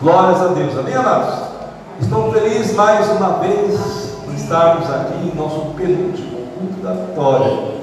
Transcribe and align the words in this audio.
Glórias 0.00 0.42
a 0.42 0.48
Deus, 0.48 0.76
amém, 0.76 0.94
amados? 0.94 1.34
Estou 1.98 2.30
feliz 2.30 2.74
mais 2.74 3.08
uma 3.12 3.38
vez 3.38 4.12
por 4.22 4.34
estarmos 4.34 4.90
aqui 4.90 5.32
em 5.32 5.34
nosso 5.34 5.72
penúltimo 5.74 6.36
culto 6.48 6.82
da 6.82 6.92
vitória. 6.92 7.76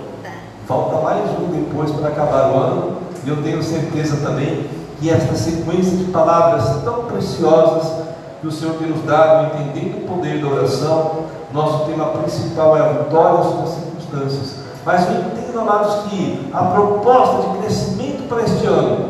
Falta 0.68 1.02
mais 1.02 1.24
um 1.40 1.48
depois 1.48 1.90
para 1.90 2.10
acabar 2.10 2.52
o 2.52 2.56
ano, 2.56 2.98
e 3.26 3.30
eu 3.30 3.42
tenho 3.42 3.64
certeza 3.64 4.18
também 4.18 4.70
que 5.00 5.10
esta 5.10 5.34
sequência 5.34 5.98
de 5.98 6.04
palavras 6.12 6.84
tão 6.84 7.06
preciosas 7.06 7.92
que 8.40 8.46
o 8.46 8.52
Senhor 8.52 8.76
tem 8.76 8.90
nos 8.90 9.04
dado, 9.06 9.48
entendendo 9.56 10.04
o 10.04 10.08
poder 10.08 10.40
da 10.40 10.50
oração, 10.50 11.12
nosso 11.52 11.86
tema 11.86 12.06
principal 12.10 12.78
é 12.78 12.82
a 12.82 12.90
vitória 12.90 13.44
sobre 13.44 13.64
as 13.64 13.70
circunstâncias. 13.70 14.56
Mas 14.86 15.08
eu 15.10 15.16
entendo, 15.16 15.60
amados, 15.60 16.12
que 16.12 16.48
a 16.54 16.64
proposta 16.64 17.50
de 17.50 17.58
crescimento 17.58 18.28
para 18.30 18.44
este 18.44 18.68
ano, 18.68 19.10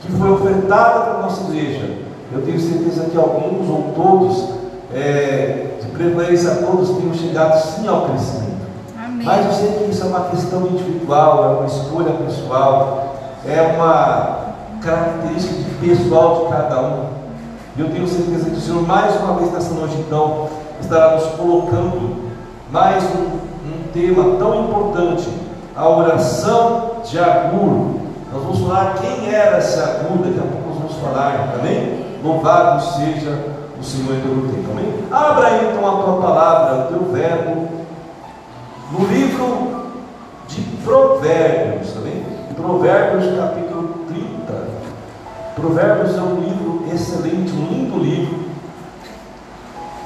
que 0.00 0.10
foi 0.10 0.28
ofertada 0.28 1.00
para 1.02 1.14
a 1.18 1.22
nossa 1.22 1.42
igreja, 1.44 2.05
eu 2.32 2.42
tenho 2.42 2.60
certeza 2.60 3.04
que 3.04 3.16
alguns 3.16 3.68
ou 3.68 3.92
todos, 3.94 4.48
é, 4.94 5.76
de 5.80 5.86
preferência 5.88 6.56
todos, 6.56 6.90
tenham 6.96 7.14
chegado 7.14 7.58
sim 7.60 7.86
ao 7.86 8.02
crescimento. 8.02 8.56
Amém. 8.98 9.24
Mas 9.24 9.46
eu 9.46 9.52
sei 9.52 9.72
que 9.72 9.90
isso 9.90 10.02
é 10.02 10.06
uma 10.06 10.24
questão 10.24 10.66
individual, 10.66 11.44
é 11.44 11.48
uma 11.58 11.66
escolha 11.66 12.12
pessoal, 12.12 13.16
é 13.46 13.62
uma 13.76 14.54
característica 14.80 15.54
de 15.54 15.70
pessoal 15.88 16.44
de 16.44 16.52
cada 16.52 16.80
um. 16.80 17.04
E 17.76 17.80
eu 17.80 17.90
tenho 17.90 18.08
certeza 18.08 18.50
que 18.50 18.56
o 18.56 18.60
Senhor, 18.60 18.82
mais 18.82 19.14
uma 19.20 19.34
vez 19.34 19.52
nessa 19.52 19.74
noite, 19.74 19.96
então, 19.96 20.48
estará 20.80 21.14
nos 21.14 21.26
colocando 21.36 22.26
mais 22.70 23.04
um, 23.04 23.36
um 23.68 23.92
tema 23.92 24.36
tão 24.38 24.64
importante, 24.64 25.28
a 25.76 25.88
oração 25.88 26.92
de 27.04 27.18
Agur. 27.18 27.96
Nós 28.32 28.42
vamos 28.42 28.60
falar 28.60 28.94
quem 28.94 29.32
era 29.32 29.58
esse 29.58 29.78
Agur, 29.78 30.18
daqui 30.24 30.38
a 30.38 30.42
pouco 30.42 30.68
nós 30.68 30.78
vamos 30.78 30.94
falar, 30.96 31.52
também. 31.56 32.05
Louvado 32.22 32.82
seja 32.82 33.38
o 33.78 33.84
Senhor 33.84 34.16
em 34.16 34.20
todo 34.20 34.52
tempo. 34.52 34.70
Amém? 34.70 34.94
Abra 35.10 35.64
então 35.64 35.86
a 35.86 36.02
tua 36.02 36.20
palavra, 36.20 36.84
o 36.84 36.86
teu 36.88 37.12
verbo, 37.12 37.68
no 38.92 39.06
livro 39.06 39.86
de 40.48 40.60
Provérbios, 40.84 41.96
amém? 41.96 42.24
Provérbios 42.56 43.36
capítulo 43.36 44.06
30. 44.08 44.54
Provérbios 45.54 46.16
é 46.16 46.20
um 46.20 46.40
livro 46.40 46.84
excelente, 46.92 47.52
um 47.52 47.66
lindo 47.66 47.98
livro. 47.98 48.46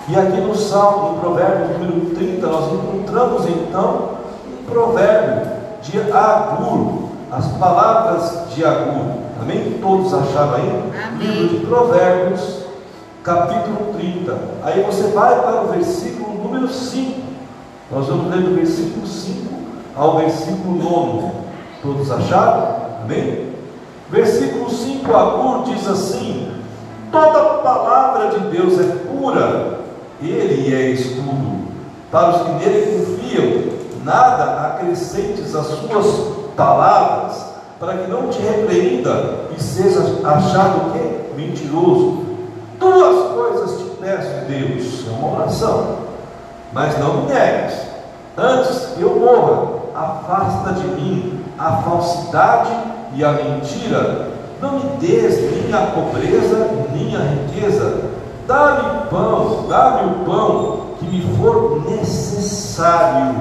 E 0.08 0.16
aqui 0.16 0.40
no 0.40 0.56
Salmo, 0.56 1.12
no 1.12 1.20
Provérbio 1.20 1.78
número 1.78 2.14
30, 2.14 2.46
nós 2.46 2.72
encontramos 2.72 3.46
então 3.46 4.10
um 4.46 4.64
provérbio 4.64 5.52
de 5.82 6.00
Agur, 6.12 7.10
as 7.30 7.46
palavras 7.52 8.50
de 8.52 8.64
Agur. 8.64 9.19
Amém? 9.40 9.78
Todos 9.80 10.12
acharam 10.12 10.54
aí? 10.56 10.92
Amém. 11.08 11.26
Livro 11.26 11.58
de 11.60 11.66
Provérbios, 11.66 12.58
capítulo 13.24 13.94
30. 13.94 14.38
Aí 14.62 14.82
você 14.82 15.04
vai 15.12 15.40
para 15.40 15.62
o 15.62 15.68
versículo 15.68 16.34
número 16.34 16.68
5. 16.68 17.20
Nós 17.90 18.06
vamos 18.06 18.30
ler 18.30 18.42
do 18.42 18.54
versículo 18.54 19.06
5 19.06 19.54
ao 19.96 20.18
versículo 20.18 20.76
9. 20.76 21.32
Todos 21.82 22.10
acharam? 22.10 22.76
Amém? 23.02 23.54
Versículo 24.10 24.68
5, 24.68 25.16
Agur 25.16 25.64
diz 25.64 25.88
assim: 25.88 26.52
Toda 27.10 27.60
palavra 27.62 28.38
de 28.38 28.40
Deus 28.50 28.78
é 28.78 28.94
pura, 29.06 29.80
ele 30.20 30.74
é 30.74 30.90
estudo. 30.90 31.70
Para 32.10 32.30
os 32.30 32.42
que 32.42 32.52
nele 32.52 33.06
confiam, 33.06 33.72
nada 34.04 34.66
acrescentes 34.66 35.54
às 35.54 35.66
suas 35.66 36.36
palavras 36.54 37.49
para 37.80 37.96
que 37.96 38.10
não 38.10 38.28
te 38.28 38.38
repreenda 38.42 39.46
e 39.56 39.60
seja 39.60 40.00
achado 40.22 40.88
o 40.88 40.92
quê? 40.92 41.32
Mentiroso. 41.34 42.26
Duas 42.78 43.32
coisas 43.32 43.78
te 43.78 43.84
peço, 43.98 44.44
Deus, 44.46 45.06
é 45.08 45.10
uma 45.18 45.38
oração, 45.38 45.96
mas 46.74 46.98
não 46.98 47.22
me 47.22 47.32
negues. 47.32 47.74
Antes 48.36 48.94
que 48.94 49.00
eu 49.00 49.18
morra, 49.18 49.80
afasta 49.94 50.74
de 50.74 50.86
mim 50.88 51.40
a 51.58 51.78
falsidade 51.78 52.70
e 53.14 53.24
a 53.24 53.32
mentira. 53.32 54.28
Não 54.60 54.78
me 54.78 54.96
des 54.98 55.40
nem 55.50 55.72
a 55.72 55.86
pobreza, 55.86 56.68
nem 56.92 57.16
a 57.16 57.20
riqueza. 57.20 58.10
Dá-me 58.46 59.08
pão, 59.08 59.66
dá-me 59.68 60.10
o 60.10 60.24
pão 60.26 60.80
que 60.98 61.06
me 61.06 61.36
for 61.36 61.82
necessário, 61.88 63.36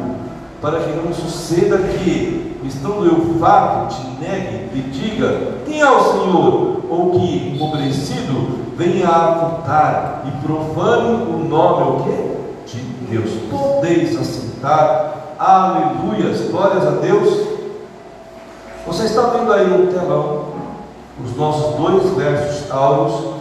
para 0.61 0.79
que 0.79 0.91
não 0.91 1.13
suceda 1.13 1.77
que 1.77 2.48
estando 2.69 3.05
eu 3.05 3.39
fato, 3.39 3.95
te 3.95 4.07
negue 4.21 4.69
e 4.73 4.81
diga: 4.91 5.55
Quem 5.65 5.81
é 5.81 5.89
o 5.89 6.03
Senhor? 6.11 6.79
Ou 6.89 7.11
que, 7.11 7.53
empobrecido, 7.55 8.59
venha 8.77 9.07
a 9.07 9.33
apontar 9.33 10.23
e 10.25 10.45
profane 10.45 11.23
o 11.23 11.45
nome 11.47 12.03
quê? 12.03 12.29
de 12.65 12.81
Deus. 13.09 13.31
Podeis 13.49 14.15
assentar, 14.19 15.35
aleluias, 15.37 16.49
glórias 16.49 16.85
a 16.85 16.91
Deus. 16.91 17.47
Você 18.85 19.05
está 19.05 19.21
vendo 19.29 19.51
aí 19.51 19.67
no 19.67 19.91
telão 19.91 20.49
os 21.23 21.35
nossos 21.35 21.75
dois 21.75 22.15
versos 22.15 22.71
áureos 22.71 23.35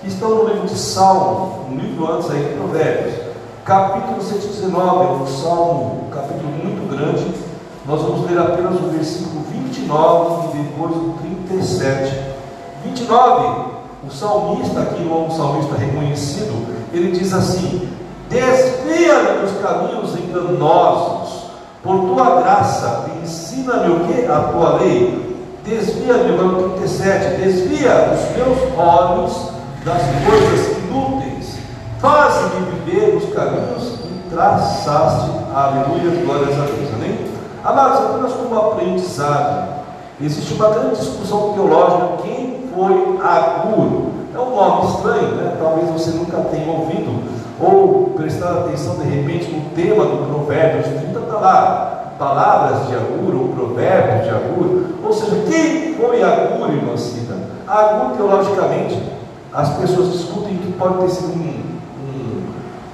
que 0.00 0.08
estão 0.08 0.30
no 0.30 0.48
livro 0.48 0.66
de 0.66 0.76
Salmo, 0.76 1.66
no 1.70 1.80
livro 1.80 2.12
antes 2.12 2.30
aí 2.30 2.56
Provérbios, 2.58 3.14
capítulo 3.64 4.20
119, 4.20 5.04
é 5.04 5.08
um 5.10 5.26
salmo, 5.26 6.06
um 6.06 6.10
capítulo 6.10 6.50
muito 6.50 6.90
grande 6.90 7.51
nós 7.86 8.00
vamos 8.00 8.30
ler 8.30 8.38
apenas 8.38 8.76
o 8.76 8.90
versículo 8.90 9.44
29 9.50 10.48
e 10.48 10.62
depois 10.62 10.96
o 10.96 11.14
37. 11.48 12.32
29, 12.84 13.72
o 14.06 14.10
salmista, 14.10 14.80
aqui 14.80 15.02
um 15.02 15.30
salmista 15.30 15.76
reconhecido, 15.76 16.66
ele 16.92 17.12
diz 17.12 17.32
assim: 17.32 17.88
Desvia-me 18.28 19.40
dos 19.40 19.60
caminhos 19.60 20.16
enganosos, 20.16 21.50
por 21.82 21.98
tua 22.00 22.40
graça, 22.40 23.10
ensina-me 23.22 23.92
o 23.92 24.00
que? 24.06 24.26
A 24.26 24.40
tua 24.52 24.80
lei. 24.80 25.32
Desvia-me, 25.64 26.36
no 26.36 26.70
37, 26.70 27.40
desvia 27.40 28.12
os 28.12 28.36
meus 28.36 28.78
olhos 28.78 29.52
das 29.84 30.02
coisas 30.26 30.78
inúteis, 30.78 31.58
faz-me 32.00 32.66
viver 32.84 33.16
os 33.16 33.32
caminhos 33.32 33.98
que 33.98 34.30
traçaste. 34.30 35.30
Aleluia, 35.54 36.24
glórias 36.24 36.58
a 36.58 36.64
Deus. 36.64 36.92
Amém? 36.94 37.21
Amados, 37.64 37.98
apenas 38.00 38.32
como 38.32 38.58
aprendizado, 38.58 39.84
existe 40.20 40.54
uma 40.54 40.70
grande 40.70 40.96
discussão 40.96 41.52
teológica 41.52 42.22
quem 42.24 42.68
foi 42.74 43.20
Agur. 43.22 44.10
É 44.34 44.38
um 44.38 44.56
nome 44.56 44.90
estranho, 44.90 45.36
né? 45.36 45.56
talvez 45.60 45.88
você 45.90 46.10
nunca 46.10 46.38
tenha 46.50 46.72
ouvido, 46.72 47.22
ou 47.60 48.14
prestado 48.16 48.66
atenção 48.66 48.96
de 48.96 49.04
repente 49.04 49.52
no 49.52 49.70
tema 49.76 50.04
do 50.04 50.26
Provérbios 50.26 50.86
30 50.86 51.18
está 51.20 51.36
lá, 51.38 52.14
palavras 52.18 52.88
de 52.88 52.96
Agur 52.96 53.32
ou 53.40 53.48
provérbios 53.50 54.24
de 54.24 54.30
Agur, 54.30 54.86
ou 55.04 55.12
seja, 55.12 55.44
quem 55.48 55.94
foi 55.94 56.20
Agur, 56.20 56.68
irmã 56.68 56.96
Cida? 56.96 57.36
Agur, 57.68 58.16
teologicamente, 58.16 59.00
as 59.52 59.68
pessoas 59.76 60.12
discutem 60.12 60.56
que 60.56 60.72
pode 60.72 60.98
ter 60.98 61.10
sido 61.10 61.28
um 61.28 61.71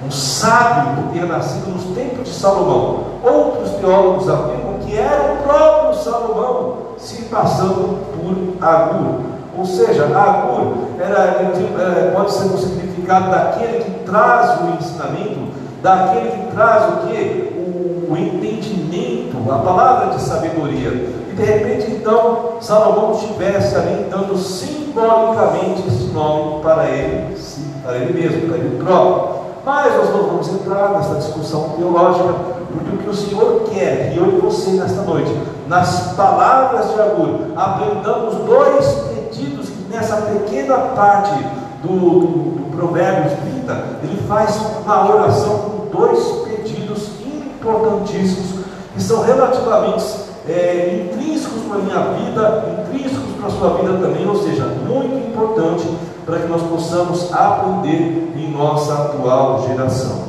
um 0.09 0.11
sábio 0.11 1.05
que 1.05 1.13
tinha 1.13 1.27
nascido 1.27 1.71
nos 1.71 1.95
tempos 1.95 2.27
de 2.27 2.35
Salomão. 2.35 3.05
Outros 3.23 3.73
teólogos 3.73 4.27
afirmam 4.27 4.79
que 4.81 4.97
era 4.97 5.35
o 5.35 5.37
próprio 5.47 6.03
Salomão 6.03 6.77
se 6.97 7.23
passando 7.25 7.99
por 8.17 8.67
Agur. 8.67 9.21
Ou 9.57 9.67
seja, 9.67 10.05
Agur 10.05 10.73
era, 10.99 12.13
pode 12.15 12.33
ser 12.33 12.47
o 12.47 12.59
significado 12.59 13.31
daquele 13.31 13.85
que 13.85 14.05
traz 14.05 14.61
o 14.63 14.77
ensinamento, 14.79 15.53
daquele 15.83 16.31
que 16.31 16.53
traz 16.53 16.85
o 16.85 17.07
que? 17.07 17.55
O, 17.59 18.13
o 18.13 18.17
entendimento, 18.17 19.37
a 19.53 19.59
palavra 19.59 20.15
de 20.15 20.23
sabedoria. 20.23 20.89
E 21.31 21.35
de 21.37 21.43
repente, 21.43 21.91
então, 21.91 22.55
Salomão 22.63 23.15
tivesse 23.15 23.77
ali 23.77 24.07
dando 24.11 24.39
simbolicamente 24.39 25.87
esse 25.87 26.05
nome 26.15 26.63
para 26.63 26.89
ele, 26.89 27.37
para 27.82 27.97
ele 27.97 28.19
mesmo, 28.19 28.49
para 28.49 28.56
ele 28.56 28.82
próprio. 28.82 29.38
Mas 29.69 29.94
nós 29.94 30.09
não 30.09 30.23
vamos 30.23 30.49
entrar 30.49 30.93
nessa 30.93 31.17
discussão 31.17 31.75
teológica, 31.76 32.32
porque 32.73 32.91
o 32.91 32.99
que 33.00 33.11
o 33.11 33.15
Senhor 33.15 33.65
quer, 33.70 34.15
e 34.15 34.17
eu 34.17 34.26
e 34.29 34.41
você 34.41 34.70
nesta 34.70 35.03
noite, 35.03 35.31
nas 35.69 36.15
palavras 36.15 36.88
de 36.88 36.99
Agur, 36.99 37.53
aprendamos 37.55 38.35
dois 38.47 38.87
pedidos 39.11 39.69
que 39.69 39.94
nessa 39.94 40.23
pequena 40.23 40.75
parte 40.97 41.35
do, 41.82 41.99
do, 41.99 42.20
do 42.20 42.76
Provérbios 42.79 43.35
30, 43.41 43.73
ele 44.05 44.23
faz 44.26 44.59
uma 44.82 45.06
oração 45.06 45.59
com 45.59 45.99
dois 46.00 46.25
pedidos 46.49 47.11
importantíssimos, 47.26 48.65
que 48.94 49.03
são 49.03 49.23
relativamente 49.23 50.03
é, 50.49 51.11
intrínsecos 51.12 51.61
para 51.69 51.76
a 51.76 51.82
minha 51.82 52.00
vida, 52.15 52.85
intrínsecos 52.87 53.35
para 53.37 53.49
a 53.49 53.50
sua 53.50 53.82
vida 53.82 53.99
também, 53.99 54.26
ou 54.26 54.43
seja, 54.43 54.65
muito 54.88 55.29
importante 55.29 55.87
para 56.29 56.41
que 56.41 56.47
nós 56.47 56.63
possamos 56.63 57.33
aprender 57.33 58.35
em 58.37 58.53
nossa 58.53 58.93
atual 58.93 59.67
geração. 59.67 60.29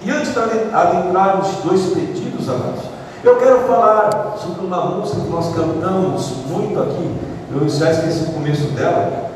E 0.00 0.10
antes 0.10 0.32
de 0.32 0.40
adentrarmos 0.40 1.48
dois 1.62 1.82
pedidos, 1.92 2.48
amados, 2.48 2.84
eu 3.22 3.36
quero 3.36 3.58
falar 3.68 4.36
sobre 4.38 4.64
uma 4.64 4.86
música 4.86 5.20
que 5.20 5.28
nós 5.28 5.54
cantamos 5.54 6.32
muito 6.46 6.80
aqui. 6.80 7.14
Eu 7.52 7.68
já 7.68 7.90
esqueci 7.90 8.30
o 8.30 8.32
começo 8.32 8.68
dela. 8.68 9.28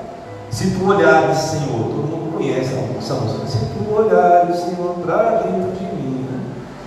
Se 0.51 0.71
tu 0.71 0.89
olhares, 0.89 1.37
Senhor, 1.37 1.89
todo 1.89 2.09
mundo 2.09 2.39
conhece 2.39 2.75
essa 2.99 3.15
música. 3.15 3.47
Se 3.47 3.59
tu 3.59 3.95
olhares, 3.95 4.57
Senhor, 4.61 4.95
para 5.05 5.43
dentro 5.43 5.73
de 5.73 5.85
mim. 5.85 6.27
Né? 6.27 6.41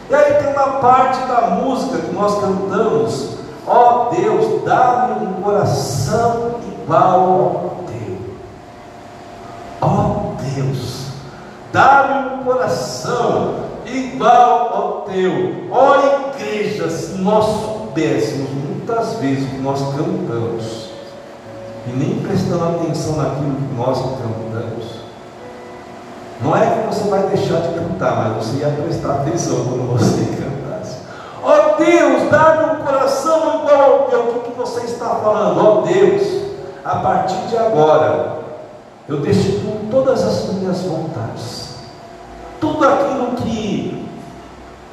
E 0.09 0.15
aí 0.15 0.33
tem 0.35 0.51
uma 0.51 0.79
parte 0.79 1.19
da 1.27 1.61
música 1.61 1.99
que 1.99 2.15
nós 2.15 2.39
cantamos. 2.39 3.35
Ó 3.67 4.09
oh, 4.09 4.15
Deus, 4.15 4.63
dá-me 4.63 5.27
um 5.27 5.33
coração 5.43 6.55
igual 6.83 7.75
Deus, 10.55 11.07
dá-me 11.73 12.35
um 12.35 12.43
coração 12.43 13.55
igual 13.85 14.73
ao 14.73 15.01
teu. 15.01 15.67
Ó 15.69 15.97
oh, 15.97 16.37
igreja, 16.37 16.89
se 16.89 17.17
nós 17.17 17.45
soubéssemos 17.45 18.49
muitas 18.51 19.15
vezes 19.15 19.49
que 19.49 19.57
nós 19.57 19.79
cantamos 19.79 20.89
e 21.87 21.91
nem 21.91 22.21
prestando 22.21 22.63
atenção 22.63 23.17
naquilo 23.17 23.55
que 23.55 23.75
nós 23.75 23.99
cantamos, 23.99 24.85
não 26.41 26.55
é 26.55 26.65
que 26.65 26.87
você 26.87 27.09
vai 27.09 27.23
deixar 27.23 27.61
de 27.61 27.79
cantar, 27.79 28.15
mas 28.15 28.45
você 28.45 28.57
ia 28.57 28.69
prestar 28.69 29.15
atenção 29.15 29.65
quando 29.65 29.87
você 29.91 30.25
cantasse. 30.41 30.97
Ó 31.43 31.51
oh, 31.51 31.83
Deus, 31.83 32.31
dá-me 32.31 32.73
um 32.73 32.85
coração 32.85 33.61
igual 33.61 33.81
ao 33.81 33.99
teu. 34.03 34.19
O 34.21 34.33
que, 34.33 34.51
que 34.51 34.57
você 34.57 34.85
está 34.85 35.09
falando? 35.15 35.59
Ó 35.59 35.79
oh, 35.79 35.81
Deus, 35.81 36.45
a 36.83 36.95
partir 36.97 37.47
de 37.47 37.57
agora, 37.57 38.34
eu 39.07 39.19
destituo 39.21 39.87
todas 39.91 40.23
as 40.23 40.53
minhas 40.53 40.81
vontades 40.81 41.65
tudo 42.65 42.83
aquilo 42.83 43.27
que 43.37 44.05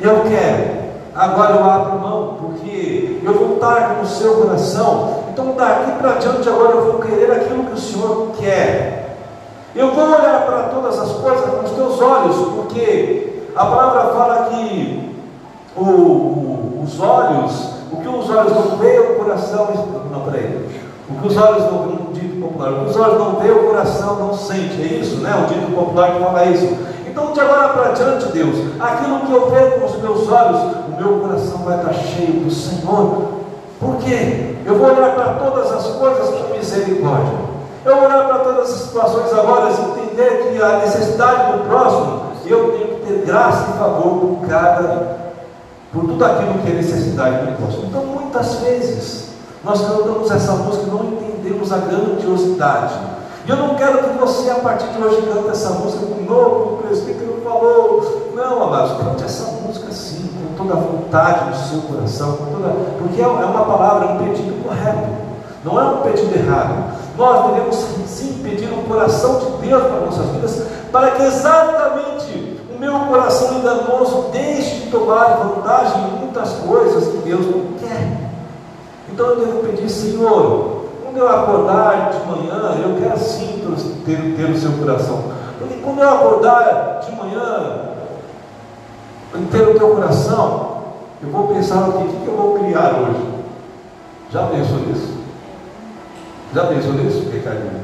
eu 0.00 0.22
quero, 0.24 0.82
agora 1.14 1.54
eu 1.54 1.64
abro 1.64 1.98
mão, 1.98 2.36
porque 2.40 3.20
eu 3.22 3.34
vou 3.34 3.54
estar 3.54 3.98
no 3.98 4.06
seu 4.06 4.36
coração. 4.36 5.24
Então 5.32 5.54
daqui 5.56 5.92
para 5.92 6.14
diante 6.14 6.48
agora 6.48 6.72
eu 6.72 6.92
vou 6.92 7.00
querer 7.00 7.30
aquilo 7.32 7.64
que 7.64 7.72
o 7.72 7.78
Senhor 7.78 8.32
quer. 8.38 9.16
Eu 9.74 9.94
vou 9.94 10.04
olhar 10.04 10.44
para 10.44 10.64
todas 10.64 10.98
as 10.98 11.12
coisas 11.12 11.48
com 11.48 11.64
os 11.64 11.70
teus 11.70 12.00
olhos, 12.00 12.36
porque 12.56 13.44
a 13.56 13.64
palavra 13.64 14.12
fala 14.12 14.50
que 14.50 15.16
o, 15.76 16.82
os 16.84 17.00
olhos, 17.00 17.52
o 17.90 17.96
que 17.96 18.08
os 18.08 18.28
olhos 18.28 18.52
não 18.52 18.76
veem, 18.76 19.00
o 19.00 19.14
coração. 19.16 19.68
Não, 20.10 20.20
peraí. 20.22 20.81
O 21.12 21.20
que 21.20 21.28
os 21.28 21.36
olhos 21.36 21.64
não 21.70 21.82
veem, 21.84 21.98
um 22.08 22.12
dito 22.12 22.40
popular, 22.40 22.72
o 22.72 22.84
que 22.84 22.90
os 22.90 22.96
olhos 22.96 23.18
não 23.18 23.36
veem, 23.36 23.52
o 23.52 23.66
coração 23.68 24.16
não 24.16 24.34
sente. 24.34 24.82
É 24.82 24.98
isso, 25.00 25.16
né? 25.16 25.32
O 25.44 25.52
dito 25.52 25.72
popular 25.72 26.12
que 26.12 26.22
fala 26.22 26.44
isso. 26.46 26.76
Então, 27.06 27.32
de 27.32 27.40
agora 27.40 27.68
para 27.68 27.92
diante, 27.92 28.32
Deus, 28.32 28.56
aquilo 28.80 29.20
que 29.20 29.32
eu 29.32 29.50
vejo 29.50 29.72
com 29.72 29.86
os 29.86 30.02
meus 30.02 30.32
olhos, 30.32 30.60
o 30.88 31.00
meu 31.00 31.20
coração 31.20 31.58
vai 31.58 31.76
estar 31.76 31.92
cheio 31.92 32.40
do 32.40 32.50
Senhor. 32.50 33.28
Por 33.78 33.96
quê? 33.96 34.56
Eu 34.64 34.78
vou 34.78 34.88
olhar 34.88 35.14
para 35.14 35.34
todas 35.34 35.70
as 35.72 35.86
coisas 35.88 36.28
com 36.30 36.56
misericórdia. 36.56 37.34
Eu 37.84 37.96
vou 37.96 38.04
olhar 38.04 38.28
para 38.28 38.38
todas 38.38 38.70
as 38.70 38.80
situações 38.80 39.32
agora 39.32 39.70
e 39.70 40.00
entender 40.00 40.52
que 40.52 40.62
a 40.62 40.78
necessidade 40.78 41.52
do 41.52 41.68
próximo, 41.68 42.22
eu 42.46 42.72
tenho 42.72 42.88
que 42.88 43.06
ter 43.06 43.26
graça 43.26 43.72
e 43.74 43.78
favor 43.78 44.18
por 44.20 44.48
cada, 44.48 45.16
por 45.92 46.04
tudo 46.04 46.24
aquilo 46.24 46.54
que 46.64 46.70
é 46.70 46.74
necessidade 46.74 47.44
do 47.44 47.56
próximo. 47.56 47.86
Então, 47.88 48.04
muitas 48.06 48.54
vezes, 48.56 49.31
nós 49.64 49.80
cantamos 49.80 50.30
essa 50.30 50.52
música 50.52 50.86
e 50.86 50.90
não 50.90 51.04
entendemos 51.04 51.72
a 51.72 51.78
grandiosidade 51.78 52.94
e 53.44 53.50
eu 53.50 53.56
não 53.56 53.74
quero 53.74 53.98
que 53.98 54.18
você, 54.18 54.50
a 54.50 54.54
partir 54.56 54.86
de 54.86 55.02
hoje, 55.02 55.20
cante 55.22 55.48
essa 55.48 55.70
música 55.70 56.06
com 56.06 56.22
novo, 56.22 56.74
o 56.74 56.76
presbítero 56.76 57.40
falou. 57.42 58.30
Não, 58.36 58.62
amados, 58.62 58.92
cante 59.02 59.24
essa 59.24 59.50
música 59.66 59.90
sim, 59.90 60.30
com 60.56 60.62
toda 60.62 60.78
a 60.78 60.80
vontade 60.80 61.50
do 61.50 61.56
seu 61.68 61.80
coração, 61.80 62.38
toda... 62.52 62.68
porque 62.98 63.20
é, 63.20 63.24
é 63.24 63.26
uma 63.26 63.64
palavra, 63.64 64.10
é 64.10 64.12
um 64.12 64.18
pedido 64.18 64.62
correto, 64.62 65.08
não 65.64 65.80
é 65.80 65.84
um 65.84 66.02
pedido 66.02 66.32
errado. 66.36 67.02
Nós 67.18 67.52
devemos 67.52 67.84
sim 68.06 68.40
pedir 68.44 68.72
o 68.72 68.84
coração 68.84 69.40
de 69.40 69.66
Deus 69.66 69.82
para 69.82 70.00
nossas 70.00 70.26
vidas, 70.26 70.62
para 70.92 71.10
que 71.10 71.22
exatamente 71.24 72.60
o 72.72 72.78
meu 72.78 72.96
coração 73.00 73.58
enganoso 73.58 74.28
deixe 74.30 74.82
de 74.82 74.90
tomar 74.92 75.36
vantagem 75.38 76.00
em 76.00 76.20
muitas 76.20 76.52
coisas 76.64 77.08
que 77.08 77.18
Deus 77.18 77.44
não 77.44 77.76
quer. 77.80 78.21
Então 79.12 79.26
eu 79.26 79.36
devo 79.36 79.66
pedir, 79.66 79.90
Senhor, 79.90 80.86
quando 81.02 81.18
eu 81.18 81.28
acordar 81.28 82.10
de 82.10 82.26
manhã, 82.26 82.76
eu 82.82 82.96
quero 82.98 83.18
sim 83.18 83.62
ter, 84.06 84.34
ter 84.36 84.50
o 84.50 84.58
seu 84.58 84.72
coração. 84.72 85.24
Porque 85.58 85.74
quando 85.76 86.00
eu 86.00 86.08
acordar 86.08 87.00
de 87.04 87.14
manhã, 87.14 87.92
ter 89.50 89.68
o 89.68 89.78
teu 89.78 89.90
coração, 89.90 90.82
eu 91.22 91.30
vou 91.30 91.48
pensar 91.48 91.88
o 91.88 91.92
que, 91.92 92.16
que 92.16 92.26
eu 92.26 92.36
vou 92.36 92.58
criar 92.58 92.94
hoje. 93.00 93.22
Já 94.30 94.46
pensou 94.46 94.78
nisso? 94.78 95.12
Já 96.54 96.66
pensou 96.66 96.94
nisso, 96.94 97.28
Ricardinho? 97.30 97.82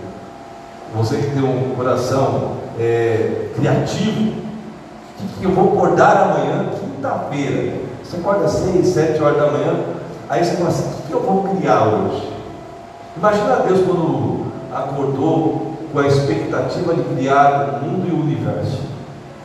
Você 0.95 1.17
que 1.17 1.31
tem 1.31 1.43
um 1.43 1.75
coração 1.77 2.57
é, 2.79 3.49
criativo, 3.55 4.33
o 4.33 5.27
que, 5.29 5.41
que 5.41 5.45
eu 5.45 5.51
vou 5.51 5.75
acordar 5.75 6.23
amanhã, 6.23 6.71
quinta-feira? 6.81 7.75
Você 8.03 8.17
acorda 8.17 8.47
às 8.47 8.53
seis, 8.53 8.87
sete 8.87 9.23
horas 9.23 9.37
da 9.37 9.51
manhã, 9.51 9.75
aí 10.29 10.45
você 10.45 10.57
fala 10.57 10.69
assim, 10.69 10.89
o 10.89 11.07
que, 11.07 11.13
eu 11.13 11.21
vou 11.21 11.43
criar 11.57 11.85
hoje? 11.87 12.33
Imagina 13.17 13.57
Deus 13.67 13.81
quando 13.87 14.47
acordou 14.73 15.73
com 15.93 15.99
a 15.99 16.07
expectativa 16.07 16.95
de 16.95 17.03
criar 17.15 17.81
o 17.83 17.85
mundo 17.85 18.09
e 18.09 18.13
o 18.13 18.21
universo. 18.21 18.83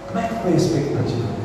Como 0.07 0.23
é 0.23 0.27
que 0.27 0.35
foi 0.35 0.51
a 0.51 0.55
expectativa 0.55 1.05
dele? 1.05 1.43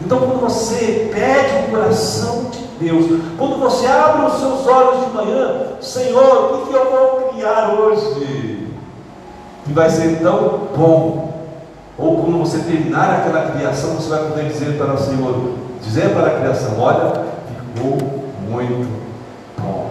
Então, 0.00 0.18
quando 0.20 0.40
você 0.40 1.10
pede 1.12 1.66
o 1.66 1.70
coração 1.70 2.44
de 2.44 2.86
Deus, 2.86 3.20
quando 3.36 3.58
você 3.58 3.86
abre 3.86 4.26
os 4.26 4.38
seus 4.38 4.66
olhos 4.66 5.04
de 5.04 5.12
manhã, 5.12 5.62
Senhor, 5.80 6.54
o 6.54 6.66
que 6.66 6.72
eu 6.72 6.90
vou 6.90 7.28
criar 7.32 7.74
hoje? 7.74 8.68
Que 9.64 9.72
vai 9.72 9.90
ser 9.90 10.20
tão 10.20 10.68
bom. 10.74 11.30
Ou 11.98 12.22
quando 12.22 12.38
você 12.38 12.60
terminar 12.60 13.20
aquela 13.20 13.50
criação, 13.50 13.90
você 13.90 14.08
vai 14.08 14.24
poder 14.24 14.46
dizer 14.46 14.78
para 14.78 14.94
o 14.94 14.98
Senhor, 14.98 15.54
dizer 15.82 16.14
para 16.14 16.28
a 16.28 16.40
criação, 16.40 16.80
olha, 16.80 17.26
ficou 17.74 18.19
muito 18.50 18.88
bom. 19.58 19.90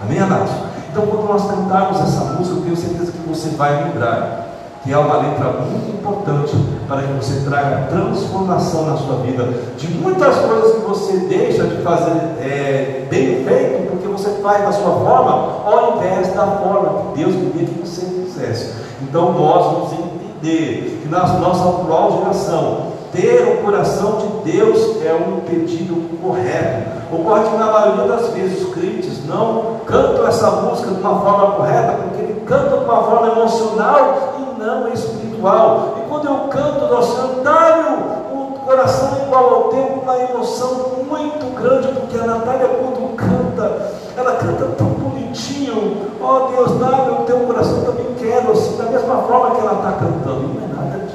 Amém, 0.00 0.18
amados? 0.20 0.50
Então, 0.90 1.06
quando 1.06 1.28
nós 1.28 1.44
cantarmos 1.50 2.00
essa 2.00 2.24
música, 2.32 2.56
eu 2.56 2.62
tenho 2.62 2.76
certeza 2.76 3.12
que 3.12 3.28
você 3.28 3.50
vai 3.50 3.84
lembrar 3.84 4.46
que 4.84 4.92
é 4.92 4.96
uma 4.96 5.16
letra 5.16 5.52
muito 5.60 5.90
importante 5.90 6.56
para 6.86 7.02
que 7.02 7.12
você 7.14 7.40
traga 7.48 7.88
transformação 7.88 8.86
na 8.86 8.96
sua 8.96 9.16
vida 9.16 9.52
de 9.76 9.88
muitas 9.88 10.36
coisas 10.36 10.76
que 10.76 10.80
você 10.80 11.16
deixa 11.28 11.64
de 11.64 11.82
fazer 11.82 12.12
é, 12.40 13.06
bem 13.10 13.44
feito, 13.44 13.90
porque 13.90 14.06
você 14.06 14.30
faz 14.40 14.64
da 14.64 14.72
sua 14.72 14.92
forma, 14.92 15.30
ao 15.66 15.96
invés 15.96 16.32
da 16.32 16.46
forma 16.46 17.12
que 17.12 17.18
Deus 17.18 17.34
queria 17.34 17.66
que 17.66 17.80
você 17.80 18.06
fizesse. 18.06 18.74
Então, 19.02 19.32
nós 19.32 19.64
vamos 19.64 19.92
entender 19.92 21.00
que 21.02 21.08
na 21.10 21.26
nossa 21.26 21.68
atual 21.68 22.20
geração, 22.20 22.92
ter 23.12 23.58
o 23.58 23.64
coração 23.64 24.18
de 24.18 24.52
Deus 24.52 25.02
é 25.04 25.12
um 25.12 25.40
pedido 25.40 26.18
correto. 26.22 26.97
Ocorre 27.10 27.48
que 27.48 27.56
na 27.56 27.72
maioria 27.72 28.06
das 28.06 28.28
vezes 28.28 28.68
os 28.68 28.74
crentes 28.74 29.26
não 29.26 29.80
cantam 29.86 30.26
essa 30.26 30.50
música 30.50 30.90
de 30.90 31.00
uma 31.00 31.20
forma 31.20 31.52
correta, 31.52 31.92
porque 32.02 32.22
ele 32.22 32.40
canta 32.46 32.76
de 32.76 32.84
uma 32.84 33.02
forma 33.02 33.28
emocional 33.28 34.34
e 34.38 34.60
não 34.60 34.88
espiritual. 34.88 35.94
E 35.98 36.08
quando 36.08 36.26
eu 36.26 36.48
canto, 36.48 36.86
nós 36.86 37.16
cantamos 37.16 38.18
o 38.30 38.58
coração 38.60 39.22
igual 39.24 39.54
ao 39.54 39.62
teu, 39.70 40.00
uma 40.02 40.18
emoção 40.18 40.98
muito 41.08 41.54
grande, 41.54 41.88
porque 41.88 42.18
a 42.18 42.26
Natália 42.26 42.68
quando 42.68 43.16
canta, 43.16 43.90
ela 44.14 44.32
canta 44.34 44.66
tão 44.76 44.88
bonitinho. 44.88 46.08
Ó 46.20 46.36
oh, 46.36 46.48
Deus, 46.48 46.78
dá-me 46.78 47.22
o 47.22 47.24
teu 47.24 47.40
coração, 47.40 47.84
também 47.84 48.14
quero, 48.18 48.52
assim, 48.52 48.76
da 48.76 48.84
mesma 48.84 49.16
forma 49.22 49.54
que 49.54 49.60
ela 49.62 49.74
está 49.74 49.92
cantando. 49.92 50.48
Não 50.48 50.62
é 50.62 50.66
nada. 50.74 51.07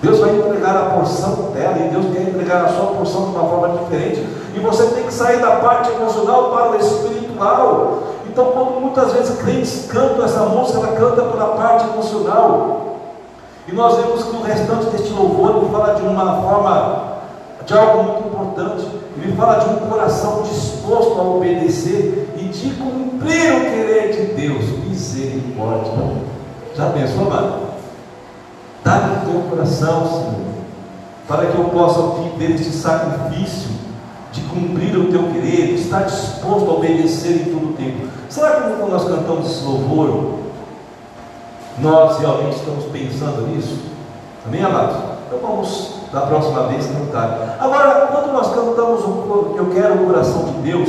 Deus 0.00 0.20
vai 0.20 0.36
entregar 0.36 0.76
a 0.76 0.90
porção 0.90 1.50
dela 1.52 1.76
e 1.78 1.88
Deus 1.88 2.06
quer 2.14 2.22
entregar 2.22 2.64
a 2.64 2.68
sua 2.68 2.86
porção 2.86 3.30
de 3.30 3.36
uma 3.36 3.48
forma 3.48 3.78
diferente. 3.78 4.24
E 4.54 4.60
você 4.60 4.86
tem 4.86 5.04
que 5.04 5.12
sair 5.12 5.40
da 5.40 5.56
parte 5.56 5.90
emocional 5.90 6.50
para 6.50 6.70
o 6.70 6.76
espiritual. 6.76 8.02
Então, 8.28 8.46
quando 8.52 8.80
muitas 8.80 9.12
vezes 9.12 9.38
crentes 9.38 9.88
cantam 9.90 10.24
essa 10.24 10.40
música, 10.40 10.78
ela 10.78 10.96
canta 10.96 11.22
pela 11.22 11.46
parte 11.56 11.84
emocional. 11.88 12.98
E 13.66 13.74
nós 13.74 13.96
vemos 13.96 14.22
que 14.22 14.36
o 14.36 14.42
restante 14.42 14.86
deste 14.86 15.12
louvor 15.12 15.56
ele 15.56 15.70
fala 15.70 15.94
de 15.94 16.02
uma 16.02 16.42
forma, 16.42 17.02
de 17.66 17.74
algo 17.76 18.02
muito 18.04 18.28
importante. 18.28 18.88
Ele 19.20 19.36
fala 19.36 19.56
de 19.56 19.68
um 19.68 19.88
coração 19.88 20.42
disposto 20.42 21.20
a 21.20 21.24
obedecer 21.24 22.34
e 22.36 22.44
de 22.44 22.70
cumprir 22.76 23.52
o 23.52 23.60
querer 23.60 24.12
de 24.12 24.34
Deus. 24.34 24.64
Misericórdia. 24.86 25.92
Já 26.76 26.90
pensou, 26.90 27.26
amado? 27.26 27.67
Dá-me 28.84 29.16
o 29.16 29.30
teu 29.30 29.50
coração, 29.50 30.06
Senhor, 30.06 30.48
para 31.26 31.46
que 31.46 31.58
eu 31.58 31.64
possa 31.64 32.20
viver 32.22 32.54
este 32.54 32.72
sacrifício 32.72 33.70
de 34.32 34.40
cumprir 34.42 34.96
o 34.96 35.10
teu 35.10 35.24
querer, 35.32 35.68
de 35.68 35.74
estar 35.74 36.02
disposto 36.02 36.70
a 36.70 36.74
obedecer 36.74 37.42
em 37.42 37.52
todo 37.52 37.70
o 37.70 37.72
tempo. 37.74 38.06
Será 38.28 38.52
que 38.52 38.76
quando 38.76 38.90
nós 38.90 39.04
cantamos 39.04 39.50
esse 39.50 39.64
louvor, 39.64 40.38
nós 41.78 42.18
realmente 42.18 42.56
estamos 42.56 42.84
pensando 42.86 43.46
nisso? 43.48 43.78
Amém, 44.46 44.62
amados? 44.62 44.96
Então 45.26 45.38
vamos, 45.40 45.94
da 46.12 46.22
próxima 46.22 46.68
vez, 46.68 46.86
cantar. 46.86 47.56
Agora, 47.60 48.08
quando 48.10 48.32
nós 48.32 48.48
cantamos 48.54 49.04
o 49.04 49.54
Eu 49.56 49.70
quero 49.72 49.94
o 49.94 50.06
coração 50.06 50.44
de 50.44 50.52
Deus, 50.70 50.88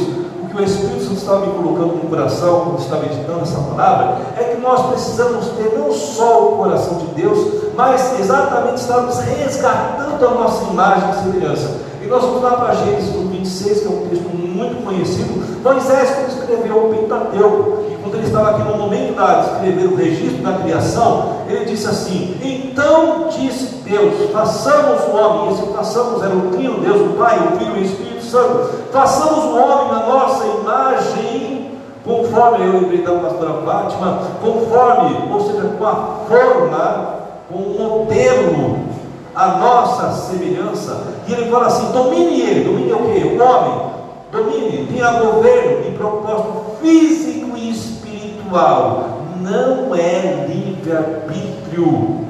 que 0.50 0.62
o 0.62 0.63
Espírito 0.63 1.03
Santo 1.03 1.15
estava 1.15 1.46
me 1.46 1.53
colocando 1.53 1.96
no 1.96 2.10
coração 2.10 2.62
quando 2.62 2.79
estava 2.79 3.01
meditando 3.03 3.41
essa 3.41 3.60
palavra, 3.60 4.18
é 4.38 4.44
que 4.44 4.62
nós 4.62 4.88
precisamos 4.88 5.48
ter 5.50 5.77
não 5.77 5.91
só 5.91 6.50
o 6.50 6.58
coração 6.58 6.98
de 6.98 7.06
Deus, 7.22 7.72
mas 7.75 8.20
exatamente 8.20 8.82
estarmos 8.82 9.20
resgatando 9.20 10.25
a 10.25 10.32
nossa 10.32 10.63
imagem 10.65 11.10
e 11.10 11.24
semelhança. 11.24 11.89
E 12.01 12.08
nós 12.08 12.24
vamos 12.24 12.41
lá 12.41 12.51
para 12.53 12.75
Gênesis 12.75 13.13
26, 13.13 13.79
que 13.82 13.86
é 13.86 13.89
um 13.89 14.08
texto 14.08 14.29
muito 14.29 14.84
conhecido. 14.84 15.62
Moisés, 15.63 16.10
quando 16.12 16.29
escreveu 16.29 16.86
o 16.86 16.96
Pentateuco, 16.96 17.84
e 17.89 17.96
quando 18.01 18.15
ele 18.15 18.27
estava 18.27 18.50
aqui 18.51 18.63
no 18.63 18.77
momento 18.77 19.15
de 19.15 19.53
escrever 19.53 19.86
o 19.86 19.96
registro 19.96 20.41
da 20.41 20.53
criação, 20.53 21.36
ele 21.48 21.65
disse 21.65 21.88
assim: 21.88 22.38
Então 22.41 23.27
disse 23.29 23.75
Deus, 23.84 24.32
façamos 24.32 25.01
o 25.03 25.15
homem, 25.15 25.53
esse 25.53 25.74
façamos 25.74 26.24
era 26.24 26.34
o 26.34 26.50
trino, 26.51 26.79
Deus, 26.79 27.01
o 27.01 27.13
Pai, 27.18 27.38
o 27.38 27.58
Filho 27.58 27.77
e 27.77 27.79
o 27.82 27.84
Espírito 27.84 28.19
Santo, 28.30 28.70
façamos 28.92 29.46
o 29.46 29.58
homem 29.58 29.92
na 29.92 30.06
nossa 30.06 30.46
imagem, 30.46 31.72
conforme 32.06 32.66
eu 32.66 32.74
lembrei 32.74 33.02
da 33.02 33.14
pastora 33.14 33.54
Fátima, 33.66 34.20
conforme, 34.40 35.34
ou 35.34 35.42
seja, 35.42 35.68
com 35.78 35.86
a 35.86 35.96
forma, 36.28 37.16
com 37.50 37.56
o 37.56 38.06
modelo, 38.06 38.80
a 39.34 39.48
nossa 39.58 40.12
semelhança, 40.12 41.08
e 41.28 41.34
ele 41.34 41.50
fala 41.50 41.68
assim: 41.68 41.92
domine 41.92 42.42
ele, 42.42 42.66
domine 42.66 42.94
o 42.94 42.98
que? 42.98 43.28
O 43.28 43.44
homem, 43.44 43.92
domine, 44.32 44.86
tenha 44.86 45.12
governo 45.14 45.88
e 45.88 45.92
propósito 45.98 46.78
físico 46.82 47.58
e 47.58 47.72
espiritual, 47.72 49.22
não 49.42 49.96
é 49.96 50.46
livre-arbítrio, 50.48 52.26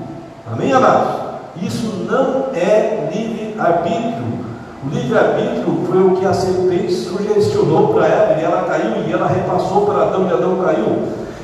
amém, 0.50 0.72
amados? 0.72 1.20
Isso 1.62 2.06
não 2.10 2.46
é 2.54 3.10
livre-arbítrio. 3.14 4.39
Livre-arbítrio 4.86 5.82
foi 5.88 6.02
o 6.02 6.16
que 6.16 6.26
a 6.26 6.34
serpente 6.34 6.94
sugestionou 6.94 7.94
para 7.94 8.08
ela, 8.08 8.40
e 8.40 8.44
ela 8.46 8.64
caiu, 8.64 9.04
e 9.06 9.12
ela 9.12 9.28
repassou 9.28 9.86
para 9.86 10.04
Adão, 10.04 10.28
e 10.28 10.34
Adão 10.34 10.56
caiu. 10.64 11.04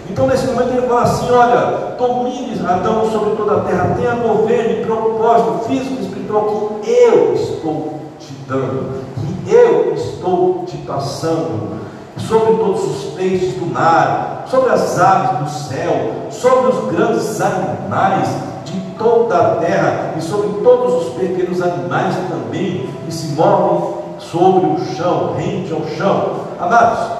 Então, 0.10 0.25
nesse 0.27 0.48
momento, 0.48 0.70
ele 0.70 0.88
fala 0.88 1.01
assim: 1.01 1.30
Olha, 1.32 1.96
domine 1.98 2.56
Adão 2.65 3.12
sobre 3.12 3.36
toda 3.36 3.58
a 3.58 3.60
terra, 3.62 3.96
tenha 3.98 4.15
governo 4.15 4.72
e 4.72 4.86
propósito 4.86 5.65
físico 5.68 5.96
e 6.00 6.06
espiritual 6.06 6.80
que 6.82 6.89
eu 6.89 7.34
estou 7.34 8.00
te 8.18 8.34
dando, 8.48 9.04
que 9.15 9.54
eu 9.54 9.94
estou 9.94 10.63
te 10.65 10.77
passando, 10.77 11.82
sobre 12.18 12.56
todos 12.56 12.84
os 12.84 13.04
peixes 13.15 13.56
do 13.56 13.65
mar, 13.65 14.46
sobre 14.50 14.72
as 14.72 14.98
aves 14.98 15.39
do 15.39 15.50
céu, 15.68 16.12
sobre 16.32 16.72
os 16.72 16.86
grandes 16.92 17.42
animais 17.42 18.55
de 18.65 18.79
toda 18.98 19.38
a 19.38 19.55
terra 19.55 20.15
e 20.17 20.22
sobre 20.22 20.62
todos 20.62 21.07
os 21.07 21.13
pequenos 21.13 21.62
animais 21.62 22.15
também 22.29 22.89
que 23.05 23.13
se 23.13 23.34
movem 23.34 23.95
sobre 24.19 24.65
o 24.67 24.95
chão, 24.95 25.36
rente 25.38 25.72
ao 25.72 25.86
chão. 25.88 26.45
Amados, 26.60 27.12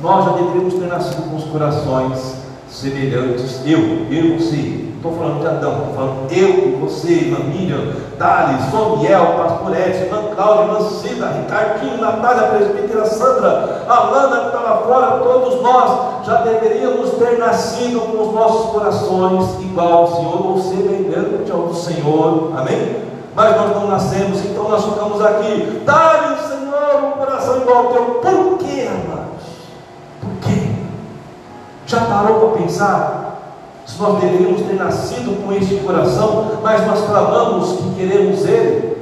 nós 0.00 0.24
já 0.24 0.32
deveríamos 0.32 0.74
ter 0.74 0.86
nascido 0.86 1.30
com 1.30 1.36
os 1.36 1.44
corações 1.44 2.34
semelhantes. 2.68 3.60
Eu, 3.64 4.06
eu 4.10 4.38
você. 4.38 4.87
Estou 4.98 5.12
falando 5.12 5.40
de 5.40 5.46
Adão, 5.46 5.70
estou 5.70 5.94
falando 5.94 6.32
eu 6.32 6.78
você, 6.80 7.08
irmã 7.08 7.38
Miriam, 7.44 7.94
Thales, 8.18 8.68
Somiel, 8.68 9.26
Pastorete, 9.36 9.98
irmã 9.98 10.24
Cláudia, 10.34 10.62
irmã 10.64 10.90
Cida, 10.90 11.28
Ricardinho, 11.28 12.00
Natália, 12.00 12.48
presbítera 12.48 13.04
Sandra, 13.04 13.86
Alana 13.88 14.40
que 14.40 14.46
está 14.46 14.58
lá 14.58 14.78
fora, 14.78 15.18
todos 15.22 15.62
nós 15.62 16.26
já 16.26 16.40
deveríamos 16.40 17.10
ter 17.12 17.38
nascido 17.38 18.00
com 18.00 18.22
os 18.22 18.34
nossos 18.34 18.72
corações 18.72 19.60
igual 19.60 19.92
ao 19.92 20.16
Senhor, 20.16 20.46
ou 20.46 20.60
semelhante 20.60 21.52
ao 21.52 21.62
do 21.68 21.74
Senhor, 21.74 22.52
amém? 22.56 23.04
Mas 23.36 23.56
nós 23.56 23.76
não 23.76 23.86
nascemos, 23.86 24.44
então 24.44 24.68
nós 24.68 24.84
ficamos 24.84 25.24
aqui, 25.24 25.80
dá-lhe, 25.86 26.36
Senhor, 26.48 27.04
um 27.04 27.10
coração 27.12 27.58
igual 27.58 27.86
ao 27.86 27.92
teu, 27.92 28.04
por 28.04 28.58
quê, 28.58 28.88
amados? 28.88 29.44
Por 30.20 30.30
quê? 30.40 30.72
Já 31.86 32.00
parou 32.00 32.40
para 32.40 32.62
pensar? 32.62 33.27
Se 33.88 33.98
nós 33.98 34.20
deveríamos 34.20 34.60
ter 34.60 34.74
nascido 34.74 35.42
com 35.42 35.50
este 35.50 35.76
coração, 35.76 36.58
mas 36.62 36.86
nós 36.86 37.06
clamamos 37.06 37.72
que 37.72 37.94
queremos 37.96 38.44
Ele, 38.44 38.98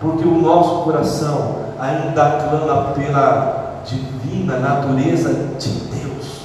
porque 0.00 0.24
o 0.24 0.40
nosso 0.40 0.84
coração 0.84 1.56
ainda 1.78 2.38
clama 2.48 2.92
pela 2.92 3.82
divina 3.84 4.58
natureza 4.58 5.34
de 5.58 5.70
Deus. 5.70 6.42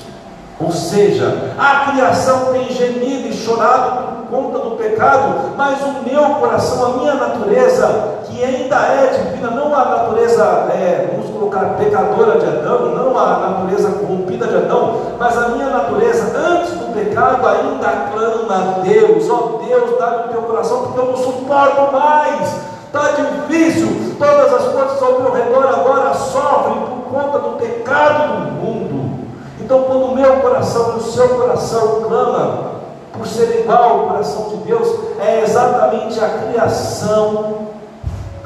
Ou 0.60 0.72
seja, 0.72 1.53
a 1.55 1.91
criação 1.91 2.51
tem 2.51 2.67
gemido 2.72 3.27
e 3.27 3.34
chorado 3.34 4.25
por 4.25 4.41
conta 4.41 4.57
do 4.57 4.72
pecado, 4.72 5.51
mas 5.55 5.79
o 5.84 6.10
meu 6.10 6.36
coração, 6.39 6.84
a 6.84 6.98
minha 6.98 7.13
natureza, 7.13 8.15
que 8.38 8.44
ainda 8.44 8.75
é 8.75 9.08
divina, 9.08 9.50
não 9.50 9.74
a 9.74 9.86
natureza, 9.86 10.44
é, 10.70 11.10
vamos 11.12 11.32
colocar, 11.32 11.75
pecadora 11.77 12.38
de 12.38 12.46
Adão, 12.46 12.89
não 12.89 13.17
a 13.17 13.38
natureza 13.39 13.89
corrompida 13.89 14.46
de 14.46 14.58
Adão, 14.58 15.01
mas 15.17 15.36
a 15.36 15.50
minha 15.50 15.70
natureza, 15.72 16.38
antes 16.38 16.70
do 16.74 16.94
pecado, 16.94 17.48
ainda 17.48 18.12
clama 18.13 18.77
a 18.77 18.79
Deus, 18.82 19.27
ó 19.27 19.56
oh, 19.56 19.65
Deus, 19.65 19.98
dá-me 19.98 20.32
teu 20.32 20.44
coração, 20.44 20.84
porque 20.84 21.00
eu 21.00 21.06
não 21.08 21.17
suporto 21.17 21.91
mais, 21.91 22.56
está 22.86 23.12
difícil, 23.12 24.15
todas 24.20 24.53
as 24.53 24.67
coisas 24.67 25.01
ao 25.01 25.20
meu 25.20 25.32
redor 25.32 25.67
agora 25.67 26.13
sofrem 26.13 26.77
por 26.82 27.12
conta 27.12 27.39
do 27.39 27.58
pecado 27.58 28.34
do 28.34 28.51
mundo. 28.51 29.27
Então, 29.60 29.82
quando 29.82 30.06
o 30.06 30.15
meu 30.15 30.38
coração 30.41 30.96
o 30.96 31.01
seu 31.01 31.27
coração 31.29 32.03
clama 32.08 32.77
por 33.12 33.25
ser 33.25 33.62
igual 33.62 33.84
ao 33.84 34.00
coração 34.10 34.50
de 34.50 34.58
Deus, 34.58 34.88
é 35.20 35.41
exatamente 35.41 36.20
a 36.24 36.29
criação 36.29 37.66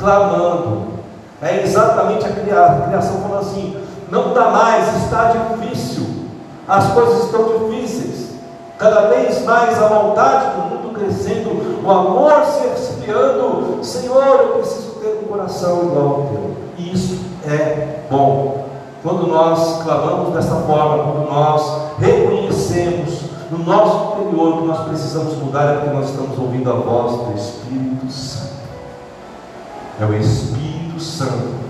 clamando. 0.01 0.91
É 1.41 1.63
exatamente 1.63 2.25
a 2.25 2.31
criação 2.31 3.21
falando 3.21 3.39
assim: 3.39 3.77
não 4.09 4.33
dá 4.33 4.49
mais, 4.49 5.03
está 5.03 5.31
difícil, 5.31 6.05
as 6.67 6.91
coisas 6.91 7.25
estão 7.25 7.69
difíceis, 7.69 8.31
cada 8.77 9.07
vez 9.07 9.43
mais 9.45 9.81
a 9.81 9.89
maldade 9.89 10.55
do 10.55 10.61
mundo 10.63 10.93
crescendo, 10.93 11.81
o 11.83 11.89
amor 11.89 12.43
se 12.45 12.67
esfriando. 12.67 13.83
Senhor, 13.83 14.23
eu 14.23 14.47
preciso 14.57 14.91
ter 14.99 15.19
um 15.23 15.27
coração 15.27 15.83
igual 15.83 16.05
ao 16.05 16.21
teu, 16.23 16.55
e 16.77 16.93
isso 16.93 17.19
é 17.45 18.01
bom. 18.09 18.65
Quando 19.01 19.25
nós 19.25 19.81
clamamos 19.81 20.33
dessa 20.33 20.55
forma, 20.55 21.03
quando 21.03 21.27
nós 21.27 21.97
reconhecemos 21.97 23.21
no 23.49 23.57
nosso 23.59 24.21
interior 24.21 24.57
que 24.59 24.67
nós 24.67 24.79
precisamos 24.87 25.35
mudar, 25.37 25.63
é 25.63 25.77
porque 25.77 25.89
nós 25.89 26.09
estamos 26.09 26.37
ouvindo 26.37 26.69
a 26.69 26.75
voz 26.75 27.13
do 27.13 27.33
Espírito 27.35 28.11
Santo. 28.11 28.50
É 29.99 30.05
o 30.05 30.13
Espírito 30.13 30.99
Santo 30.99 31.61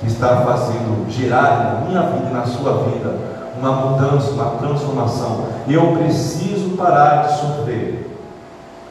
que 0.00 0.06
está 0.06 0.42
fazendo 0.42 1.10
gerar 1.10 1.80
na 1.80 1.88
minha 1.88 2.02
vida 2.02 2.30
e 2.30 2.32
na 2.32 2.46
sua 2.46 2.84
vida 2.84 3.14
uma 3.58 3.72
mudança, 3.72 4.30
uma 4.30 4.52
transformação. 4.52 5.44
Eu 5.68 5.96
preciso 5.98 6.70
parar 6.70 7.26
de 7.26 7.38
sofrer. 7.38 8.18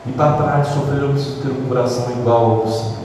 E 0.06 0.12
para 0.12 0.34
parar 0.34 0.62
de 0.62 0.70
sofrer, 0.70 1.02
eu 1.02 1.10
preciso 1.10 1.42
ter 1.42 1.50
um 1.50 1.68
coração 1.68 2.12
igual 2.12 2.46
ao 2.46 2.56
do 2.58 2.72
Senhor. 2.72 3.00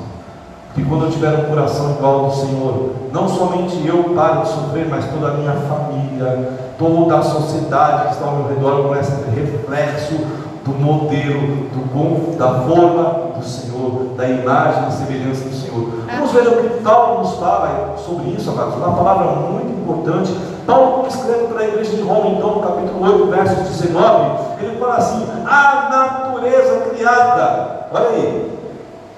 Porque 0.67 0.89
quando 0.89 1.05
eu 1.05 1.11
tiver 1.11 1.33
um 1.33 1.45
coração 1.45 1.93
igual 1.93 2.21
ao 2.21 2.31
do 2.31 2.37
Senhor, 2.37 2.91
não 3.13 3.29
somente 3.29 3.87
eu 3.87 4.05
paro 4.15 4.43
de 4.43 4.49
sofrer, 4.49 4.89
mas 4.89 5.05
toda 5.07 5.29
a 5.29 5.35
minha 5.35 5.53
família, 5.53 6.53
toda 6.79 7.19
a 7.19 7.23
sociedade 7.23 8.09
que 8.09 8.15
está 8.15 8.27
ao 8.27 8.37
meu 8.37 8.49
redor 8.49 8.83
começa 8.83 9.15
a 9.15 9.19
ter 9.19 9.31
reflexo 9.31 10.15
do 10.65 10.71
modelo, 10.73 11.69
do, 11.73 12.37
da 12.37 12.61
forma 12.61 13.35
do 13.37 13.45
Senhor, 13.45 14.15
da 14.17 14.27
imagem 14.27 14.89
e 14.89 14.93
semelhança 14.93 15.49
do 15.49 15.55
Senhor. 15.55 15.89
Vamos 16.07 16.33
ver 16.33 16.49
o 16.49 16.63
que 16.63 16.83
Paulo 16.83 17.21
nos 17.21 17.35
fala 17.35 17.95
sobre 17.99 18.31
isso, 18.31 18.51
amados. 18.51 18.77
Uma 18.77 18.97
palavra 18.97 19.27
muito 19.33 19.71
importante. 19.71 20.35
Paulo 20.67 21.07
escreve 21.07 21.49
para 21.49 21.61
a 21.61 21.69
igreja 21.69 21.97
de 21.97 22.03
Roma, 22.03 22.31
então, 22.31 22.55
no 22.55 22.63
capítulo 22.63 23.05
8, 23.05 23.27
verso 23.27 23.55
19, 23.57 24.65
ele 24.65 24.79
fala 24.79 24.97
assim: 24.97 25.27
a 25.45 25.89
natureza 25.91 26.81
criada, 26.91 27.87
olha 27.93 28.09
aí, 28.09 28.59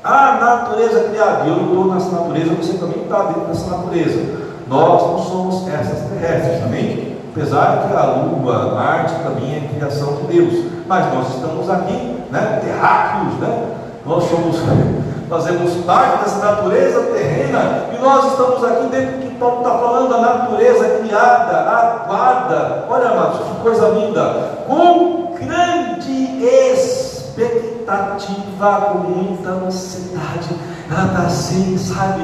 a 0.02 0.38
natureza 0.40 1.08
criada, 1.08 1.46
eu 1.46 1.62
estou 1.62 1.94
nessa 1.94 2.10
natureza, 2.10 2.54
você 2.54 2.72
também 2.74 3.02
está 3.02 3.22
dentro 3.24 3.42
dessa 3.42 3.70
natureza. 3.70 4.46
Nós 4.68 5.02
não 5.02 5.18
somos 5.18 5.68
essas 5.68 6.10
terrestres, 6.10 6.64
amém? 6.64 7.16
Apesar 7.32 7.86
que 7.86 7.94
a 7.94 8.04
Lua, 8.04 8.74
Marte 8.74 9.14
também 9.22 9.56
é 9.56 9.68
criação 9.76 10.14
de 10.16 10.22
Deus, 10.34 10.75
mas 10.88 11.12
nós 11.12 11.34
estamos 11.34 11.68
aqui, 11.68 12.16
né, 12.30 12.60
terráqueos, 12.62 13.34
né? 13.40 13.74
Nós 14.04 14.22
somos, 14.24 14.58
fazemos 15.28 15.74
parte 15.84 16.24
dessa 16.24 16.44
natureza 16.44 17.00
terrena 17.12 17.86
e 17.92 17.98
nós 18.00 18.30
estamos 18.32 18.64
aqui 18.64 18.86
dentro 18.88 19.16
do 19.16 19.22
que 19.22 19.34
Paulo 19.36 19.58
está 19.58 19.70
falando, 19.78 20.14
a 20.14 20.20
natureza 20.20 21.00
criada, 21.00 21.58
aguarda, 21.58 22.84
olha 22.88 23.08
amados, 23.08 23.38
que 23.38 23.56
coisa 23.62 23.88
linda, 23.88 24.62
com 24.66 25.34
grande 25.34 26.46
expectativa, 26.72 28.92
com 28.92 28.98
muita 28.98 29.50
ansiedade, 29.50 30.56
ela 30.90 31.06
está 31.06 31.22
assim, 31.22 31.76
sabe? 31.76 32.22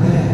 É 0.00 0.32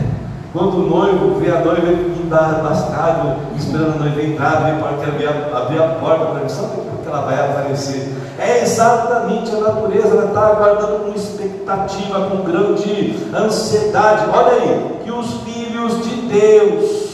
quando 0.53 0.79
o 0.79 0.87
noivo 0.89 1.39
vê 1.39 1.51
a 1.51 1.61
noiva 1.61 1.93
embascado, 1.93 3.37
esperando 3.57 3.97
a 3.97 3.99
noiva 3.99 4.23
entrar, 4.23 4.65
vem 4.65 4.81
para 4.81 4.91
abrir 4.91 5.29
a, 5.29 5.59
abrir 5.59 5.83
a 5.83 5.89
porta 6.01 6.25
para 6.27 6.41
mim, 6.41 6.49
sabe 6.49 6.69
porque 7.09 7.09
ela 7.09 7.23
vai 7.23 7.41
aparecer? 7.41 8.15
É 8.39 8.61
exatamente 8.63 9.51
a 9.55 9.61
natureza, 9.61 10.09
ela 10.09 10.27
está 10.27 10.47
aguardando 10.47 11.05
com 11.05 11.15
expectativa, 11.15 12.29
com 12.29 12.43
grande 12.43 13.27
ansiedade. 13.35 14.27
Olha 14.33 14.53
aí, 14.53 15.01
que 15.05 15.11
os 15.11 15.41
filhos 15.43 16.05
de 16.05 16.17
Deus 16.29 17.09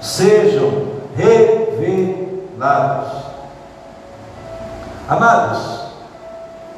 sejam 0.00 0.70
revelados. 1.16 3.24
Amados, 5.08 5.80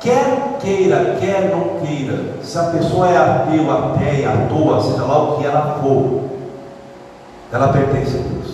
quer 0.00 0.56
queira, 0.60 1.16
quer 1.20 1.54
não 1.54 1.80
queira, 1.80 2.18
se 2.42 2.58
a 2.58 2.64
pessoa 2.64 3.08
é 3.08 3.16
ateu, 3.16 3.70
ateia, 3.70 4.30
à 4.30 4.48
toa, 4.48 4.82
seja 4.82 5.04
lá 5.04 5.22
o 5.22 5.38
que 5.38 5.46
ela 5.46 5.78
for, 5.80 6.22
ela 7.52 7.68
pertence 7.68 8.16
a 8.16 8.20
Deus. 8.20 8.45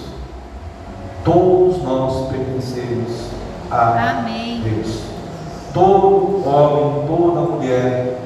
Todos 1.25 1.83
nós 1.83 2.29
pertencemos 2.29 3.29
a 3.71 4.19
Amém. 4.19 4.61
Deus. 4.62 5.02
Todo 5.73 6.43
homem, 6.47 7.07
toda 7.07 7.41
mulher 7.52 8.19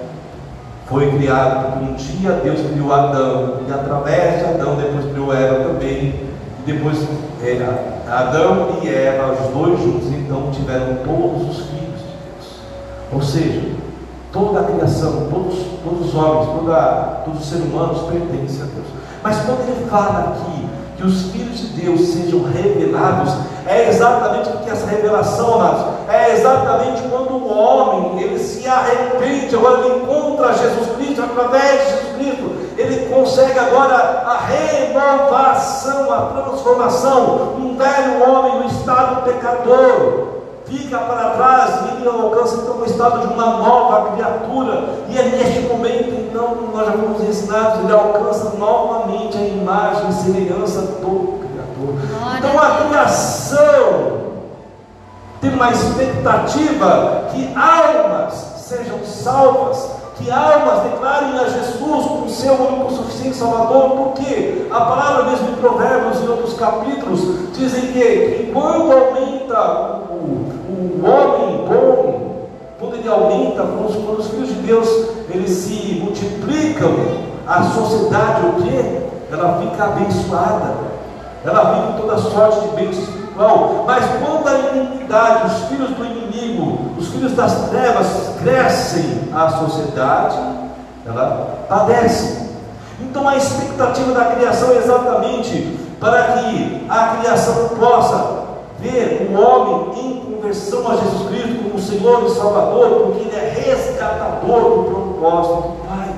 foi 0.87 1.11
criado 1.13 1.73
porque 1.73 1.85
um 1.85 1.95
dia 1.95 2.33
Deus 2.43 2.61
criou 2.71 2.93
Adão, 2.93 3.61
e 3.69 3.73
através 3.73 4.39
de 4.39 4.45
Adão 4.47 4.77
depois 4.77 5.13
criou 5.13 5.35
Eva 5.35 5.65
também, 5.65 6.15
e 6.61 6.63
depois 6.65 7.07
é, 7.43 7.87
Adão 8.09 8.79
e 8.83 8.89
Eva, 8.89 9.33
os 9.33 9.53
dois 9.53 9.81
juntos, 9.81 10.09
então 10.09 10.51
tiveram 10.53 10.97
todos 11.05 11.51
os 11.51 11.67
filhos 11.67 12.01
de 12.01 12.17
Deus. 12.25 12.61
Ou 13.13 13.23
seja, 13.23 13.63
toda 14.33 14.61
a 14.61 14.65
criação, 14.65 15.29
todos, 15.31 15.59
todos 15.85 16.09
os 16.09 16.15
homens, 16.15 16.49
toda, 16.59 17.23
todos 17.25 17.41
os 17.41 17.47
seres 17.47 17.65
humanos 17.65 18.03
pertencem 18.03 18.63
a 18.63 18.67
Deus. 18.67 18.87
Mas 19.23 19.37
quando 19.45 19.69
ele 19.69 19.87
fala 19.91 20.35
aqui 20.35 20.56
que 20.97 21.07
os 21.07 21.31
filhos 21.31 21.59
de 21.59 21.67
Deus 21.81 22.01
sejam 22.01 22.43
revelados, 22.45 23.33
é 23.67 23.89
exatamente 23.89 24.49
porque 24.49 24.71
essa 24.71 24.87
revelação, 24.87 25.55
amados, 25.55 25.87
é 26.09 26.33
exatamente 26.33 27.03
quando 27.09 27.33
o 27.33 27.49
homem 27.49 28.23
ele 28.23 28.39
se 28.39 28.67
arrepende, 28.67 29.55
agora 29.55 29.81
ele 29.81 29.97
encontra 30.03 30.55
Jesus 30.55 30.97
Cristo, 30.97 31.23
através 31.23 31.81
de 31.81 31.91
Jesus 31.91 32.17
Cristo, 32.17 32.57
ele 32.79 33.07
consegue 33.13 33.59
agora 33.59 33.95
a 33.95 34.39
renovação, 34.47 36.13
a 36.13 36.43
transformação. 36.43 37.57
Um 37.59 37.77
velho 37.77 38.31
homem 38.31 38.61
no 38.61 38.67
estado 38.67 39.25
pecador 39.25 40.36
fica 40.67 40.99
para 40.99 41.31
trás 41.31 41.81
e 41.83 41.97
ele 41.97 42.09
alcança 42.09 42.57
então 42.57 42.79
o 42.79 42.85
estado 42.85 43.27
de 43.27 43.33
uma 43.33 43.47
nova 43.59 44.13
criatura. 44.13 44.85
E 45.09 45.19
é 45.19 45.23
neste 45.23 45.61
momento, 45.61 46.11
então, 46.11 46.57
nós 46.75 46.87
já 46.87 46.93
fomos 46.93 47.23
ensinados, 47.23 47.81
ele 47.81 47.93
alcança 47.93 48.57
novamente 48.59 49.37
a 49.37 49.43
imagem 49.43 50.11
e 50.11 50.13
semelhança 50.13 50.81
do 50.83 51.41
Criador. 51.41 51.95
Então 52.39 52.61
a 52.61 52.87
criação 52.87 54.17
tem 55.41 55.51
uma 55.51 55.71
expectativa 55.71 57.29
que 57.33 57.55
almas 57.55 58.35
sejam 58.57 59.05
salvas 59.05 59.97
que 60.19 60.31
almas 60.31 60.83
declarem 60.83 61.39
a 61.39 61.45
Jesus 61.45 62.07
como 62.07 62.31
seu 62.31 62.55
único 62.55 62.91
suficiente 62.91 63.37
Salvador, 63.37 63.91
porque 63.91 64.67
a 64.71 64.81
palavra 64.81 65.25
mesmo 65.25 65.51
em 65.51 65.55
Provérbios 65.57 66.23
e 66.23 66.27
outros 66.27 66.55
capítulos 66.55 67.53
dizem 67.53 67.93
que, 67.93 68.01
que 68.01 68.51
quando 68.53 68.93
aumenta 68.93 70.01
o, 70.11 70.56
o 70.87 71.05
homem 71.05 71.67
bom, 71.67 72.49
quando 72.79 72.97
ele 72.97 73.09
aumenta, 73.09 73.63
quando 73.63 74.19
os, 74.19 74.29
filhos 74.29 74.49
de 74.49 74.55
Deus 74.55 74.89
eles 75.31 75.51
se 75.51 76.01
multiplicam, 76.03 76.93
a 77.47 77.63
sociedade 77.63 78.47
o 78.47 78.63
que? 78.63 79.07
Ela 79.33 79.59
fica 79.61 79.85
abençoada, 79.85 80.75
ela 81.45 81.75
vive 81.75 82.01
toda 82.01 82.19
sorte 82.19 82.61
de 82.61 82.77
bênçãos 82.77 83.09
espiritual, 83.37 83.85
mas 83.87 84.05
quando 84.21 84.49
a 84.49 84.77
inimidade, 84.77 85.47
os 85.47 85.69
filhos 85.69 85.91
do 85.91 86.05
inimigo, 86.05 86.93
os 86.99 87.09
filhos 87.09 87.33
das 87.33 87.69
trevas 87.69 88.07
crescem, 88.43 89.29
a 89.35 89.51
sociedade, 89.51 90.37
ela 91.07 91.67
padece. 91.69 92.47
Então 93.01 93.29
a 93.29 93.37
expectativa 93.37 94.13
da 94.13 94.25
criação 94.27 94.73
é 94.73 94.77
exatamente 94.77 95.79
para 96.01 96.23
que 96.23 96.87
a 96.89 97.17
criação 97.19 97.69
possa 97.79 98.47
ver 98.79 99.31
o 99.31 99.41
homem 99.41 99.99
em 99.99 100.26
conversão 100.47 100.89
a 100.89 100.97
Jesus 100.97 101.29
Cristo 101.29 101.65
como 101.65 101.79
Senhor 101.81 102.25
e 102.25 102.31
Salvador, 102.31 103.07
porque 103.07 103.23
Ele 103.23 103.37
é 103.37 103.65
resgatador 103.67 104.61
do 104.61 104.85
propósito 104.85 105.55
do 105.55 105.89
Pai. 105.89 106.15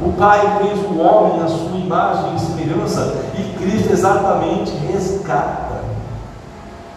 O 0.00 0.12
Pai 0.12 0.58
fez 0.58 0.80
o 0.84 0.98
homem 0.98 1.42
à 1.42 1.48
sua 1.48 1.78
imagem 1.78 2.36
e 2.36 2.40
semelhança, 2.40 3.14
e 3.38 3.56
Cristo 3.56 3.92
exatamente 3.92 4.72
resgata 4.72 5.84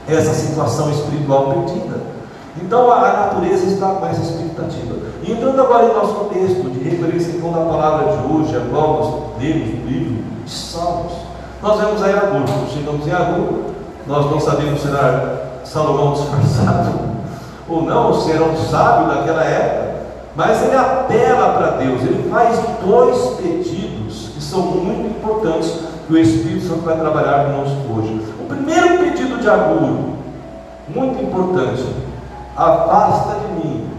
essa 0.07 0.33
situação 0.33 0.91
espiritual 0.91 1.47
perdida. 1.47 1.97
Então 2.61 2.91
a, 2.91 2.99
natureza 2.99 3.65
está 3.67 3.87
com 3.91 4.05
essa 4.05 4.21
expectativa. 4.21 4.95
Entrando 5.25 5.61
agora 5.61 5.85
em 5.85 5.93
nosso 5.93 6.25
texto 6.25 6.69
de 6.71 6.89
referência 6.89 7.31
então 7.31 7.51
da 7.51 7.59
palavra 7.59 8.17
de 8.17 8.33
hoje, 8.33 8.55
a 8.55 8.61
qual 8.69 8.93
nós 8.93 9.41
lemos 9.41 9.69
o 9.69 9.87
livro 9.87 10.23
de 10.43 10.51
Salmos, 10.51 11.13
nós 11.61 11.79
vemos 11.79 12.03
aí. 12.03 12.13
Quando 12.13 12.73
chegamos 12.73 13.07
em 13.07 13.11
Agur, 13.11 13.59
nós 14.07 14.31
não 14.31 14.39
sabemos 14.39 14.81
se 14.81 14.87
era 14.87 15.46
Salomão 15.67 16.13
disfarçado 16.13 16.91
ou 17.67 17.83
não, 17.83 18.13
se 18.13 18.31
era 18.31 18.43
um 18.43 18.55
sábio 18.55 19.07
daquela 19.07 19.43
época, 19.43 19.87
mas 20.35 20.63
ele 20.63 20.75
apela 20.75 21.53
para 21.53 21.71
Deus, 21.77 22.01
ele 22.01 22.29
faz 22.29 22.59
dois 22.85 23.35
pedidos 23.41 24.29
que 24.33 24.41
são 24.41 24.61
muito 24.61 25.17
importantes 25.17 25.79
que 26.07 26.13
o 26.13 26.17
Espírito 26.17 26.67
Santo 26.67 26.81
vai 26.81 26.97
trabalhar 26.97 27.45
conosco 27.45 27.93
hoje. 27.97 28.23
O 28.39 28.45
primeiro 28.45 28.99
pedido 28.99 29.39
de 29.39 29.49
Agur, 29.49 30.15
muito 30.87 31.21
importante, 31.21 31.85
afasta 32.55 33.35
de 33.39 33.53
mim 33.53 33.89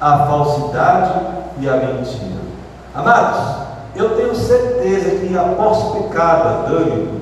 a 0.00 0.18
falsidade 0.26 1.20
e 1.60 1.68
a 1.68 1.76
mentira. 1.76 2.42
Amados, 2.94 3.62
eu 3.94 4.16
tenho 4.16 4.34
certeza 4.34 5.16
que 5.16 5.36
após 5.36 5.78
pecado 5.96 6.68
Dani, 6.68 7.21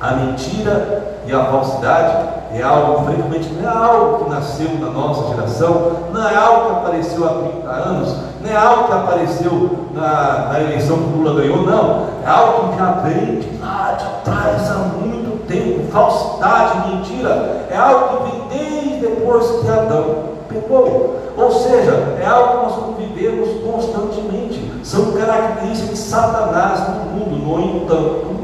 a 0.00 0.12
mentira 0.12 1.18
e 1.26 1.32
a 1.32 1.44
falsidade 1.44 2.28
é 2.54 2.62
algo, 2.62 3.04
frequentemente, 3.04 3.52
não 3.54 3.68
é 3.68 3.74
algo 3.74 4.24
que 4.24 4.30
nasceu 4.30 4.70
na 4.80 4.90
nossa 4.90 5.34
geração, 5.34 5.92
não 6.12 6.28
é 6.28 6.34
algo 6.34 6.66
que 6.66 6.76
apareceu 6.76 7.24
há 7.24 7.28
30 7.28 7.68
anos, 7.68 8.16
não 8.40 8.50
é 8.50 8.56
algo 8.56 8.84
que 8.84 8.92
apareceu 8.92 9.78
na, 9.92 10.48
na 10.52 10.60
eleição 10.60 10.96
que 10.96 11.18
Lula 11.18 11.40
ganhou, 11.40 11.62
não. 11.62 12.06
É 12.24 12.28
algo 12.28 12.72
que 12.72 12.78
já 12.78 12.92
vem 12.92 13.40
lá 13.60 13.92
de 13.92 14.24
trás 14.24 14.70
há 14.70 14.74
muito 14.74 15.46
tempo. 15.46 15.90
Falsidade, 15.92 16.88
mentira, 16.88 17.66
é 17.70 17.76
algo 17.76 18.08
que 18.08 18.30
vem 18.30 18.48
desde 18.48 19.06
depois 19.06 19.44
que 19.60 19.68
Adão 19.68 20.14
pecou. 20.48 21.18
Ou 21.36 21.52
seja, 21.52 22.16
é 22.20 22.26
algo 22.26 22.50
que 22.50 22.64
nós 22.64 22.84
convivemos 22.84 23.48
constantemente. 23.62 24.72
São 24.82 25.12
características 25.12 25.90
de 25.90 25.96
Satanás 25.96 26.80
no 26.88 26.94
mundo. 27.10 27.36
No 27.36 27.60
entanto, 27.60 28.37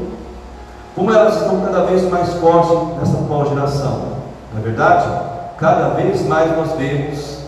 como 0.95 1.13
elas 1.13 1.35
estão 1.41 1.61
cada 1.61 1.83
vez 1.83 2.09
mais 2.09 2.33
fortes 2.35 2.97
nessa 2.97 3.17
pós-geração, 3.27 4.01
não 4.53 4.59
é 4.59 4.63
verdade? 4.63 5.07
Cada 5.57 5.89
vez 5.89 6.25
mais 6.25 6.55
nós 6.55 6.71
vemos 6.73 7.39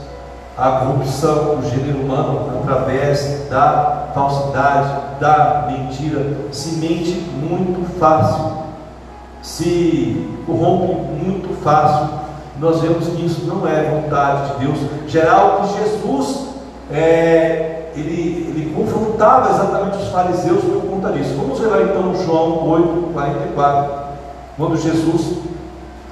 a 0.57 0.71
corrupção 0.71 1.57
do 1.57 1.69
gênero 1.69 1.99
humano 1.99 2.62
através 2.62 3.47
da 3.49 4.07
falsidade, 4.13 5.19
da 5.19 5.67
mentira, 5.67 6.38
se 6.51 6.77
mente 6.77 7.12
muito 7.12 7.88
fácil, 7.99 8.63
se 9.41 10.41
corrompe 10.45 10.93
muito 11.23 11.53
fácil 11.63 12.27
nós 12.60 12.81
vemos 12.81 13.07
que 13.07 13.25
isso 13.25 13.45
não 13.45 13.67
é 13.67 13.83
vontade 13.83 14.53
de 14.53 14.65
Deus. 14.65 14.79
Geral 15.07 15.62
que 15.62 15.83
Jesus 15.83 16.47
é, 16.91 17.91
ele, 17.95 18.47
ele 18.49 18.73
confrontava 18.75 19.51
exatamente 19.51 19.97
os 19.97 20.07
fariseus 20.10 20.63
conta 20.97 21.12
disso. 21.12 21.36
Vamos 21.38 21.60
ver 21.60 21.67
lá 21.67 21.81
então 21.83 22.15
João 22.25 22.67
8, 22.67 23.13
44, 23.13 23.93
quando 24.57 24.77
Jesus 24.77 25.38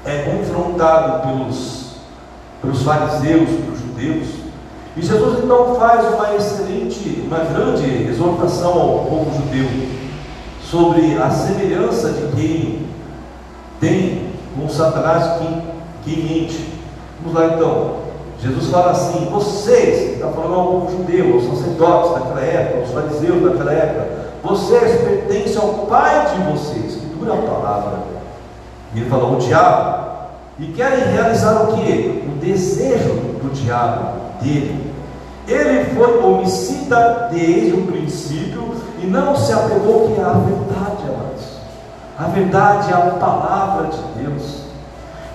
é 0.06 0.21
confrontado 0.24 1.28
pelos, 1.28 1.95
pelos 2.62 2.84
fariseus, 2.84 3.50
pelos 3.50 3.80
judeus. 3.80 4.28
E 4.95 5.02
Jesus 5.02 5.43
então 5.43 5.76
faz 5.76 6.06
uma 6.13 6.36
excelente, 6.36 7.24
uma 7.26 7.39
grande 7.39 8.08
exortação 8.08 8.80
ao 8.80 9.00
povo 9.06 9.32
judeu 9.36 9.67
sobre 10.63 11.17
a 11.17 11.30
semelhança 11.30 12.12
de 12.12 12.36
quem 12.36 12.86
tem 13.80 14.30
com 14.56 14.69
Satanás, 14.69 15.39
quem 15.39 15.63
que 16.04 16.21
mente. 16.21 16.69
Vamos 17.21 17.38
lá 17.38 17.56
então. 17.56 18.06
Jesus 18.39 18.69
fala 18.69 18.91
assim: 18.91 19.28
vocês, 19.32 20.13
está 20.13 20.28
falando 20.28 20.54
ao 20.54 20.67
povo 20.67 20.91
judeu, 20.91 21.34
aos 21.34 21.45
sacerdotes 21.45 22.12
daquela 22.13 22.41
época, 22.41 22.80
aos 22.80 22.91
fariseus 22.91 23.43
daquela 23.43 23.74
época, 23.74 24.25
vocês 24.46 25.02
pertencem 25.02 25.58
ao 25.58 25.86
pai 25.86 26.36
de 26.36 26.52
vocês, 26.52 26.96
que 26.96 27.06
dura 27.08 27.34
a 27.34 27.38
palavra. 27.38 28.00
E 28.94 29.00
ele 29.00 29.10
falou: 29.10 29.34
o 29.34 29.40
diabo. 29.40 30.06
E 30.58 30.68
querem 30.68 31.12
realizar 31.12 31.64
o 31.64 31.76
que? 31.76 32.24
O 32.30 32.40
desejo 32.40 33.14
do 33.42 33.54
diabo, 33.54 34.20
dele. 34.42 34.94
Ele 35.48 35.94
foi 35.94 36.24
homicida 36.24 37.30
desde 37.32 37.74
o 37.74 37.86
princípio 37.88 38.74
e 39.02 39.06
não 39.06 39.36
se 39.36 39.52
apegou 39.52 40.14
que 40.14 40.22
é 40.22 40.24
a 40.24 40.30
verdade, 40.30 41.04
amados. 41.04 41.46
A 42.18 42.24
verdade 42.24 42.92
é 42.92 42.96
a 42.96 43.12
palavra 43.20 43.90
de 43.90 44.24
Deus 44.24 44.66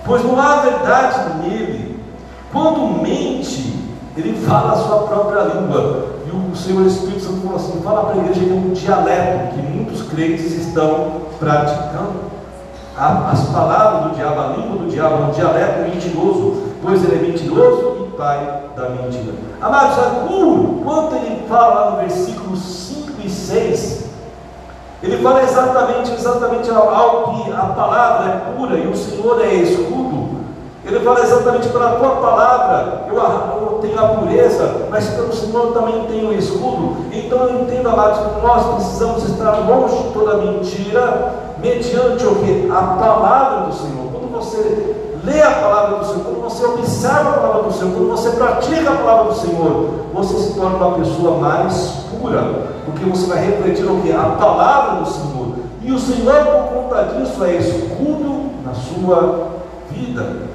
pois 0.05 0.23
não 0.23 0.39
há 0.39 0.61
verdade 0.61 1.37
nele. 1.43 1.99
Quando 2.51 3.01
mente, 3.01 3.73
ele 4.17 4.45
fala 4.45 4.73
a 4.73 4.77
sua 4.77 5.03
própria 5.03 5.43
língua, 5.43 6.10
e 6.33 6.51
o 6.51 6.55
Senhor 6.55 6.85
Espírito 6.85 7.21
Santo 7.21 7.41
falou 7.41 7.57
assim: 7.57 7.81
fala 7.81 8.05
para 8.05 8.13
a 8.13 8.17
igreja 8.23 8.39
que 8.39 8.51
é 8.51 8.53
um 8.53 8.69
dialeto 8.69 9.55
que 9.55 9.61
muitos 9.61 10.01
crentes 10.03 10.51
estão 10.53 11.21
praticando. 11.39 12.31
As 12.97 13.47
palavras 13.49 14.11
do 14.11 14.15
diabo, 14.15 14.39
a 14.39 14.47
língua 14.57 14.77
do 14.77 14.89
diabo 14.89 15.23
é 15.23 15.27
um 15.27 15.31
dialeto 15.31 15.89
mentiroso, 15.89 16.63
pois 16.83 17.03
ele 17.03 17.15
é 17.15 17.27
mentiroso 17.29 18.05
e 18.05 18.17
pai 18.17 18.61
da 18.75 18.89
mentira. 18.89 19.33
Amados, 19.61 19.97
Aguro, 19.97 20.81
quando 20.83 21.15
ele 21.15 21.45
fala 21.47 21.91
no 21.91 21.97
versículo 21.97 22.55
5 22.55 23.21
e 23.23 23.29
6, 23.29 24.09
ele 25.03 25.17
fala 25.17 25.41
exatamente, 25.41 26.13
exatamente 26.13 26.69
algo 26.69 27.43
que 27.43 27.51
a 27.51 27.65
palavra 27.65 28.29
é 28.29 28.55
pura 28.55 28.77
e 28.77 28.87
o 28.87 28.95
Senhor 28.95 29.41
é 29.41 29.53
escudo. 29.55 30.41
Ele 30.85 30.99
fala 30.99 31.21
exatamente 31.21 31.69
pela 31.69 31.91
tua 31.91 32.09
palavra, 32.17 33.05
eu, 33.07 33.15
eu 33.15 33.70
tenho 33.81 33.99
a 33.99 34.07
pureza, 34.09 34.87
mas 34.89 35.09
pelo 35.09 35.33
Senhor 35.33 35.73
também 35.73 36.05
tenho 36.05 36.29
o 36.29 36.33
escudo. 36.33 36.97
Então 37.11 37.39
eu 37.39 37.61
entendo, 37.61 37.89
amados, 37.89 38.19
que 38.19 38.41
nós 38.41 38.75
precisamos 38.75 39.23
estar 39.23 39.51
longe 39.67 39.97
de 39.97 40.09
toda 40.13 40.37
mentira, 40.37 41.33
mediante 41.57 42.25
o 42.25 42.35
que? 42.35 42.69
A 42.71 42.81
palavra 42.81 43.67
do 43.67 43.73
Senhor. 43.73 44.11
Quando 44.11 44.31
você 44.31 44.95
lê 45.23 45.41
a 45.41 45.51
palavra 45.51 45.97
do 45.99 46.05
Senhor, 46.05 46.23
quando 46.23 46.41
você 46.41 46.65
observa 46.65 47.29
a 47.29 47.33
palavra 47.33 47.63
do 47.63 47.73
Senhor, 47.73 47.93
quando 47.93 48.09
você 48.09 48.29
pratica 48.31 48.89
a 48.89 48.95
palavra 48.95 49.33
do 49.33 49.39
Senhor, 49.39 49.89
você 50.13 50.37
se 50.37 50.53
torna 50.53 50.77
uma 50.77 50.97
pessoa 50.99 51.37
mais 51.39 52.05
pura, 52.11 52.43
porque 52.85 53.05
você 53.05 53.27
vai 53.27 53.45
refletir 53.45 53.85
o 53.85 54.01
que? 54.01 54.11
A 54.11 54.35
palavra 54.39 55.01
do 55.01 55.09
Senhor. 55.09 55.47
E 55.83 55.91
o 55.91 55.99
Senhor, 55.99 56.45
por 56.45 56.83
conta 56.83 57.03
disso, 57.15 57.43
é 57.43 57.55
escudo 57.55 58.51
na 58.63 58.73
sua 58.73 59.47
vida. 59.89 60.51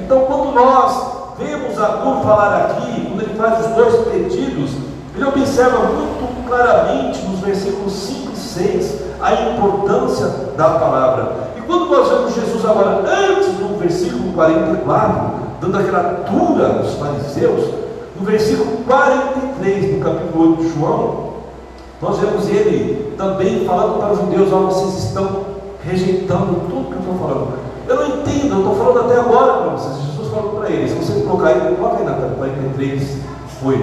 Então, 0.00 0.20
quando 0.22 0.52
nós 0.52 1.23
vemos 1.38 1.78
Agur 1.78 2.22
falar 2.22 2.56
aqui, 2.56 3.06
quando 3.08 3.22
ele 3.22 3.34
faz 3.34 3.66
os 3.66 3.72
dois 3.74 4.08
pedidos, 4.08 4.70
ele 5.14 5.24
observa 5.24 5.78
muito 5.78 6.46
claramente 6.48 7.22
nos 7.26 7.40
versículos 7.40 7.92
5 7.92 8.32
e 8.32 8.36
6 8.36 9.00
a 9.20 9.32
importância 9.32 10.26
da 10.56 10.70
palavra. 10.70 11.32
E 11.56 11.62
quando 11.62 11.86
nós 11.86 12.08
vemos 12.08 12.34
Jesus 12.34 12.64
agora, 12.64 13.02
antes 13.08 13.48
do 13.54 13.78
versículo 13.78 14.32
44, 14.32 15.32
dando 15.60 15.78
aquela 15.78 16.02
dura 16.30 16.78
aos 16.78 16.94
fariseus, 16.94 17.74
no 18.18 18.26
versículo 18.26 18.78
43 18.84 19.94
do 19.94 20.04
capítulo 20.04 20.50
8 20.52 20.62
de 20.62 20.78
João, 20.78 21.34
nós 22.02 22.18
vemos 22.18 22.48
ele 22.48 23.14
também 23.16 23.64
falando 23.64 23.98
para 23.98 24.12
os 24.12 24.18
judeus: 24.18 24.52
ó, 24.52 24.58
vocês 24.66 25.04
estão 25.04 25.44
rejeitando 25.82 26.68
tudo 26.68 26.90
que 26.90 26.94
eu 26.94 27.00
estou 27.00 27.14
falando. 27.18 27.58
Eu 27.88 27.96
não 27.96 28.06
entendo, 28.06 28.54
eu 28.54 28.58
estou 28.58 28.76
falando 28.76 29.00
até 29.00 29.20
agora 29.20 29.52
para 29.54 29.70
vocês. 29.70 30.03
Falou 30.34 30.56
para 30.56 30.68
eles, 30.68 30.90
se 30.90 30.96
você 30.96 31.20
colocar 31.20 31.46
aí, 31.46 31.76
coloca 31.76 31.98
aí 31.98 32.04
na 32.04 32.34
43, 32.34 33.18
8. 33.62 33.80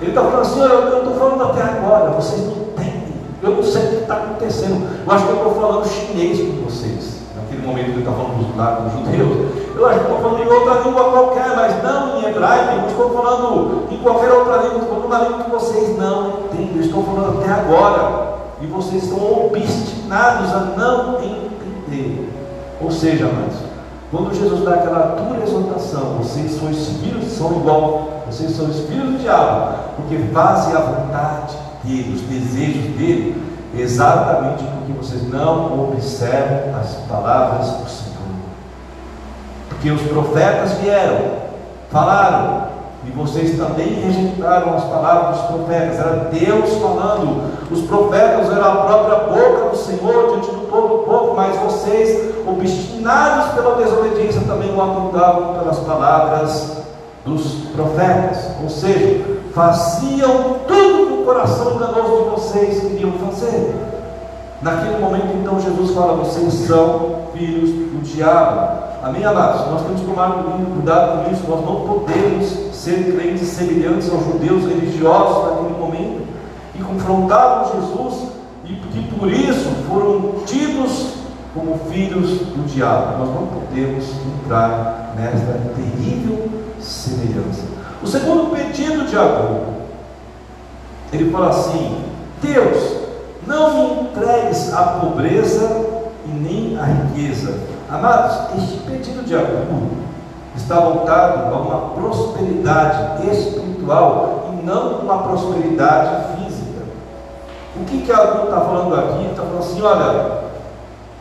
Ele 0.00 0.10
está 0.10 0.22
falando 0.22 0.40
assim, 0.40 0.60
eu 0.62 0.98
estou 0.98 1.14
falando 1.14 1.44
até 1.50 1.62
agora, 1.62 2.10
vocês 2.12 2.40
não 2.40 2.52
entendem. 2.52 3.12
Eu 3.42 3.50
não 3.50 3.62
sei 3.62 3.84
o 3.84 3.88
que 3.88 3.94
está 3.96 4.14
acontecendo. 4.14 4.88
Eu 5.06 5.12
acho 5.12 5.26
que 5.26 5.30
eu 5.30 5.36
estou 5.36 5.54
falando 5.54 5.86
chinês 5.86 6.40
com 6.40 6.64
vocês. 6.64 7.20
Naquele 7.36 7.66
momento 7.66 7.84
que 7.84 7.90
ele 7.90 7.98
está 8.00 8.12
falando 8.12 8.38
dos, 8.38 8.92
judeus. 8.92 9.76
Eu 9.76 9.86
acho 9.86 9.98
que 9.98 10.04
estou 10.06 10.20
falando 10.20 10.42
em 10.42 10.48
outra 10.48 10.80
língua 10.80 11.04
qualquer, 11.10 11.56
mas 11.56 11.82
não 11.82 12.18
em 12.18 12.24
hebraico. 12.30 12.80
Eu 12.80 12.88
estou 12.88 13.10
falando 13.10 13.86
em 13.90 13.96
qualquer 13.98 14.32
outra 14.32 14.56
língua. 14.56 14.78
Estou 14.78 14.88
falando 14.88 15.04
uma 15.04 15.18
língua 15.18 15.44
que 15.44 15.50
vocês 15.50 15.98
não 15.98 16.44
entendem. 16.44 16.76
Eu 16.76 16.80
estou 16.80 17.02
falando 17.02 17.40
até 17.40 17.50
agora. 17.52 18.40
E 18.62 18.66
vocês 18.66 19.02
estão 19.02 19.46
obstinados 19.46 20.50
a 20.50 20.60
não 20.78 21.18
entender. 21.22 22.30
Ou 22.80 22.90
seja, 22.90 23.26
amados, 23.26 23.69
quando 24.10 24.34
Jesus 24.34 24.64
dá 24.64 24.74
aquela 24.74 25.14
dura 25.14 25.44
exortação, 25.44 26.16
vocês 26.18 26.52
são 26.52 26.68
os 26.68 26.88
filhos, 26.98 27.32
são 27.32 27.52
igual, 27.52 28.24
vocês 28.26 28.56
são 28.56 28.66
os 28.66 28.80
filhos 28.80 29.12
do 29.12 29.18
diabo, 29.18 29.78
porque 29.96 30.18
fazem 30.32 30.74
a 30.74 30.80
vontade 30.80 31.56
dele, 31.84 32.14
os 32.14 32.22
desejos 32.22 32.96
dele, 32.96 33.40
exatamente 33.72 34.64
porque 34.64 34.92
vocês 34.94 35.28
não 35.30 35.84
observam 35.84 36.74
as 36.80 36.94
palavras 37.08 37.66
do 37.68 37.88
Senhor. 37.88 38.10
Porque 39.68 39.90
os 39.92 40.02
profetas 40.02 40.72
vieram, 40.78 41.18
falaram, 41.90 42.70
e 43.06 43.10
vocês 43.12 43.56
também 43.56 43.94
rejeitaram 43.94 44.74
as 44.74 44.84
palavras 44.84 45.38
dos 45.38 45.46
profetas. 45.46 45.98
Era 45.98 46.28
Deus 46.30 46.74
falando. 46.74 47.50
Os 47.70 47.82
profetas 47.82 48.50
eram 48.50 48.72
a 48.72 48.76
própria 48.76 49.16
boca 49.20 49.70
do 49.70 49.76
Senhor 49.76 50.32
diante 50.32 50.50
do 50.50 50.59
todo 50.70 50.94
o 50.94 50.98
povo, 51.04 51.34
mas 51.34 51.56
vocês, 51.56 52.34
obstinados 52.46 53.52
pela 53.54 53.76
desobediência, 53.76 54.40
também 54.46 54.74
o 54.74 54.80
apontavam 54.80 55.54
pelas 55.54 55.78
palavras 55.80 56.78
dos 57.24 57.66
profetas. 57.74 58.38
Ou 58.62 58.68
seja, 58.68 59.24
faziam 59.52 60.56
tudo 60.66 61.06
que 61.06 61.22
o 61.22 61.24
coração 61.24 61.74
enganoso 61.74 62.24
de 62.24 62.30
vocês 62.30 62.80
queriam 62.80 63.12
fazer. 63.12 63.74
Naquele 64.62 64.98
momento, 64.98 65.36
então, 65.40 65.60
Jesus 65.60 65.90
fala: 65.92 66.14
vocês 66.24 66.52
são 66.52 67.16
filhos 67.32 67.70
do 67.70 68.02
diabo. 68.02 68.80
Amém, 69.02 69.24
amados? 69.24 69.66
Nós 69.70 69.82
temos 69.82 70.00
que 70.00 70.06
tomar 70.06 70.44
cuidado 70.74 71.24
com 71.24 71.32
isso. 71.32 71.44
Nós 71.48 71.64
não 71.64 71.76
podemos 71.86 72.74
ser 72.74 73.16
crentes 73.16 73.48
semelhantes 73.48 74.10
aos 74.12 74.24
judeus 74.24 74.64
religiosos 74.64 75.44
naquele 75.44 75.78
momento 75.78 76.28
que 76.74 76.82
confrontavam 76.82 77.72
Jesus 77.74 78.22
e 78.24 78.29
por 79.20 79.30
isso 79.30 79.68
foram 79.86 80.44
tidos 80.44 81.14
como 81.54 81.78
filhos 81.90 82.40
do 82.40 82.66
diabo. 82.66 83.18
Nós 83.18 83.28
não 83.28 83.46
podemos 83.46 84.04
entrar 84.42 85.14
nesta 85.16 85.60
terrível 85.76 86.48
semelhança. 86.80 87.62
O 88.02 88.06
segundo 88.06 88.50
pedido 88.50 89.06
de 89.06 89.16
Agor, 89.16 89.60
ele 91.12 91.30
fala 91.30 91.50
assim: 91.50 92.04
Deus, 92.42 92.96
não 93.46 93.74
me 93.74 94.02
entregues 94.02 94.72
a 94.72 94.82
pobreza 94.82 95.86
e 96.26 96.28
nem 96.30 96.78
a 96.78 96.84
riqueza 96.84 97.70
Amados, 97.90 98.54
este 98.56 98.78
pedido 98.84 99.24
de 99.24 99.34
Agur 99.34 99.82
está 100.54 100.78
voltado 100.78 101.52
a 101.52 101.58
uma 101.58 101.80
prosperidade 101.96 103.28
espiritual 103.28 104.52
e 104.52 104.64
não 104.64 105.00
uma 105.00 105.24
prosperidade 105.24 106.26
física. 106.26 106.39
O 107.80 107.84
que, 107.84 108.02
que 108.02 108.12
Agur 108.12 108.44
está 108.44 108.60
falando 108.60 108.94
aqui? 108.94 109.26
Está 109.26 109.42
falando 109.42 109.58
assim: 109.58 109.82
olha, 109.82 110.40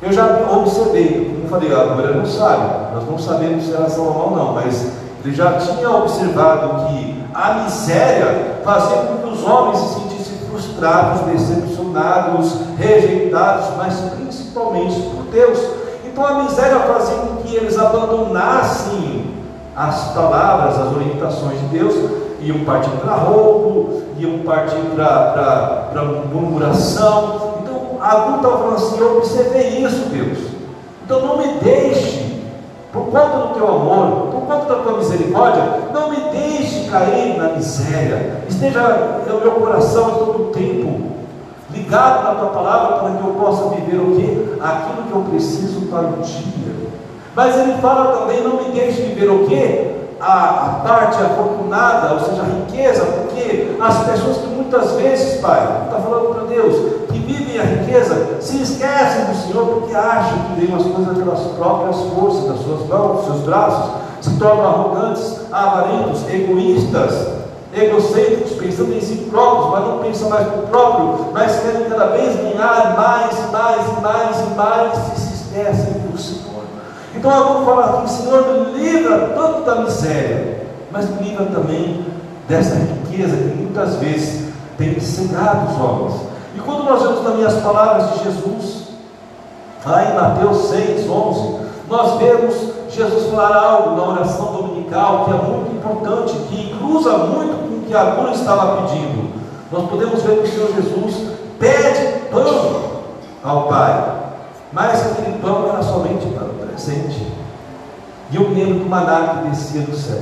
eu 0.01 0.11
já 0.11 0.25
observei, 0.51 1.25
como 1.25 1.45
eu 1.45 1.49
falei, 1.49 1.73
Agur 1.73 2.03
era 2.03 2.13
não 2.13 2.25
sabe, 2.25 2.95
nós 2.95 3.09
não 3.09 3.17
sabemos 3.17 3.65
se 3.65 3.73
era 3.73 3.89
Salomão 3.89 4.31
não, 4.35 4.53
mas 4.53 4.91
ele 5.23 5.35
já 5.35 5.53
tinha 5.53 5.89
observado 5.89 6.87
que 6.87 7.23
a 7.33 7.53
miséria 7.63 8.59
fazia 8.63 8.97
com 8.97 9.17
que 9.17 9.33
os 9.33 9.43
homens 9.43 9.77
se 9.77 9.99
sentissem 9.99 10.37
frustrados, 10.49 11.21
decepcionados, 11.21 12.55
rejeitados, 12.77 13.65
mas 13.77 13.95
principalmente 14.17 14.99
por 15.01 15.23
Deus. 15.31 15.59
Então 16.05 16.25
a 16.25 16.43
miséria 16.43 16.79
fazia 16.79 17.17
com 17.17 17.43
que 17.43 17.55
eles 17.55 17.77
abandonassem 17.77 19.35
as 19.75 20.13
palavras, 20.13 20.77
as 20.77 20.93
orientações 20.93 21.59
de 21.59 21.65
Deus, 21.67 21.95
iam 22.41 22.59
partir 22.65 22.89
para 23.01 23.13
roubo, 23.13 24.03
iam 24.17 24.39
partir 24.39 24.81
para 24.95 26.03
murmuração. 26.31 27.59
Então 27.61 27.97
Agu 28.01 28.37
estava 28.37 28.57
falando 28.57 28.75
assim: 28.75 28.99
Eu 28.99 29.17
observei 29.17 29.67
isso, 29.83 30.09
Deus. 30.09 30.37
Então 31.05 31.21
não 31.21 31.37
me 31.37 31.53
deixe, 31.61 32.43
por 32.93 33.05
conta 33.05 33.37
do 33.37 33.53
teu 33.53 33.67
amor, 33.67 34.27
por 34.31 34.41
conta 34.41 34.65
da 34.65 34.83
tua 34.83 34.97
misericórdia, 34.97 35.63
não 35.93 36.09
me 36.09 36.17
deixe 36.31 36.89
cair 36.89 37.37
na 37.37 37.49
miséria. 37.49 38.43
Esteja 38.47 39.23
no 39.27 39.41
meu 39.41 39.51
coração 39.53 40.11
todo 40.11 40.43
o 40.43 40.51
tempo 40.51 41.09
ligado 41.71 42.23
na 42.23 42.35
tua 42.35 42.49
palavra 42.49 42.97
para 42.99 43.11
que 43.11 43.27
eu 43.27 43.33
possa 43.33 43.75
viver 43.75 43.97
o 43.97 44.15
que? 44.15 44.61
Aquilo 44.61 45.03
que 45.07 45.11
eu 45.11 45.21
preciso 45.29 45.81
para 45.87 46.07
o 46.07 46.21
dia. 46.21 46.59
Mas 47.35 47.57
ele 47.57 47.73
fala 47.81 48.17
também, 48.17 48.43
não 48.43 48.57
me 48.57 48.71
deixe 48.71 49.01
viver 49.01 49.29
o 49.29 49.45
que? 49.45 49.88
A, 50.19 50.65
a, 50.65 50.69
parte 50.85 51.21
afortunada, 51.23 52.13
ou 52.13 52.19
seja, 52.19 52.41
a 52.41 52.45
riqueza, 52.45 53.05
porque 53.05 53.77
as 53.79 54.03
pessoas 54.03 54.37
que 54.37 54.47
muitas 54.47 54.91
vezes, 54.91 55.39
Pai, 55.39 55.83
está 55.85 55.97
falando 55.97 56.33
para 56.33 56.43
Deus, 56.43 57.07
que 57.09 57.19
vivem 57.19 57.59
a 57.59 57.63
riqueza, 57.63 58.37
se 58.41 58.61
esquecem 58.61 59.25
do 59.25 59.35
Senhor 59.35 59.65
porque 59.65 59.95
acham 59.95 60.39
que 60.39 60.59
vêm 60.59 60.75
as 60.75 60.83
coisas 60.83 61.17
pelas 61.17 61.39
próprias 61.55 61.95
forças 62.13 62.49
das 62.49 62.59
suas 62.59 62.87
mãos, 62.87 63.17
dos 63.17 63.25
seus 63.25 63.39
braços, 63.45 63.91
se 64.21 64.37
tornam 64.37 64.65
arrogantes, 64.65 65.39
avarentos, 65.51 66.29
egoístas, 66.29 67.39
egocêntricos, 67.73 68.51
pensando 68.53 68.93
em 68.93 69.01
si 69.01 69.15
próprios, 69.29 69.71
mas 69.71 69.87
não 69.87 69.99
pensam 69.99 70.29
mais 70.29 70.45
no 70.47 70.63
próprio, 70.67 71.27
mas 71.31 71.59
querem 71.61 71.89
cada 71.89 72.07
vez 72.07 72.35
ganhar 72.35 72.95
mais, 72.97 73.51
mais, 73.51 74.01
mais 74.01 74.39
e 74.39 74.55
mais 74.55 74.97
e 75.13 75.19
se 75.19 75.33
esquecem 75.33 76.08
Então 77.15 77.31
agora 77.31 77.65
fala 77.65 77.99
aqui, 77.99 78.11
Senhor, 78.11 78.45
me 78.47 78.79
livra 78.79 79.31
tanto 79.35 79.63
da 79.63 79.75
miséria, 79.75 80.67
mas 80.91 81.09
me 81.09 81.29
livra 81.29 81.45
também 81.45 82.05
dessa 82.47 82.75
riqueza 82.75 83.35
que 83.35 83.57
muitas 83.57 83.95
vezes 83.95 84.49
tem 84.77 84.99
cegado 84.99 85.71
os 85.71 85.81
homens. 85.81 86.21
E 86.55 86.59
quando 86.59 86.83
nós 86.83 87.01
vemos 87.01 87.19
também 87.21 87.45
as 87.45 87.55
palavras 87.55 88.13
de 88.13 88.23
Jesus, 88.23 88.87
lá 89.85 90.05
em 90.05 90.15
Mateus 90.15 90.69
6, 90.69 91.09
11, 91.09 91.59
nós 91.89 92.19
vemos 92.19 92.55
Jesus 92.89 93.31
falar 93.31 93.55
algo 93.55 93.95
na 93.95 94.03
oração 94.03 94.53
dominical 94.53 95.25
que 95.25 95.31
é 95.31 95.33
muito 95.35 95.75
importante, 95.75 96.33
que 96.49 96.75
cruza 96.77 97.17
muito 97.17 97.67
com 97.67 97.75
o 97.75 97.81
que 97.81 97.95
Agura 97.95 98.31
estava 98.31 98.81
pedindo. 98.81 99.29
nós 99.71 99.89
podemos 99.89 100.21
ver 100.21 100.41
que 100.41 100.47
o 100.47 100.51
Senhor 100.51 100.69
Jesus 100.75 101.29
pede 101.59 102.29
pão 102.31 102.81
ao 103.43 103.67
Pai, 103.67 104.28
mas 104.71 105.11
aquele 105.11 105.39
pão 105.39 105.69
era 105.69 105.81
somente 105.81 106.27
para 106.27 106.45
o 106.45 106.53
presente. 106.53 107.25
E 108.31 108.35
eu 108.35 108.49
lembro 108.49 108.79
do 108.79 108.89
maná 108.89 109.41
que 109.41 109.49
descia 109.49 109.81
do 109.81 109.95
céu. 109.95 110.21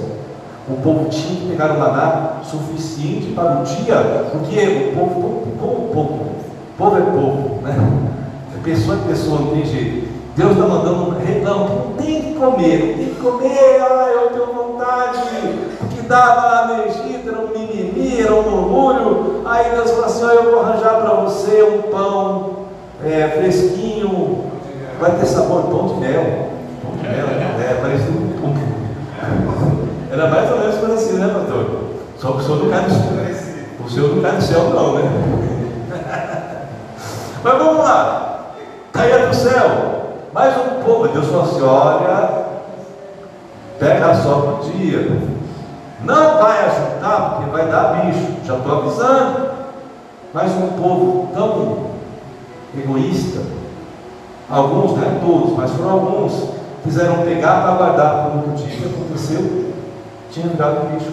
O 0.69 0.77
povo 0.81 1.09
tinha 1.09 1.41
que 1.41 1.47
pegar 1.47 1.71
o 1.71 1.79
maná 1.79 2.41
suficiente 2.43 3.33
para 3.33 3.59
o 3.59 3.63
dia, 3.63 4.27
porque 4.31 4.91
o 4.93 4.97
povo, 4.97 5.47
povo, 5.59 5.89
povo, 5.93 5.93
povo, 5.93 6.29
povo 6.77 6.97
é 6.97 7.01
povo, 7.01 7.61
né? 7.61 7.75
É 8.55 8.63
pessoa 8.63 8.97
é 8.97 9.07
pessoa, 9.07 9.41
não 9.41 9.51
tem 9.51 9.65
jeito. 9.65 10.07
Deus 10.35 10.51
está 10.51 10.65
mandando 10.65 11.09
um 11.09 11.17
reclamo, 11.17 11.93
tem 11.97 12.21
que 12.21 12.33
comer, 12.35 12.95
tem 12.97 13.09
que 13.09 13.19
comer, 13.19 13.81
ah, 13.81 14.11
eu 14.13 14.29
tenho 14.29 14.53
vontade, 14.53 15.19
porque 15.79 16.01
dava 16.03 16.41
lá 16.47 16.67
no 16.67 16.83
Egito, 16.83 17.29
era 17.29 17.39
um 17.39 17.47
mimimi, 17.47 18.21
era 18.21 18.35
um 18.35 18.43
murmúrio. 18.43 19.41
Aí 19.45 19.71
Deus 19.71 19.89
falou 19.91 20.05
assim: 20.05 20.23
eu 20.23 20.51
vou 20.51 20.59
arranjar 20.61 21.01
para 21.01 21.13
você 21.21 21.63
um 21.63 21.91
pão 21.91 22.56
é, 23.03 23.27
fresquinho, 23.37 24.51
vai 24.99 25.11
ter 25.11 25.25
sabor 25.25 25.63
pão 25.63 25.87
de 25.87 25.99
mel. 25.99 26.49
Pão 26.81 26.91
de 26.97 27.07
mel, 27.07 27.27
é, 27.59 27.79
parece 27.81 28.09
um 28.09 28.39
pão. 28.41 28.53
Era 30.11 30.27
mais 30.29 30.51
ou 30.51 30.59
menos 30.59 30.75
parecido, 30.75 31.19
né, 31.19 31.27
pastor? 31.33 31.87
Só 32.17 32.31
que 32.31 32.37
o 32.37 32.41
senhor 32.41 32.63
não 32.63 32.69
cai 32.69 32.81
no 32.81 32.89
céu. 32.89 33.47
O 33.85 33.89
senhor 33.89 34.15
não 34.15 34.21
cai 34.21 34.31
no 34.31 34.41
céu, 34.41 34.69
não, 34.69 34.95
né? 34.95 35.01
Mas 37.43 37.57
vamos 37.57 37.77
lá. 37.77 38.53
Caía 38.93 39.27
do 39.27 39.35
céu. 39.35 40.07
Mais 40.33 40.55
um 40.57 40.83
pouco. 40.83 41.09
Deus 41.09 41.27
falou 41.27 41.43
assim: 41.43 41.61
olha, 41.61 42.45
pega 43.79 44.15
só 44.15 44.35
por 44.39 44.71
dia. 44.71 45.21
Não 46.03 46.37
vai 46.41 46.65
ajudar, 46.65 47.35
porque 47.35 47.51
vai 47.51 47.67
dar 47.67 48.05
bicho. 48.05 48.37
Já 48.45 48.55
estou 48.55 48.77
avisando. 48.79 49.49
Mas 50.33 50.51
um 50.51 50.67
povo 50.69 51.29
tão 51.33 51.86
egoísta, 52.75 53.41
alguns, 54.49 54.97
não 54.97 55.03
é 55.03 55.19
todos, 55.19 55.57
mas 55.57 55.71
foram 55.71 55.91
alguns, 55.91 56.49
quiseram 56.83 57.23
pegar 57.23 57.61
para 57.61 57.71
guardar 57.75 58.13
para 58.13 58.35
outro 58.35 58.51
dia. 58.53 58.87
Aconteceu? 58.87 59.73
Tinha 60.31 60.47
virado 60.47 60.93
bicho, 60.93 61.11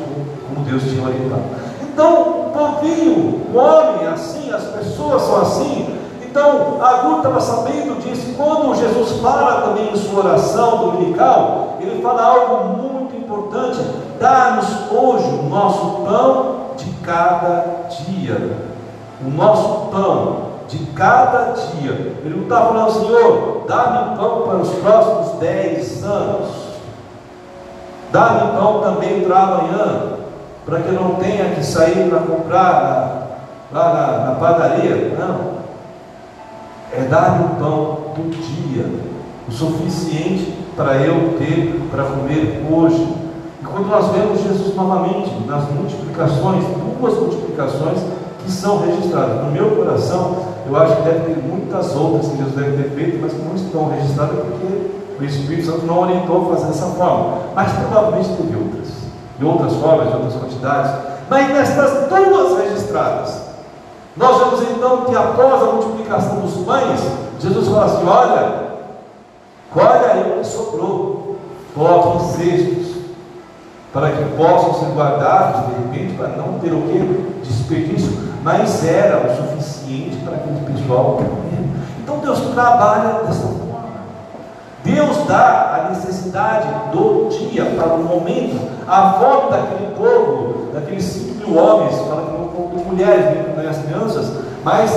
como, 0.48 0.64
Deus 0.64 0.82
tinha 0.82 1.06
orientado. 1.06 1.42
Então, 1.82 2.22
o 2.22 2.50
povinho, 2.50 3.42
o 3.52 3.56
homem, 3.56 4.06
assim, 4.06 4.50
as 4.52 4.64
pessoas 4.64 5.22
são 5.22 5.40
assim. 5.42 5.98
Então, 6.22 6.82
Agur 6.82 7.18
estava 7.18 7.40
sabendo 7.40 8.00
disso. 8.02 8.34
Quando 8.36 8.74
Jesus 8.74 9.20
fala 9.20 9.62
também 9.62 9.92
em 9.92 9.96
sua 9.96 10.24
oração 10.24 10.78
dominical, 10.78 11.78
ele 11.80 12.02
fala 12.02 12.22
algo 12.22 12.76
muito 12.76 13.16
importante: 13.16 13.78
dá-nos 14.18 14.66
hoje 14.90 15.28
o 15.28 15.48
nosso 15.48 16.02
pão 16.04 16.56
de 16.76 16.90
cada 17.04 17.86
dia. 17.88 18.56
O 19.24 19.30
nosso 19.30 19.90
pão 19.92 20.53
de 20.78 20.86
cada 20.92 21.52
dia. 21.52 22.14
Ele 22.24 22.34
não 22.36 22.42
está 22.44 22.60
falando, 22.66 22.92
Senhor, 22.92 23.64
dá-me 23.66 24.16
pão 24.16 24.42
para 24.42 24.56
os 24.56 24.70
próximos 24.70 25.38
dez 25.38 26.04
anos. 26.04 26.50
Dá-me 28.12 28.52
pão 28.58 28.80
também 28.80 29.22
para 29.22 29.38
amanhã, 29.38 30.02
para 30.64 30.80
que 30.80 30.88
eu 30.88 30.94
não 30.94 31.14
tenha 31.16 31.54
que 31.54 31.64
sair 31.64 32.08
para 32.08 32.20
comprar 32.20 33.32
na, 33.72 33.80
lá 33.80 33.94
na, 33.94 34.24
na 34.26 34.34
padaria. 34.36 35.16
Não 35.18 35.54
é 36.96 37.02
dar 37.02 37.40
o 37.40 37.56
pão 37.56 38.14
do 38.14 38.30
dia, 38.30 38.86
o 39.48 39.52
suficiente 39.52 40.54
para 40.76 40.96
eu 40.96 41.36
ter 41.38 41.88
para 41.90 42.04
comer 42.04 42.64
hoje. 42.70 43.14
E 43.60 43.64
quando 43.64 43.88
nós 43.88 44.08
vemos 44.12 44.40
Jesus 44.42 44.74
novamente 44.74 45.30
nas 45.46 45.68
multiplicações, 45.70 46.64
duas 46.98 47.14
multiplicações 47.14 47.98
que 48.44 48.50
são 48.50 48.80
registradas 48.80 49.44
no 49.44 49.50
meu 49.50 49.70
coração, 49.76 50.53
eu 50.66 50.76
acho 50.76 50.96
que 50.96 51.02
deve 51.02 51.20
ter 51.20 51.42
muitas 51.42 51.94
outras 51.94 52.28
que 52.28 52.36
Jesus 52.38 52.54
deve 52.54 52.82
ter 52.82 52.90
feito, 52.90 53.18
mas 53.20 53.32
que 53.32 53.42
não 53.42 53.54
estão 53.54 53.90
registradas 53.90 54.36
porque 54.38 54.94
o 55.18 55.24
Espírito 55.24 55.66
Santo 55.66 55.86
não 55.86 56.00
orientou 56.00 56.42
a 56.42 56.54
fazer 56.54 56.66
dessa 56.66 56.86
forma. 56.86 57.38
Mas 57.54 57.72
provavelmente 57.72 58.28
teve 58.30 58.56
outras, 58.56 58.88
de 59.38 59.44
outras 59.44 59.72
formas, 59.74 60.08
de 60.08 60.14
outras 60.14 60.34
quantidades. 60.34 60.92
Mas 61.28 61.48
nestas 61.50 62.08
duas 62.08 62.58
registradas, 62.58 63.42
nós 64.16 64.38
vemos 64.38 64.62
então 64.70 65.02
que 65.02 65.16
após 65.16 65.62
a 65.62 65.72
multiplicação 65.72 66.40
dos 66.40 66.54
pães, 66.64 67.00
Jesus 67.40 67.68
fala 67.68 67.84
assim: 67.84 68.06
olha, 68.06 68.64
colhe 69.72 70.04
aí 70.10 70.32
o 70.32 70.38
que 70.38 70.46
sobrou, 70.46 71.36
coloque 71.74 72.16
em 72.16 72.28
cestos, 72.28 72.96
para 73.92 74.10
que 74.10 74.24
possam 74.36 74.74
ser 74.74 74.94
guardados 74.94 75.66
de 75.66 75.82
repente, 75.82 76.16
para 76.16 76.28
não 76.28 76.58
ter 76.58 76.72
o 76.72 76.82
que? 76.82 77.34
Desperdício, 77.42 78.33
mas 78.44 78.84
era 78.84 79.26
o 79.26 79.34
suficiente 79.34 80.18
para 80.18 80.34
aquele 80.34 80.60
pessoal 80.66 81.16
comer. 81.16 81.66
Então 82.02 82.18
Deus 82.18 82.40
trabalha 82.52 83.24
dessa 83.24 83.46
forma. 83.46 83.64
Deus 84.84 85.26
dá 85.26 85.86
a 85.86 85.88
necessidade 85.88 86.68
do 86.92 87.30
dia 87.30 87.64
para 87.64 87.94
o 87.94 88.04
momento, 88.04 88.60
a 88.86 89.14
fome 89.14 89.50
daquele 89.50 89.94
povo, 89.96 90.72
daqueles 90.74 91.04
cinco 91.04 91.48
mil 91.48 91.58
homens, 91.58 91.96
fala 92.00 92.26
que 92.26 92.32
não 92.32 92.48
contou 92.48 92.84
mulheres, 92.84 93.24
nem 93.56 93.66
as 93.66 93.78
crianças, 93.78 94.30
mas 94.62 94.90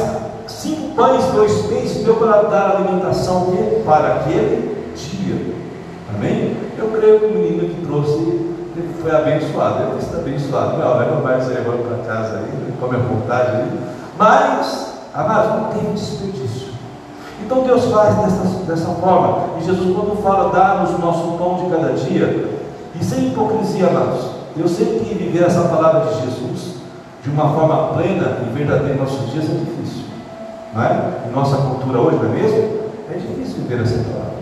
cinco 0.46 0.94
pães, 0.94 1.24
dois 1.28 1.54
peixes 1.68 2.04
deu 2.04 2.16
para 2.16 2.42
dar 2.44 2.76
alimentação 2.76 3.54
para 3.86 4.16
aquele 4.16 4.94
dia. 4.94 5.56
Amém? 6.14 6.58
Eu 6.78 6.88
creio 6.90 7.20
que 7.20 7.26
o 7.28 7.30
menino 7.30 7.70
que 7.70 7.86
trouxe 7.86 8.58
foi 9.02 9.12
abençoado, 9.12 9.84
ele 9.84 10.00
está 10.00 10.18
abençoado. 10.18 10.78
Não, 10.78 10.98
leva 10.98 11.22
mais 11.22 11.50
aí 11.50 11.58
agora 11.58 11.78
para 11.78 12.14
casa 12.14 12.40
aí, 12.40 12.67
come 12.80 12.96
a 12.96 13.00
vontade 13.00 13.52
aí. 13.52 13.80
Mas, 14.18 14.94
amados, 15.14 15.52
não 15.52 15.70
tem 15.72 15.94
desperdício. 15.94 16.68
Então 17.44 17.64
Deus 17.64 17.86
faz 17.86 18.16
dessa, 18.16 18.66
dessa 18.66 18.90
forma. 18.96 19.60
E 19.60 19.66
Jesus, 19.66 19.96
quando 19.96 20.22
fala, 20.22 20.52
dá-nos 20.52 20.92
o 20.92 20.98
nosso 20.98 21.38
pão 21.38 21.64
de 21.64 21.70
cada 21.70 21.94
dia, 21.94 22.58
e 23.00 23.04
sem 23.04 23.28
hipocrisia, 23.28 23.88
amados, 23.88 24.26
eu 24.56 24.68
sei 24.68 25.00
que 25.00 25.14
viver 25.14 25.44
essa 25.44 25.62
palavra 25.68 26.12
de 26.12 26.22
Jesus 26.22 26.78
de 27.24 27.30
uma 27.30 27.50
forma 27.50 27.94
plena 27.94 28.38
e 28.42 28.58
verdadeira 28.58 28.96
em 28.96 28.98
nossos 28.98 29.32
dias 29.32 29.46
é 29.46 29.54
difícil. 29.54 30.06
Não 30.74 30.84
é? 30.84 31.28
Em 31.28 31.32
nossa 31.32 31.58
cultura 31.58 32.00
hoje, 32.00 32.18
não 32.18 32.26
é 32.26 32.30
mesmo? 32.30 32.80
É 33.14 33.18
difícil 33.18 33.64
viver 33.64 33.82
essa 33.82 34.04
palavra. 34.04 34.37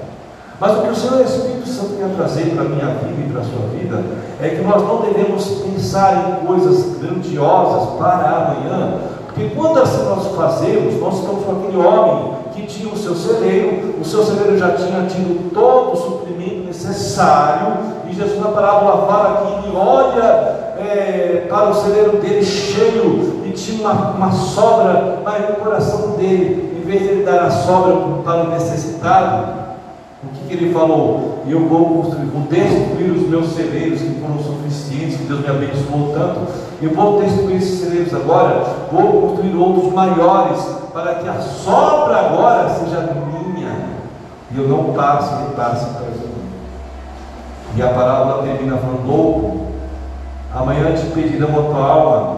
Mas 0.60 0.78
o 0.78 0.82
que 0.82 0.90
o 0.90 0.96
Senhor 0.96 1.22
Espírito 1.22 1.68
Santo 1.68 1.96
quer 1.98 2.10
trazer 2.16 2.52
para 2.56 2.64
a 2.64 2.70
minha 2.70 2.86
vida 2.86 3.28
e 3.28 3.32
para 3.32 3.42
a 3.42 3.44
sua 3.44 3.68
vida 3.78 4.02
é 4.42 4.50
que 4.50 4.62
nós 4.62 4.82
não 4.82 5.02
devemos 5.02 5.46
pensar 5.62 6.40
em 6.42 6.46
coisas 6.46 6.98
grandiosas 6.98 7.98
para 7.98 8.54
amanhã, 8.54 9.00
porque 9.26 9.50
quando 9.54 9.80
assim 9.80 10.04
nós 10.06 10.28
fazemos, 10.34 11.00
nós 11.02 11.20
estamos 11.20 11.44
com 11.44 11.52
aquele 11.52 11.78
homem 11.78 12.36
que 12.54 12.66
tinha 12.68 12.92
o 12.92 12.98
seu 12.98 13.14
celeiro, 13.14 13.96
o 14.00 14.06
seu 14.06 14.24
celeiro 14.24 14.58
já 14.58 14.72
tinha 14.72 15.06
tido 15.08 15.54
todo 15.54 15.92
o 15.92 15.96
suprimento 15.96 16.68
necessário, 16.68 17.74
e 18.10 18.14
Jesus 18.14 18.40
na 18.40 18.48
parábola 18.48 19.06
fala 19.08 19.46
que 19.46 19.68
ele 19.68 19.76
olha 19.76 20.24
é, 20.80 21.46
para 21.50 21.70
o 21.70 21.74
celeiro 21.74 22.18
dele 22.18 22.46
cheio 22.46 23.42
e 23.46 23.52
tinha 23.52 23.90
uma, 23.90 24.12
uma 24.12 24.32
sobra, 24.32 25.20
mas 25.26 25.50
no 25.50 25.56
coração 25.56 26.12
dele, 26.12 26.80
em 26.82 26.88
vez 26.88 27.02
de 27.02 27.08
ele 27.10 27.24
dar 27.26 27.44
a 27.44 27.52
sobra 27.52 27.94
para 28.24 28.44
o 28.44 28.50
necessitado, 28.52 29.65
ele 30.56 30.74
falou? 30.74 31.44
Eu 31.48 31.68
vou 31.68 32.04
vou 32.04 32.48
destruir 32.50 33.12
os 33.12 33.30
meus 33.30 33.54
celeiros 33.54 34.02
que 34.02 34.20
foram 34.20 34.40
suficientes, 34.40 35.18
que 35.18 35.24
Deus 35.24 35.42
me 35.42 35.48
abençoou 35.48 36.14
tanto. 36.14 36.42
Eu 36.82 36.92
vou 36.92 37.22
destruir 37.22 37.58
esses 37.58 37.80
celeiros 37.80 38.14
agora, 38.14 38.64
vou 38.92 39.22
construir 39.22 39.56
outros 39.56 39.94
maiores, 39.94 40.60
para 40.94 41.16
que 41.16 41.28
a 41.28 41.40
sobra 41.40 42.18
agora 42.18 42.70
seja 42.70 43.14
minha, 43.54 43.76
e 44.52 44.58
eu 44.58 44.68
não 44.68 44.94
passe 44.94 45.34
e 45.34 45.56
passe 45.56 45.86
para 45.94 46.08
mim. 46.08 46.36
E 47.76 47.82
a 47.82 47.88
parábola 47.90 48.44
termina 48.44 48.78
falando: 48.78 49.08
louco, 49.08 49.68
amanhã 50.54 50.94
te 50.94 51.06
pedirão 51.08 51.50
a 51.50 51.64
tua 51.64 51.88
alma, 51.88 52.38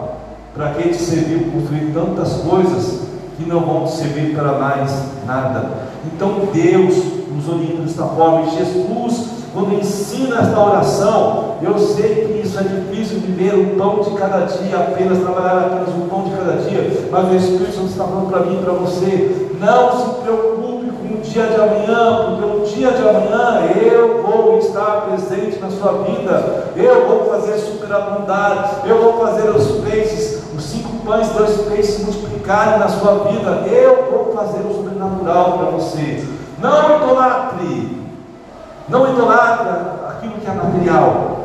para 0.56 0.70
que 0.72 0.90
te 0.90 0.98
serviu 0.98 1.52
construir 1.52 1.92
tantas 1.94 2.34
coisas 2.38 3.08
que 3.38 3.48
não 3.48 3.60
vão 3.60 3.86
te 3.86 3.92
servir 3.92 4.36
para 4.36 4.54
mais 4.54 5.04
nada. 5.26 5.70
Então 6.06 6.48
Deus 6.54 7.18
nos 7.38 7.48
orienta 7.48 7.84
desta 7.84 8.04
forma. 8.04 8.50
Jesus, 8.52 9.28
quando 9.54 9.80
ensina 9.80 10.40
esta 10.40 10.60
oração, 10.60 11.56
eu 11.62 11.78
sei 11.80 12.26
que 12.26 12.48
isso 12.48 12.60
é 12.60 12.64
difícil 12.64 13.20
viver 13.20 13.54
o 13.56 13.78
pão 13.78 14.02
de 14.02 14.12
cada 14.12 14.46
dia, 14.46 14.78
apenas 14.78 15.20
trabalhar 15.20 15.58
apenas 15.60 15.90
o 15.90 16.08
pão 16.10 16.24
de 16.24 16.32
cada 16.32 16.54
dia, 16.64 17.08
mas 17.12 17.32
o 17.32 17.36
Espírito 17.36 17.74
Santo 17.74 17.88
está 17.88 18.04
falando 18.04 18.30
para 18.30 18.42
mim 18.42 18.60
e 18.60 18.64
para 18.64 18.74
você: 18.74 19.50
não 19.60 19.92
se 19.92 20.22
preocupe 20.22 20.92
com 20.92 21.16
o 21.16 21.22
dia 21.22 21.48
de 21.48 21.56
amanhã, 21.56 22.38
porque 22.40 22.46
o 22.46 22.66
dia 22.66 22.92
de 22.92 23.02
amanhã 23.08 23.62
eu 23.82 24.22
vou 24.22 24.58
estar 24.60 25.08
presente 25.08 25.60
na 25.60 25.70
sua 25.70 26.04
vida, 26.04 26.72
eu 26.76 27.08
vou 27.08 27.26
fazer 27.26 27.58
superabundar, 27.58 28.82
eu 28.86 29.02
vou 29.02 29.26
fazer 29.26 29.50
os 29.50 29.84
peixes, 29.84 30.44
os 30.56 30.64
cinco 30.64 30.98
pães, 31.06 31.30
dois 31.30 31.62
peixes 31.62 32.04
multiplicarem 32.04 32.80
na 32.80 32.90
sua 32.90 33.30
vida, 33.30 33.64
eu 33.68 34.08
vou 34.12 34.34
fazer 34.36 34.60
o 34.60 34.74
sobrenatural 34.74 35.58
para 35.58 35.72
você. 35.72 36.37
Não 36.60 36.96
idolatre. 36.96 38.08
Não 38.90 39.14
idolatre 39.14 39.70
aquilo 40.10 40.34
que 40.34 40.48
é 40.48 40.54
material. 40.54 41.38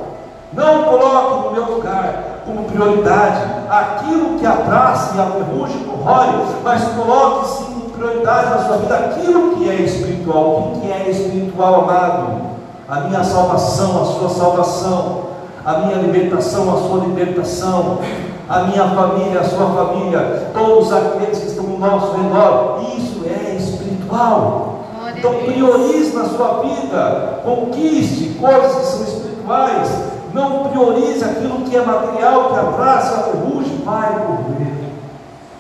Não 0.53 0.85
coloque 0.85 1.47
no 1.47 1.53
meu 1.53 1.77
lugar 1.77 2.33
como 2.45 2.65
prioridade 2.65 3.43
aquilo 3.69 4.39
que 4.39 4.47
a 4.47 4.53
e 4.53 5.21
a 5.21 5.27
ferrugem 5.27 5.85
corrói, 5.85 6.29
mas 6.63 6.85
coloque 6.89 7.49
sim 7.49 7.85
em 7.87 7.91
prioridade 7.91 8.51
na 8.51 8.65
sua 8.65 8.77
vida 8.79 8.95
aquilo 8.95 9.57
que 9.57 9.69
é 9.69 9.75
espiritual. 9.77 10.45
O 10.45 10.81
que 10.81 10.91
é 10.91 11.11
espiritual, 11.11 11.83
amado? 11.83 12.53
A 12.89 13.01
minha 13.01 13.25
salvação, 13.25 14.03
a 14.03 14.05
sua 14.05 14.29
salvação, 14.29 15.23
a 15.65 15.79
minha 15.79 15.97
libertação, 15.97 16.75
a 16.75 16.81
sua 16.89 17.05
libertação, 17.07 17.99
a 18.49 18.61
minha 18.61 18.89
família, 18.89 19.41
a 19.41 19.45
sua 19.45 19.67
família, 19.67 20.51
todos 20.53 20.93
aqueles 20.93 21.39
que 21.39 21.47
estão 21.47 21.65
ao 21.65 21.79
nosso 21.79 22.13
redor. 22.17 22.81
Isso 22.97 23.23
é 23.27 23.55
espiritual. 23.55 24.72
Então 25.23 25.35
priorize 25.35 26.17
na 26.17 26.25
sua 26.25 26.65
vida, 26.65 27.39
conquiste 27.45 28.37
coisas 28.41 28.75
que 28.75 28.87
são 28.87 29.03
espirituais. 29.05 29.89
Não 30.35 30.65
priorize 30.65 31.25
aquilo 31.25 31.61
que 31.61 31.77
é 31.77 31.81
material, 31.81 32.49
que 32.49 32.59
abraça 32.59 33.31
ferrugem, 33.31 33.83
vai 33.85 34.17
correr. 34.17 34.73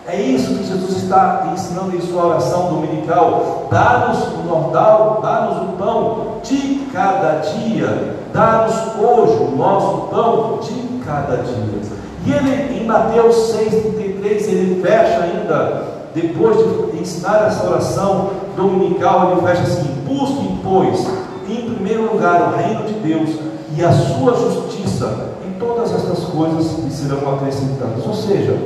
É 0.09 0.21
isso 0.21 0.57
que 0.57 0.65
Jesus 0.65 1.05
está 1.05 1.49
ensinando 1.53 1.97
em 1.97 2.01
sua 2.01 2.27
oração 2.27 2.71
dominical. 2.71 3.69
Dá-nos 3.71 4.19
o 4.35 4.43
nordal, 4.49 5.21
dá-nos 5.23 5.63
o 5.63 5.73
pão 5.77 6.19
de 6.43 6.89
cada 6.93 7.39
dia. 7.39 8.17
Dá-nos 8.33 8.75
hoje 9.01 9.45
o 9.45 9.57
nosso 9.57 10.09
pão 10.09 10.59
de 10.61 11.05
cada 11.05 11.37
dia. 11.37 11.83
E 12.27 12.33
ele, 12.33 12.81
em 12.81 12.85
Mateus 12.85 13.37
6,33, 13.55 14.25
ele 14.49 14.83
fecha 14.83 15.23
ainda, 15.23 16.02
depois 16.15 16.57
de 16.59 16.99
ensinar 16.99 17.47
essa 17.47 17.69
oração 17.69 18.31
dominical, 18.57 19.33
ele 19.33 19.41
fecha 19.43 19.63
assim: 19.63 19.89
Busquem, 20.07 20.61
pois, 20.63 21.07
em 21.49 21.75
primeiro 21.75 22.13
lugar 22.13 22.53
o 22.53 22.57
reino 22.57 22.85
de 22.85 22.95
Deus 22.95 23.31
e 23.75 23.83
a 23.83 23.91
sua 23.91 24.35
justiça, 24.35 25.31
e 25.47 25.59
todas 25.59 25.93
estas 25.95 26.25
coisas 26.25 26.79
lhe 26.79 26.91
serão 26.91 27.35
acrescentadas. 27.35 28.07
Ou 28.07 28.15
seja, 28.15 28.59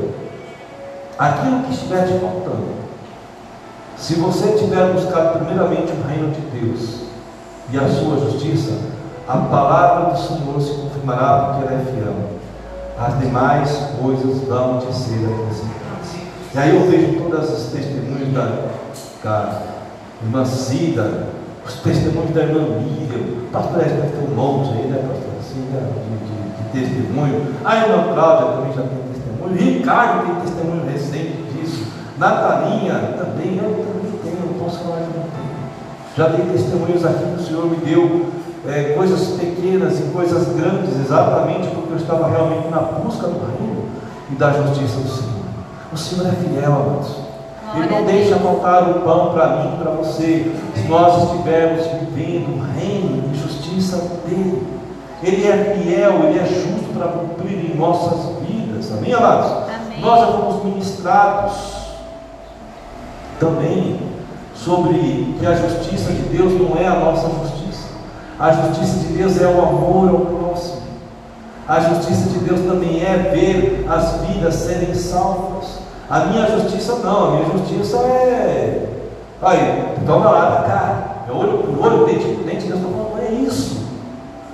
aquilo 1.17 1.63
que 1.63 1.73
estiver 1.73 2.07
te 2.07 2.19
faltando, 2.19 2.77
se 3.97 4.15
você 4.15 4.53
tiver 4.53 4.93
buscado 4.93 5.39
primeiramente 5.39 5.93
o 5.93 6.07
reino 6.07 6.31
de 6.33 6.41
Deus 6.61 7.07
e 7.71 7.79
a 7.79 7.89
sua 7.89 8.19
justiça, 8.19 8.73
a 9.29 9.37
palavra 9.37 10.13
do 10.13 10.19
Senhor 10.19 10.61
se 10.61 10.75
confirmará 10.75 11.55
porque 11.55 11.73
ela 11.73 11.81
é 11.81 11.85
fiel. 11.85 12.15
As 12.99 13.19
demais 13.19 13.71
coisas 14.01 14.43
vão 14.49 14.79
te 14.79 14.95
ser 14.95 15.15
acrescentadas. 15.15 15.86
E 16.57 16.59
aí 16.59 16.75
eu 16.75 16.91
vejo 16.91 17.21
todas 17.21 17.53
as 17.53 17.65
testemunhos 17.65 18.33
da, 18.33 18.51
da 19.23 19.63
irmã 20.23 20.43
Cida, 20.43 21.27
os 21.67 21.75
testemunhos 21.81 22.31
da 22.31 22.45
irmã 22.45 22.81
Miriam, 22.81 23.45
pastor 23.53 23.83
Ed 23.83 23.91
deve 23.91 24.17
ter 24.17 24.27
um 24.27 24.35
monte 24.35 24.71
aí, 24.71 24.87
né, 24.87 25.05
pastor 25.07 25.37
Cida, 25.43 25.85
de, 25.85 26.17
de, 26.25 26.81
de 26.81 26.87
testemunho. 26.89 27.47
A 27.63 27.77
irmã 27.77 28.05
Cláudia 28.15 28.57
também 28.57 28.73
já 28.73 28.83
tem 28.85 28.99
testemunho. 29.13 29.55
Ricardo 29.55 30.25
tem 30.25 30.35
testemunho 30.47 30.91
recente 30.91 31.43
disso. 31.53 31.93
Natalinha 32.17 32.95
também, 33.19 33.59
eu 33.59 33.85
também 33.85 34.19
tenho, 34.25 34.47
não 34.47 34.59
posso 34.59 34.79
falar 34.79 35.01
que 35.01 35.13
não 35.13 35.27
tenho. 35.29 35.57
Já 36.17 36.29
dei 36.29 36.47
testemunhos 36.47 37.05
aqui 37.05 37.23
que 37.23 37.43
o 37.43 37.45
Senhor 37.45 37.67
me 37.67 37.77
deu 37.85 38.31
é, 38.67 38.95
coisas 38.95 39.39
pequenas 39.39 40.01
e 40.01 40.05
coisas 40.05 40.57
grandes, 40.57 40.99
exatamente 41.05 41.69
porque 41.69 41.93
eu 41.93 41.99
estava 41.99 42.31
realmente 42.31 42.69
na 42.69 42.79
busca 42.79 43.27
do 43.27 43.45
reino 43.45 43.91
e 44.33 44.35
da 44.37 44.53
justiça 44.53 45.01
do 45.01 45.09
Senhor. 45.11 45.36
O 45.97 45.99
Senhor 45.99 46.27
é 46.27 46.33
fiel, 46.33 46.75
amados. 46.75 47.09
Ele 47.75 47.89
não 47.89 48.05
deixa 48.05 48.37
faltar 48.37 48.91
o 48.91 49.01
pão 49.01 49.33
para 49.33 49.57
mim 49.57 49.73
e 49.73 49.83
para 49.83 49.93
você, 49.93 50.53
se 50.75 50.89
nós 50.89 51.25
estivermos 51.25 51.87
vivendo 51.87 52.55
o 52.55 52.79
reino 52.79 53.33
e 53.33 53.35
justiça 53.35 53.97
dele. 54.27 54.63
Ele 55.23 55.49
é 55.49 55.75
fiel, 55.75 56.25
ele 56.25 56.39
é 56.39 56.45
justo 56.45 56.93
para 56.93 57.09
cumprir 57.09 57.73
em 57.73 57.79
nossas 57.79 58.31
vidas. 58.43 58.93
Amém, 58.93 59.15
amados? 59.15 59.51
Amém. 59.51 60.01
Nós 60.03 60.21
já 60.21 60.27
fomos 60.27 60.65
ministrados 60.67 61.55
também 63.41 63.99
sobre 64.55 65.35
que 65.41 65.47
a 65.47 65.55
justiça 65.55 66.13
de 66.13 66.23
Deus 66.25 66.61
não 66.61 66.77
é 66.77 66.87
a 66.87 66.97
nossa 66.97 67.27
justiça. 67.31 67.89
A 68.39 68.53
justiça 68.53 68.99
de 68.99 69.15
Deus 69.15 69.41
é 69.41 69.47
o 69.47 69.63
amor 69.63 70.11
ao 70.11 70.19
próximo. 70.27 70.76
A 71.69 71.81
justiça 71.81 72.29
de 72.29 72.39
Deus 72.39 72.61
também 72.61 73.03
é 73.03 73.31
ver 73.35 73.87
as 73.91 74.21
vidas 74.21 74.55
serem 74.55 74.95
salvas. 74.95 75.79
A 76.09 76.21
minha 76.27 76.47
justiça 76.47 76.95
não, 77.03 77.27
a 77.27 77.31
minha 77.33 77.59
justiça 77.59 77.97
é. 77.99 78.89
Aí, 79.43 79.97
toma 80.07 80.31
lá 80.31 80.51
da 80.51 80.63
cara. 80.63 81.17
É 81.29 81.33
olho 81.33 81.59
por 81.59 81.85
olho, 81.85 82.07
dente 82.07 82.25
por 82.25 82.45
dente. 82.45 82.67
Deus 82.69 82.81
falando, 82.81 83.11
não 83.11 83.19
é 83.19 83.33
isso. 83.33 83.85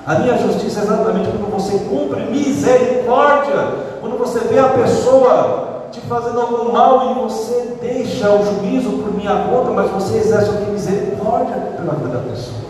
A 0.06 0.14
minha 0.20 0.38
justiça 0.38 0.80
é 0.80 0.82
exatamente 0.84 1.28
quando 1.28 1.52
você 1.52 1.78
cumpre 1.80 2.22
misericórdia. 2.30 3.92
Quando 4.00 4.18
você 4.18 4.40
vê 4.40 4.58
a 4.58 4.70
pessoa 4.70 5.88
te 5.92 6.00
fazendo 6.00 6.40
algum 6.40 6.72
mal 6.72 7.10
e 7.10 7.22
você 7.22 7.76
deixa 7.82 8.30
o 8.30 8.42
juízo 8.42 8.90
por 8.90 9.12
minha 9.12 9.44
conta, 9.50 9.70
mas 9.70 9.90
você 9.90 10.16
exerce 10.16 10.48
o 10.48 10.56
que 10.56 10.70
misericórdia 10.70 11.56
pela 11.76 11.92
vida 11.92 12.08
da 12.08 12.30
pessoa. 12.30 12.62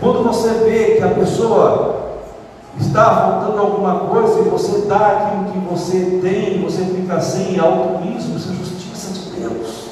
Quando 0.00 0.24
você 0.24 0.48
vê 0.64 0.96
que 0.96 1.04
a 1.04 1.08
pessoa 1.08 2.07
está 2.78 3.04
faltando 3.04 3.58
alguma 3.58 4.00
coisa 4.00 4.40
e 4.40 4.48
você 4.48 4.86
dá 4.86 4.96
aquilo 4.96 5.52
que 5.52 5.58
você 5.68 6.20
tem, 6.22 6.62
você 6.62 6.84
fica 6.84 7.14
assim, 7.14 7.58
altruísmo, 7.58 8.36
isso 8.36 8.50
é 8.50 8.54
justiça 8.54 9.12
de 9.12 9.40
Deus. 9.40 9.88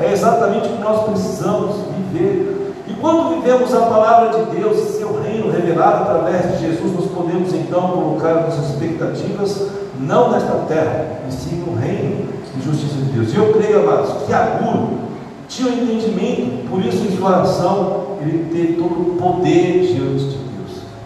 É 0.00 0.12
exatamente 0.12 0.68
o 0.68 0.76
que 0.76 0.82
nós 0.82 1.04
precisamos 1.04 1.76
viver. 1.96 2.74
E 2.86 2.92
quando 2.94 3.36
vivemos 3.36 3.74
a 3.74 3.80
palavra 3.80 4.38
de 4.38 4.56
Deus 4.56 4.78
e 4.78 4.98
seu 4.98 5.22
reino 5.22 5.50
revelado 5.50 6.04
através 6.04 6.52
de 6.52 6.66
Jesus, 6.66 6.92
nós 6.92 7.10
podemos 7.10 7.52
então 7.52 7.88
colocar 7.88 8.34
nossas 8.34 8.70
expectativas 8.70 9.68
não 9.98 10.30
nesta 10.32 10.52
terra, 10.66 11.20
e 11.28 11.32
sim 11.32 11.56
no 11.66 11.76
reino 11.78 12.28
e 12.56 12.62
justiça 12.62 12.96
de 12.96 13.12
Deus. 13.12 13.32
E 13.32 13.36
eu 13.36 13.52
creio, 13.52 13.80
amados, 13.80 14.24
que 14.24 14.32
Aguro 14.32 15.00
tinha 15.48 15.70
um 15.70 15.74
entendimento, 15.74 16.68
por 16.70 16.80
isso 16.84 17.04
em 17.04 17.16
sua 17.16 17.28
oração 17.28 18.06
ele 18.20 18.48
teve 18.52 18.74
todo 18.74 18.92
o 18.92 19.16
poder 19.16 19.86
diante 19.86 20.24
de 20.24 20.38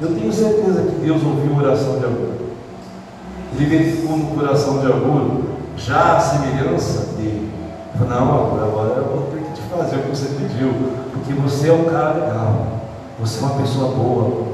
eu 0.04 0.14
tenho 0.14 0.32
certeza 0.32 0.82
que 0.82 0.96
Deus 0.96 1.22
ouviu 1.24 1.54
a 1.54 1.62
oração 1.62 1.98
de 1.98 2.04
Aguro. 2.04 2.34
Ele 3.56 3.66
verificou 3.66 4.16
no 4.16 4.36
coração 4.36 4.78
de 4.78 4.86
Aguro 4.86 5.44
já 5.76 6.16
a 6.16 6.20
semelhança 6.20 7.14
dele. 7.16 7.50
Falou, 7.96 8.10
não, 8.10 8.32
agora 8.62 8.94
eu 8.96 9.04
vou 9.04 9.28
ter 9.32 9.44
que 9.44 9.52
te 9.52 9.62
fazer 9.68 9.96
o 9.96 10.02
que 10.02 10.08
você 10.08 10.26
pediu, 10.34 10.72
porque 11.12 11.32
você 11.34 11.68
é 11.68 11.72
um 11.72 11.84
cara 11.84 12.14
legal, 12.14 12.66
você 13.20 13.42
é 13.42 13.46
uma 13.46 13.54
pessoa 13.54 13.92
boa, 13.92 14.46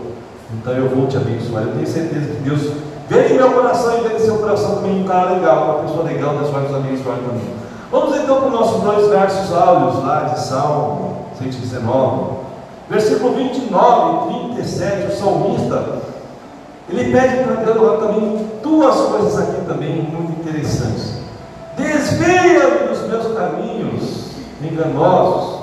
então 0.53 0.73
eu 0.75 0.89
vou 0.89 1.07
te 1.07 1.17
abençoar. 1.17 1.65
Eu 1.65 1.73
tenho 1.73 1.87
certeza 1.87 2.27
que 2.27 2.43
Deus 2.43 2.73
veio 3.09 3.37
meu 3.37 3.51
coração 3.53 3.99
e 3.99 4.09
veio 4.09 4.21
seu 4.21 4.39
coração 4.39 4.77
também 4.77 5.03
um 5.03 5.05
cara 5.05 5.31
legal, 5.31 5.65
uma 5.65 5.83
pessoa 5.85 6.05
legal, 6.05 6.37
Deus 6.37 6.51
vai 6.51 6.63
nos 6.63 6.75
abençoar 6.75 7.17
também. 7.17 7.55
Vamos 7.91 8.17
então 8.17 8.37
para 8.37 8.47
os 8.47 8.53
nossos 8.53 8.83
dois 8.83 9.09
versos 9.09 9.53
áureos 9.57 10.05
lá 10.05 10.21
de 10.33 10.41
Salmo 10.41 11.27
119. 11.39 12.50
Versículo 12.90 13.37
29 13.37 14.35
e 14.35 14.55
37, 14.57 15.12
o 15.12 15.16
salmista, 15.16 16.03
ele 16.88 17.12
pede 17.12 17.44
para 17.44 17.62
Deus 17.62 18.00
também 18.00 18.50
duas 18.64 18.96
coisas 18.96 19.38
aqui 19.38 19.64
também 19.64 20.03
muito 20.03 20.40
interessantes. 20.40 21.20
Desvia-me 21.76 22.88
dos 22.88 23.07
meus 23.07 23.33
caminhos 23.37 24.31
enganosos. 24.61 25.61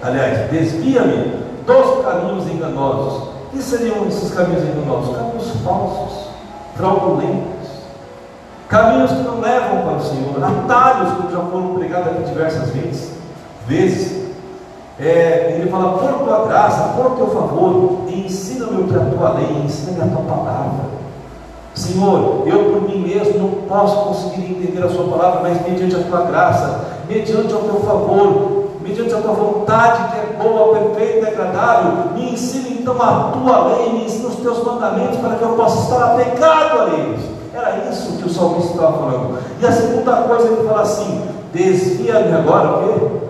Aliás, 0.00 0.48
desvia-me 0.52 1.42
dos 1.66 2.04
caminhos 2.04 2.46
enganosos. 2.46 3.30
O 3.48 3.50
que 3.50 3.60
seriam 3.60 4.06
esses 4.06 4.32
caminhos 4.32 4.62
enganosos? 4.62 5.16
Caminhos 5.16 5.50
falsos, 5.64 6.28
fraudulentos, 6.76 7.70
caminhos 8.68 9.10
que 9.10 9.22
não 9.22 9.40
levam 9.40 9.82
para 9.82 9.96
o 9.96 10.04
Senhor, 10.04 10.44
atalhos 10.44 11.24
que 11.24 11.32
já 11.32 11.40
foram 11.40 11.74
pregados 11.74 12.12
aqui 12.12 12.22
diversas 12.22 12.70
vezes, 12.70 13.10
vezes 13.66 14.17
é, 15.00 15.56
ele 15.56 15.70
fala, 15.70 15.98
por 15.98 16.24
tua 16.24 16.46
graça, 16.46 16.94
por 16.96 17.10
teu 17.12 17.28
favor, 17.28 18.00
ensina-me 18.08 18.92
é 18.92 18.96
a 18.96 19.16
tua 19.16 19.30
lei, 19.34 19.62
ensina-me 19.64 20.02
a 20.02 20.14
tua 20.14 20.24
palavra. 20.24 20.98
Senhor, 21.74 22.42
eu 22.46 22.72
por 22.72 22.82
mim 22.82 23.06
mesmo 23.06 23.38
não 23.38 23.48
posso 23.68 23.96
conseguir 24.06 24.50
entender 24.50 24.84
a 24.84 24.90
sua 24.90 25.04
palavra, 25.04 25.40
mas 25.42 25.62
mediante 25.62 25.94
a 25.94 26.02
tua 26.02 26.22
graça, 26.22 26.84
mediante 27.08 27.54
o 27.54 27.58
teu 27.58 27.80
favor, 27.80 28.64
mediante 28.80 29.14
a 29.14 29.18
tua 29.18 29.32
vontade 29.32 30.12
que 30.12 30.18
é 30.18 30.42
boa, 30.42 30.74
perfeita 30.74 31.30
e 31.30 31.32
agradável, 31.32 32.12
me 32.14 32.32
ensina 32.32 32.68
então 32.68 33.00
a 33.00 33.30
tua 33.32 33.68
lei, 33.68 33.92
me 33.92 34.04
ensina 34.06 34.28
os 34.28 34.36
teus 34.36 34.64
mandamentos 34.64 35.18
para 35.18 35.36
que 35.36 35.42
eu 35.42 35.50
possa 35.50 35.84
estar 35.84 36.12
apegado 36.12 36.80
a 36.80 36.94
eles. 36.94 37.20
Era 37.54 37.88
isso 37.88 38.16
que 38.16 38.26
o 38.26 38.30
salmista 38.30 38.72
estava 38.72 38.98
falando. 38.98 39.38
E 39.60 39.66
a 39.66 39.72
segunda 39.72 40.12
coisa 40.22 40.48
ele 40.48 40.66
fala 40.66 40.82
assim: 40.82 41.22
desvia-me 41.52 42.32
agora 42.32 42.68
o 42.68 42.82
quê? 42.82 43.27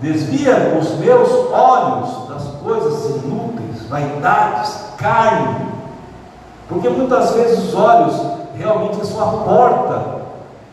Desvia 0.00 0.76
os 0.78 0.98
meus 0.98 1.28
olhos 1.52 2.28
das 2.28 2.42
coisas 2.62 3.22
inúteis, 3.22 3.88
vaidades, 3.88 4.76
carne. 4.96 5.66
Porque 6.68 6.88
muitas 6.88 7.30
vezes 7.32 7.68
os 7.68 7.74
olhos 7.74 8.20
realmente 8.56 9.06
são 9.06 9.22
a 9.22 9.32
porta 9.44 10.14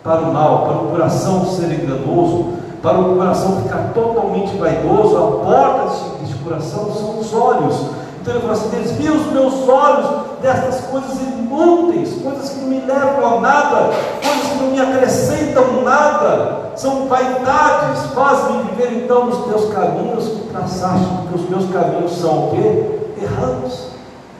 para 0.04 0.22
o 0.22 0.34
mal, 0.34 0.66
para 0.66 0.78
o 0.78 0.90
coração 0.90 1.46
ser 1.46 1.72
enganoso, 1.72 2.54
para 2.82 3.00
o 3.00 3.16
coração 3.16 3.62
ficar 3.62 3.92
totalmente 3.94 4.58
vaidoso. 4.58 5.18
A 5.18 5.46
porta 5.46 5.96
deste 6.20 6.36
coração 6.44 6.92
são 6.94 7.20
os 7.20 7.34
olhos. 7.34 7.76
Então 8.20 8.34
ele 8.34 8.42
falou 8.42 8.56
assim: 8.56 8.70
desvia 8.70 9.14
os 9.14 9.32
meus 9.32 9.68
olhos 9.68 10.08
destas 10.42 10.82
coisas 10.86 11.22
inúteis, 11.22 12.22
coisas 12.22 12.50
que 12.50 12.62
não 12.62 12.70
me 12.70 12.80
levam 12.82 13.38
a 13.38 13.42
nada, 13.42 13.92
coisas 14.24 14.52
que 14.52 14.64
não 14.64 14.72
me 14.72 14.80
acrescentam 14.80 15.81
nada, 15.92 16.72
são 16.76 17.08
vaidades. 17.08 18.04
Faz-me 18.14 18.64
viver 18.64 19.04
então 19.04 19.26
nos 19.26 19.46
teus 19.46 19.74
caminhos 19.74 20.28
que 20.28 20.48
traçaste, 20.52 21.06
porque 21.22 21.36
os 21.44 21.50
meus 21.50 21.70
caminhos 21.72 22.12
são 22.14 22.48
o 22.48 22.52
quê? 22.52 23.22
Errados. 23.22 23.88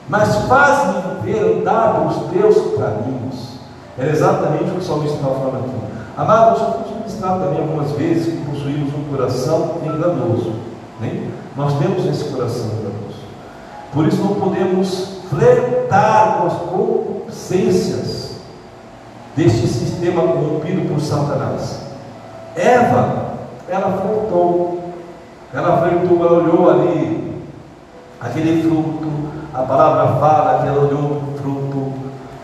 Mas 0.08 0.34
faz-me 0.46 1.22
viver, 1.22 1.58
andar 1.58 1.94
pelos 1.94 2.16
teus 2.30 2.76
caminhos. 2.76 3.52
Era 3.98 4.10
exatamente 4.10 4.64
o 4.64 4.72
que 4.72 4.78
o 4.78 4.82
salmista 4.82 5.16
estava 5.16 5.34
falando 5.34 5.56
aqui. 5.56 5.92
Amados, 6.16 6.60
fomos 6.60 6.90
ministrar 6.98 7.38
também 7.38 7.60
algumas 7.60 7.90
vezes 7.92 8.26
que 8.26 8.44
possuímos 8.50 8.92
um 8.94 9.04
coração 9.14 9.76
enganoso. 9.82 10.52
Né? 11.00 11.30
Nós 11.56 11.78
temos 11.78 12.04
esse 12.06 12.24
coração 12.24 12.66
enganoso. 12.66 13.22
Por 13.92 14.06
isso 14.06 14.22
não 14.22 14.34
podemos 14.34 15.18
flertar 15.30 16.38
com 16.38 16.46
as 16.46 16.52
concupiscências 16.54 18.21
deste 19.36 19.66
sistema 19.66 20.22
corrompido 20.22 20.88
por 20.88 21.00
Satanás. 21.00 21.80
Eva, 22.54 23.34
ela 23.68 23.98
flertou. 23.98 24.92
Ela 25.54 25.78
flertou, 25.78 26.26
ela 26.26 26.38
olhou 26.38 26.70
ali 26.70 27.42
aquele 28.20 28.62
fruto. 28.62 29.10
A 29.52 29.62
palavra 29.62 30.18
fala 30.18 30.62
que 30.62 30.68
ela 30.68 30.86
olhou 30.86 31.00
o 31.00 31.34
fruto. 31.36 31.92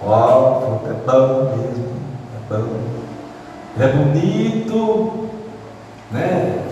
Ó, 0.05 0.09
oh, 0.09 0.61
fruto 0.61 0.91
é 0.91 1.11
bom 1.11 1.57
mesmo, 1.57 1.89
é 2.35 2.55
bom 2.55 2.99
é 3.81 3.87
bonito, 3.87 5.29
né? 6.11 6.65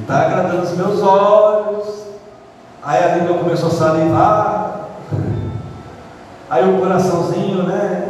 Está 0.00 0.22
agradando 0.22 0.62
os 0.62 0.76
meus 0.76 1.00
olhos. 1.02 2.06
Aí 2.82 3.04
a 3.04 3.16
língua 3.16 3.38
começou 3.38 3.68
a 3.68 3.72
salivar. 3.72 4.88
Aí 6.50 6.68
o 6.68 6.80
coraçãozinho, 6.80 7.62
né? 7.62 8.07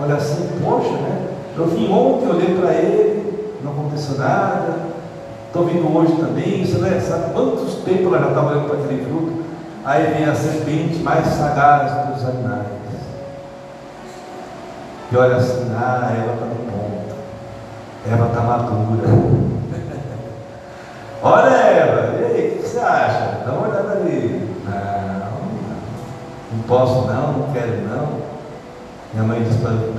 Olha 0.00 0.14
assim, 0.14 0.48
poxa, 0.62 0.92
né? 0.92 1.26
Eu 1.56 1.66
vim 1.66 1.92
ontem, 1.92 2.28
olhei 2.28 2.56
para 2.56 2.72
ele, 2.72 3.58
não 3.64 3.72
aconteceu 3.72 4.16
nada. 4.16 4.76
Estou 5.48 5.64
vindo 5.64 5.92
hoje 5.96 6.14
também. 6.14 6.64
Você 6.64 6.78
né? 6.78 7.00
sabe 7.00 7.32
quantos 7.32 7.74
tempos 7.84 8.06
ela 8.06 8.20
já 8.20 8.28
estava 8.28 8.50
olhando 8.50 8.68
para 8.68 8.78
aquele 8.78 9.04
fruto? 9.04 9.42
Aí 9.84 10.12
vem 10.12 10.24
a 10.24 10.34
serpente 10.34 11.02
mais 11.02 11.26
sagaz 11.26 12.14
dos 12.14 12.24
animais. 12.28 12.78
E 15.10 15.16
olha 15.16 15.36
assim, 15.36 15.72
ah, 15.74 16.12
ela 16.14 16.34
está 16.34 16.44
no 16.46 16.54
ponto. 16.70 17.14
Eva 18.06 18.26
está 18.26 18.42
madura. 18.42 19.08
Olha, 21.22 21.48
Eva, 21.48 22.18
e 22.18 22.24
aí, 22.24 22.58
o 22.58 22.62
que 22.62 22.68
você 22.68 22.78
acha? 22.78 23.38
Dá 23.46 23.52
uma 23.52 23.68
olhada 23.68 23.92
ali. 23.92 24.54
Não, 24.66 24.72
não 26.52 26.62
posso 26.68 27.06
não, 27.06 27.32
não 27.32 27.52
quero 27.54 27.88
não. 27.88 28.37
Minha 29.12 29.24
mãe 29.24 29.42
disse 29.42 29.58
para 29.58 29.70
mim. 29.70 29.92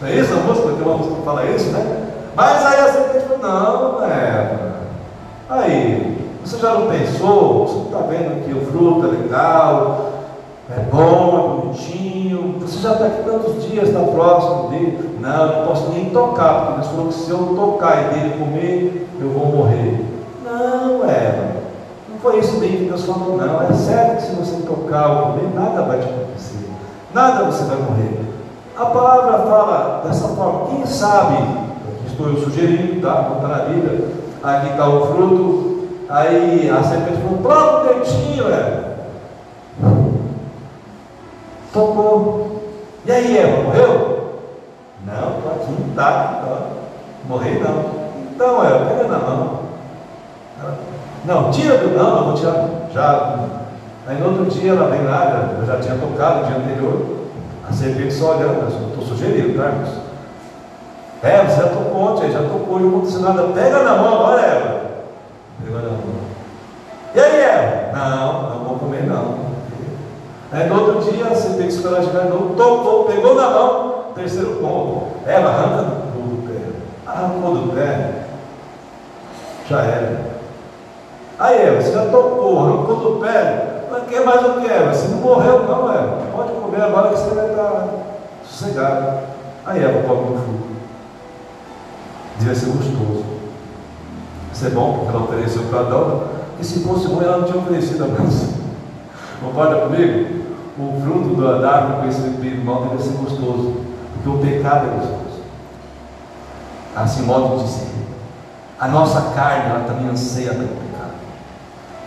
Não 0.00 0.08
é 0.08 0.14
isso 0.14 0.32
a 0.32 0.36
música? 0.36 0.68
Tem 0.68 0.82
uma 0.82 0.96
música 0.96 1.16
que 1.16 1.22
fala 1.22 1.44
isso, 1.44 1.70
né? 1.70 2.08
Mas 2.34 2.66
aí 2.66 2.80
a 2.80 2.92
serpente 2.92 3.24
falou, 3.26 4.00
não, 4.00 4.04
Eva. 4.04 4.68
Aí, 5.50 6.18
você 6.44 6.58
já 6.58 6.74
não 6.74 6.88
pensou? 6.88 7.66
Você 7.66 7.78
está 7.86 7.98
vendo 8.06 8.44
que 8.44 8.54
o 8.54 8.64
fruto 8.66 9.06
é 9.06 9.10
legal, 9.10 10.12
é 10.70 10.80
bom, 10.90 11.58
é 11.58 11.62
bonitinho. 11.62 12.58
Você 12.60 12.78
já 12.78 12.92
está 12.92 13.06
aqui 13.06 13.22
tantos 13.24 13.64
dias, 13.64 13.88
está 13.88 14.00
próximo 14.00 14.68
dele. 14.68 15.18
Não, 15.20 15.46
eu 15.46 15.58
não 15.58 15.66
posso 15.66 15.90
nem 15.90 16.10
tocar, 16.10 16.54
porque 16.54 16.80
Deus 16.80 16.86
falou 16.86 17.06
que 17.08 17.14
se 17.14 17.30
eu 17.30 17.38
tocar 17.56 18.02
e 18.02 18.14
dele 18.14 18.38
comer, 18.38 19.08
eu 19.20 19.30
vou 19.30 19.46
morrer. 19.46 20.04
Não, 20.44 21.04
Eva. 21.04 21.58
Não 22.08 22.18
foi 22.20 22.38
isso 22.38 22.58
bem 22.58 22.70
que 22.70 22.84
Deus 22.84 23.04
falou, 23.04 23.36
não. 23.36 23.62
É 23.62 23.72
certo 23.72 24.16
que 24.16 24.22
se 24.22 24.34
você 24.36 24.62
tocar 24.62 25.10
ou 25.10 25.32
comer, 25.32 25.54
nada 25.54 25.82
vai 25.82 25.98
te 25.98 26.04
acontecer. 26.04 26.57
Nada 27.12 27.44
você 27.44 27.64
vai 27.64 27.76
morrer. 27.76 28.20
A 28.76 28.86
palavra 28.86 29.38
fala 29.38 30.02
dessa 30.04 30.28
forma. 30.28 30.68
Quem 30.70 30.86
sabe, 30.86 31.36
estou 32.06 32.28
eu 32.28 32.36
sugerindo, 32.36 33.00
tá? 33.00 33.28
Não 33.28 33.36
está 33.36 33.48
na 33.48 33.64
Bíblia. 33.64 34.08
Aqui 34.42 34.70
está 34.70 34.88
o 34.88 35.06
fruto. 35.06 35.88
Aí 36.08 36.70
a 36.70 36.82
serpente 36.82 37.20
falou, 37.20 37.38
prova 37.38 37.82
o 37.82 37.94
dentinho, 37.94 38.48
Eva 38.48 38.88
tocou. 41.78 42.62
E 43.06 43.12
aí, 43.12 43.38
Eva, 43.38 43.62
morreu? 43.62 44.40
Não, 45.06 45.38
estou 45.38 45.52
aqui, 45.52 45.92
tá, 45.94 46.12
tá. 46.44 46.60
Não. 47.28 47.36
Então, 48.34 48.64
Eva, 48.64 48.86
pega 48.86 49.08
na 49.08 49.18
mão. 49.18 49.58
Não, 51.24 51.50
tira 51.50 51.78
do 51.78 51.96
não, 51.96 52.18
eu 52.18 52.24
vou 52.24 52.34
tirar. 52.34 52.68
Já. 52.92 53.38
Aí 54.08 54.18
no 54.18 54.30
outro 54.30 54.46
dia 54.46 54.72
ela 54.72 54.88
vem 54.88 55.04
lá, 55.04 55.50
eu 55.60 55.66
já 55.66 55.78
tinha 55.80 55.94
tocado 55.98 56.40
no 56.40 56.46
dia 56.46 56.56
anterior. 56.56 57.18
A 57.68 57.72
serpente 57.74 58.14
só 58.14 58.38
olhando, 58.38 58.66
estou 58.66 59.04
sugerindo, 59.04 59.58
tá, 59.58 59.68
irmãos? 59.68 59.88
É, 61.22 61.44
você 61.44 61.60
já 61.60 61.68
tocou 61.68 62.00
ontem, 62.00 62.32
já 62.32 62.38
tocou, 62.38 62.80
não 62.80 62.88
aconteceu 62.88 63.20
nada. 63.20 63.42
Pega 63.54 63.82
na 63.82 63.96
mão 63.96 64.14
agora, 64.14 64.40
Eva. 64.40 64.80
Pega 65.62 65.76
na 65.76 65.90
mão. 65.90 65.98
E 67.14 67.20
aí, 67.20 67.40
Eva? 67.40 67.98
Não, 67.98 68.42
não 68.50 68.64
vou 68.64 68.78
comer 68.78 69.06
não. 69.06 69.34
Aí 70.50 70.66
no 70.66 70.80
outro 70.80 71.12
dia 71.12 71.26
tem 71.26 71.66
que 71.66 71.74
esperar 71.74 72.02
chegar 72.02 72.22
de 72.22 72.28
novo, 72.30 72.54
tocou, 72.56 73.04
pegou 73.04 73.34
na 73.34 73.50
mão, 73.50 74.04
terceiro 74.14 74.56
ponto. 74.56 75.08
Ela 75.26 75.50
arranca 75.50 75.82
do 75.82 76.48
pé. 76.48 76.60
Arrancou 77.06 77.54
do 77.56 77.74
pé, 77.74 78.10
já 79.68 79.82
era. 79.82 80.20
Aí 81.38 81.76
você 81.76 81.92
já 81.92 82.06
tocou, 82.06 82.58
arrancou 82.60 82.96
do 82.96 83.20
pé, 83.20 83.77
mas 83.90 84.08
quer 84.08 84.24
mais 84.24 84.44
o 84.44 84.60
que 84.60 84.66
Eva? 84.66 84.94
Você 84.94 85.08
não 85.08 85.18
morreu 85.18 85.64
não, 85.64 85.92
Eva. 85.92 86.18
Pode 86.34 86.52
comer 86.52 86.82
agora 86.82 87.10
que 87.10 87.16
você 87.16 87.34
vai 87.34 87.50
estar 87.50 87.88
sossegado. 88.44 89.18
Aí 89.66 89.82
Eva 89.82 90.06
come 90.06 90.30
no 90.30 90.38
fruto. 90.38 90.68
Devia 92.38 92.54
ser 92.54 92.66
gostoso. 92.66 93.24
Isso 94.52 94.66
é 94.66 94.70
bom 94.70 94.94
porque 94.94 95.16
ela 95.16 95.24
ofereceu 95.24 95.62
para 95.64 95.80
Adão. 95.80 96.22
E 96.60 96.64
se 96.64 96.80
fosse 96.80 97.06
ruim, 97.06 97.24
ela 97.24 97.38
não 97.38 97.44
tinha 97.44 97.58
oferecido 97.58 98.04
a 98.04 98.08
mais. 98.08 98.54
Concorda 99.40 99.82
comigo? 99.82 100.38
O 100.78 101.00
fruto 101.00 101.40
da 101.60 101.70
árvore 101.70 101.92
do 101.92 101.98
conhecimento 102.00 102.40
bem 102.40 102.56
do 102.56 102.64
mal 102.64 102.82
deve 102.82 103.02
ser 103.02 103.16
gostoso, 103.16 103.82
porque 104.14 104.28
o 104.28 104.38
pecado 104.38 104.86
é 104.86 104.90
gostoso. 104.90 105.42
Assim, 106.94 107.22
modo 107.22 107.58
de 107.58 107.64
dizer. 107.64 107.88
A 108.78 108.88
nossa 108.88 109.32
carne, 109.34 109.70
ela 109.70 109.84
também 109.84 110.08
anseia 110.08 110.50
pelo 110.50 110.68
pecado. 110.68 110.87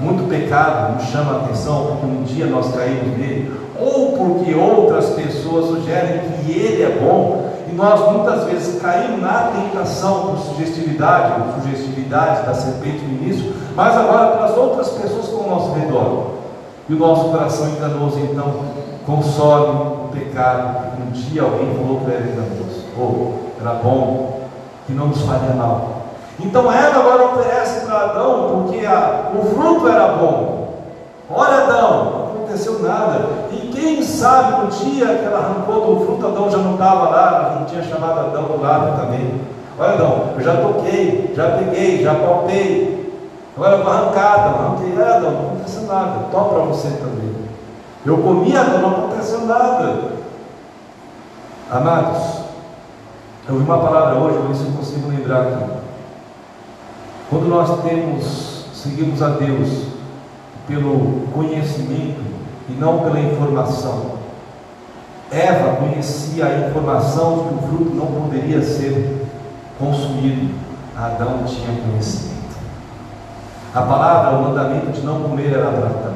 Muito 0.02 0.28
pecado 0.28 0.96
nos 0.96 1.04
chama 1.12 1.34
a 1.34 1.36
atenção 1.44 1.86
porque 1.86 2.06
um 2.08 2.24
dia 2.24 2.48
nós 2.48 2.74
caímos 2.74 3.20
nele, 3.20 3.52
ou 3.80 4.18
porque 4.18 4.56
outras 4.56 5.12
pessoas 5.12 5.68
sugerem 5.68 6.22
que 6.44 6.52
ele 6.52 6.82
é 6.82 7.00
bom, 7.00 7.52
e 7.72 7.76
nós 7.76 8.12
muitas 8.12 8.46
vezes 8.46 8.82
caímos 8.82 9.22
na 9.22 9.52
tentação 9.52 10.28
por 10.28 10.40
sugestividade, 10.40 11.44
por 11.44 11.62
sugestividade 11.62 12.48
da 12.48 12.54
serpente 12.56 13.06
no 13.06 13.24
início, 13.24 13.54
mas 13.76 13.96
agora 13.96 14.38
pelas 14.38 14.58
outras 14.58 14.90
pessoas 14.90 15.28
com 15.28 15.44
o 15.44 15.50
nosso 15.50 15.74
redor. 15.74 16.32
E 16.90 16.94
o 16.94 16.98
nosso 16.98 17.30
coração 17.30 17.70
enganoso, 17.70 18.20
então, 18.20 18.56
consome 19.06 20.06
o 20.06 20.10
pecado. 20.12 20.98
Um 21.00 21.12
dia 21.12 21.44
alguém 21.44 21.76
falou 21.76 22.02
para 22.02 22.16
ele 22.16 22.42
ou 22.98 23.34
oh, 23.38 23.62
era 23.62 23.76
bom, 23.76 24.42
que 24.88 24.94
não 24.94 25.08
nos 25.08 25.22
faria 25.22 25.54
mal. 25.54 26.01
Então 26.44 26.72
Eva 26.72 27.00
agora 27.00 27.26
oferece 27.26 27.86
para 27.86 28.00
Adão, 28.00 28.64
porque 28.64 28.86
a, 28.86 29.32
o 29.34 29.46
fruto 29.46 29.88
era 29.88 30.08
bom. 30.14 30.76
Olha 31.30 31.64
Adão, 31.64 32.04
não 32.04 32.36
aconteceu 32.36 32.80
nada. 32.80 33.22
E 33.52 33.72
quem 33.74 34.04
sabe 34.04 34.64
no 34.64 34.68
dia 34.68 35.08
que 35.08 35.26
ela 35.26 35.40
arrancou 35.40 35.96
do 35.96 36.06
fruto, 36.06 36.28
Adão 36.28 36.50
já 36.50 36.58
não 36.58 36.74
estava 36.74 37.10
lá, 37.10 37.58
não 37.60 37.66
tinha 37.66 37.84
chamado 37.84 38.20
Adão 38.20 38.44
do 38.44 38.62
lado 38.62 39.00
também. 39.00 39.42
Olha 39.80 39.94
Adão, 39.94 40.24
eu 40.36 40.42
já 40.42 40.56
toquei, 40.58 41.34
já 41.36 41.52
peguei, 41.52 42.04
já 42.04 42.14
palpei, 42.16 43.02
Agora 43.56 43.78
uma 43.78 43.92
arrancada, 43.92 44.50
arranquei, 44.50 44.94
ah, 45.02 45.20
não, 45.20 45.30
aconteceu 45.30 45.84
nada. 45.84 46.26
Toma 46.32 46.50
para 46.50 46.64
você 46.64 46.88
também. 46.90 47.36
Eu 48.06 48.18
comi, 48.18 48.54
não, 48.54 48.80
não 48.80 48.90
aconteceu 48.90 49.42
nada. 49.46 50.12
Amados, 51.70 52.42
eu 53.48 53.56
vi 53.56 53.64
uma 53.64 53.78
palavra 53.78 54.20
hoje, 54.20 54.38
eu 54.38 54.48
ver 54.48 54.56
se 54.56 54.66
eu 54.66 54.72
consigo 54.72 55.10
lembrar 55.10 55.42
aqui. 55.42 55.71
Quando 57.32 57.48
nós 57.48 57.82
temos, 57.84 58.66
seguimos 58.74 59.22
a 59.22 59.30
Deus 59.30 59.86
pelo 60.68 61.28
conhecimento 61.34 62.20
e 62.68 62.74
não 62.74 63.00
pela 63.00 63.22
informação. 63.22 64.16
Eva 65.32 65.78
conhecia 65.78 66.46
a 66.46 66.68
informação 66.68 67.38
de 67.38 67.44
que 67.44 67.54
o 67.54 67.68
fruto 67.70 67.96
não 67.96 68.08
poderia 68.08 68.62
ser 68.62 69.26
consumido. 69.80 70.54
Adão 70.94 71.46
tinha 71.46 71.82
conhecimento. 71.82 72.58
A 73.74 73.82
palavra, 73.82 74.38
o 74.38 74.44
mandamento 74.44 74.92
de 74.92 75.00
não 75.00 75.22
comer 75.22 75.54
era 75.54 75.72
para 75.72 75.86
Adão. 75.86 76.14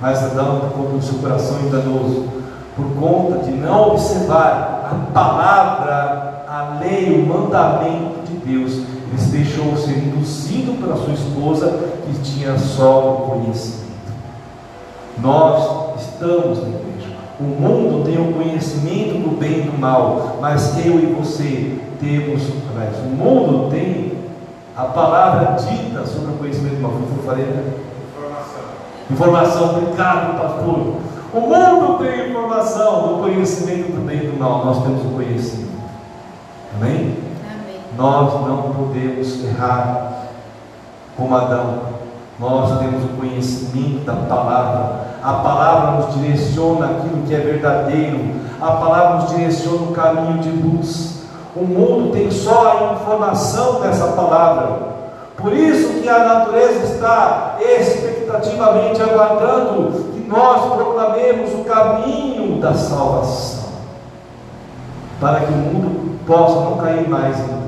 Mas 0.00 0.20
Adão, 0.24 0.58
por 0.58 0.70
conta 0.70 0.96
do 0.96 1.02
seu 1.02 1.20
coração 1.20 1.60
enganoso, 1.60 2.28
por 2.74 2.86
conta 2.98 3.44
de 3.44 3.52
não 3.52 3.92
observar 3.92 4.90
a 4.90 5.12
palavra, 5.12 6.44
a 6.48 6.80
lei, 6.80 7.22
o 7.22 7.24
mandamento 7.24 8.26
de 8.26 8.34
Deus, 8.38 8.97
Ele 9.08 9.18
se 9.18 9.30
deixou 9.30 9.76
ser 9.76 9.98
induzido 9.98 10.80
pela 10.80 10.96
sua 10.96 11.14
esposa, 11.14 11.78
que 12.06 12.18
tinha 12.20 12.58
só 12.58 13.12
o 13.12 13.30
conhecimento. 13.30 13.88
Nós 15.20 16.00
estamos 16.00 16.58
na 16.58 16.68
igreja. 16.68 17.16
O 17.40 17.44
mundo 17.44 18.04
tem 18.04 18.18
o 18.18 18.32
conhecimento 18.32 19.14
do 19.14 19.38
bem 19.38 19.60
e 19.60 19.62
do 19.62 19.78
mal, 19.78 20.38
mas 20.40 20.84
eu 20.84 20.98
e 20.98 21.06
você 21.06 21.78
temos, 22.00 22.42
aliás, 22.70 22.96
o 22.98 23.08
mundo 23.08 23.70
tem 23.70 24.12
a 24.76 24.84
palavra 24.84 25.56
dita 25.56 26.06
sobre 26.06 26.32
o 26.32 26.36
conhecimento 26.36 26.76
do 26.76 26.82
mal. 26.82 26.92
Eu 26.92 27.22
falei, 27.24 27.44
né? 27.46 27.72
Informação. 28.16 28.60
Informação, 29.10 29.76
obrigado, 29.76 30.38
pastor. 30.38 30.96
O 31.32 31.40
mundo 31.40 31.98
tem 31.98 32.30
informação 32.30 33.08
do 33.08 33.22
conhecimento 33.22 33.92
do 33.92 34.06
bem 34.06 34.24
e 34.24 34.26
do 34.28 34.38
mal. 34.38 34.64
Nós 34.64 34.82
temos 34.82 35.04
o 35.04 35.08
conhecimento. 35.10 35.78
Amém? 36.76 37.27
Nós 37.98 38.32
não 38.46 38.62
podemos 38.74 39.44
errar 39.44 40.28
como 41.16 41.34
Adão. 41.34 41.80
Nós 42.38 42.78
temos 42.78 43.02
o 43.02 43.08
conhecimento 43.18 44.04
da 44.04 44.12
palavra. 44.12 45.00
A 45.20 45.32
palavra 45.32 45.90
nos 45.96 46.14
direciona 46.14 46.86
aquilo 46.86 47.24
que 47.26 47.34
é 47.34 47.40
verdadeiro. 47.40 48.36
A 48.60 48.70
palavra 48.70 49.16
nos 49.16 49.30
direciona 49.30 49.82
o 49.82 49.92
caminho 49.92 50.38
de 50.38 50.48
luz. 50.48 51.24
O 51.56 51.64
mundo 51.64 52.12
tem 52.12 52.30
só 52.30 52.70
a 52.70 52.94
informação 52.94 53.80
dessa 53.80 54.12
palavra. 54.12 54.78
Por 55.36 55.52
isso 55.52 56.00
que 56.00 56.08
a 56.08 56.20
natureza 56.20 56.94
está 56.94 57.56
expectativamente 57.60 59.02
aguardando 59.02 60.12
que 60.12 60.20
nós 60.28 60.72
proclamemos 60.72 61.52
o 61.52 61.64
caminho 61.64 62.60
da 62.60 62.74
salvação. 62.74 63.70
Para 65.20 65.40
que 65.40 65.52
o 65.52 65.56
mundo 65.56 66.18
possa 66.24 66.60
não 66.60 66.76
cair 66.76 67.08
mais 67.08 67.36
em 67.40 67.67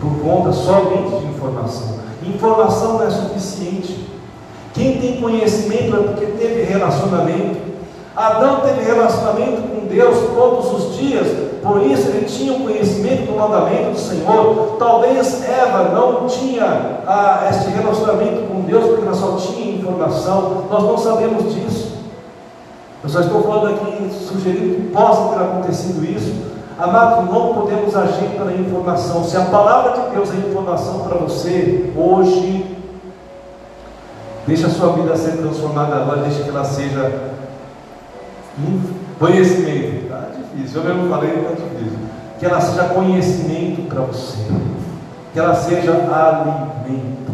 por 0.00 0.18
conta 0.22 0.52
somente 0.52 1.20
de 1.20 1.26
informação. 1.26 1.94
Informação 2.22 2.94
não 2.94 3.06
é 3.06 3.10
suficiente. 3.10 4.08
Quem 4.72 4.98
tem 4.98 5.20
conhecimento 5.20 5.96
é 5.96 6.00
porque 6.00 6.26
teve 6.26 6.62
relacionamento. 6.64 7.74
Adão 8.16 8.60
teve 8.60 8.82
relacionamento 8.82 9.62
com 9.62 9.86
Deus 9.86 10.16
todos 10.34 10.72
os 10.72 10.96
dias, 10.96 11.26
por 11.62 11.82
isso 11.82 12.08
ele 12.08 12.26
tinha 12.26 12.52
o 12.52 12.60
conhecimento 12.60 13.26
do 13.26 13.38
mandamento 13.38 13.92
do 13.92 13.98
Senhor. 13.98 14.76
Talvez 14.78 15.42
Eva 15.48 15.90
não 15.94 16.26
tinha 16.26 17.00
ah, 17.06 17.48
este 17.50 17.70
relacionamento 17.70 18.46
com 18.48 18.60
Deus, 18.60 18.84
porque 18.86 19.02
ela 19.04 19.14
só 19.14 19.36
tinha 19.36 19.76
informação. 19.76 20.64
Nós 20.70 20.82
não 20.82 20.98
sabemos 20.98 21.52
disso. 21.54 21.94
Eu 23.02 23.08
só 23.08 23.20
estou 23.20 23.42
falando 23.42 23.74
aqui, 23.74 24.10
sugerindo 24.10 24.76
que 24.76 24.90
possa 24.92 25.34
ter 25.34 25.44
acontecido 25.44 26.04
isso. 26.04 26.53
Amados, 26.84 27.32
não 27.32 27.54
podemos 27.54 27.96
agir 27.96 28.28
pela 28.36 28.52
informação. 28.52 29.24
Se 29.24 29.38
a 29.38 29.46
palavra 29.46 30.02
de 30.02 30.10
Deus 30.10 30.30
é 30.30 30.36
informação 30.36 30.98
para 31.08 31.16
você, 31.16 31.90
hoje, 31.96 32.76
deixa 34.46 34.66
a 34.66 34.70
sua 34.70 34.92
vida 34.92 35.16
ser 35.16 35.38
transformada 35.38 35.96
agora, 35.96 36.24
deixa 36.24 36.42
que 36.42 36.50
ela 36.50 36.62
seja 36.62 37.32
conhecimento. 39.18 40.04
Está 40.04 40.28
difícil, 40.36 40.82
eu 40.82 40.94
mesmo 40.94 41.08
falei, 41.08 41.30
está 41.30 41.52
difícil. 41.52 41.98
Que 42.38 42.44
ela 42.44 42.60
seja 42.60 42.84
conhecimento 42.88 43.88
para 43.88 44.02
você. 44.02 44.46
Que 45.32 45.38
ela 45.38 45.54
seja 45.54 45.90
alimento. 45.90 47.32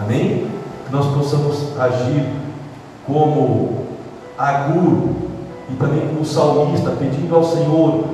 Amém? 0.00 0.48
Que 0.86 0.92
nós 0.92 1.06
possamos 1.12 1.76
agir 1.76 2.30
como 3.04 3.84
Agur 4.38 5.31
e 5.72 5.76
também 5.76 6.08
como 6.08 6.24
salmista, 6.24 6.90
pedindo 6.90 7.34
ao 7.34 7.44
Senhor 7.44 8.04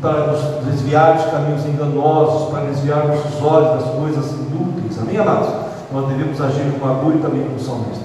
para 0.00 0.26
nos 0.26 0.64
desviar 0.66 1.14
dos 1.14 1.26
caminhos 1.26 1.64
enganosos, 1.64 2.50
para 2.50 2.66
desviar 2.66 3.06
nossos 3.06 3.42
olhos 3.42 3.82
das 3.82 3.94
coisas 3.94 4.32
inúteis. 4.32 4.98
Amém, 5.00 5.16
amados? 5.16 5.48
Nós 5.92 6.08
devemos 6.08 6.40
agir 6.40 6.72
como 6.78 6.92
Agur 6.92 7.14
e 7.14 7.18
também 7.18 7.44
como 7.44 7.58
salmista. 7.58 8.04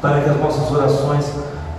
Para 0.00 0.20
que 0.20 0.30
as 0.30 0.40
nossas 0.40 0.70
orações 0.70 1.32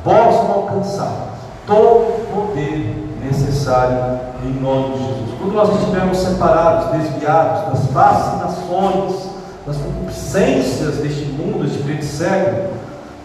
possam 0.03 0.51
alcançar 0.51 1.29
todo 1.65 2.23
o 2.23 2.27
poder 2.33 3.09
necessário 3.23 4.19
em 4.43 4.61
nome 4.61 4.93
de 4.93 4.99
Jesus. 4.99 5.29
Quando 5.39 5.53
nós 5.53 5.79
estivermos 5.79 6.17
separados, 6.17 6.91
desviados 6.91 7.71
das 7.71 7.91
fascinações, 7.91 9.29
das 9.65 9.77
concupiscências 9.77 10.97
deste 10.97 11.25
mundo, 11.25 11.63
deste 11.63 11.83
preto 11.83 12.05
cego, 12.05 12.73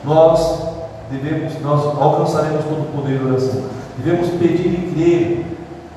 nós 0.04 0.73
devemos, 1.14 1.60
nós 1.60 1.84
alcançaremos 2.00 2.64
todo 2.64 2.82
o 2.82 2.92
poder 2.96 3.18
da 3.18 3.30
oração. 3.30 3.62
Devemos 3.98 4.28
pedir 4.30 4.66
e 4.66 4.92
crer 4.94 5.46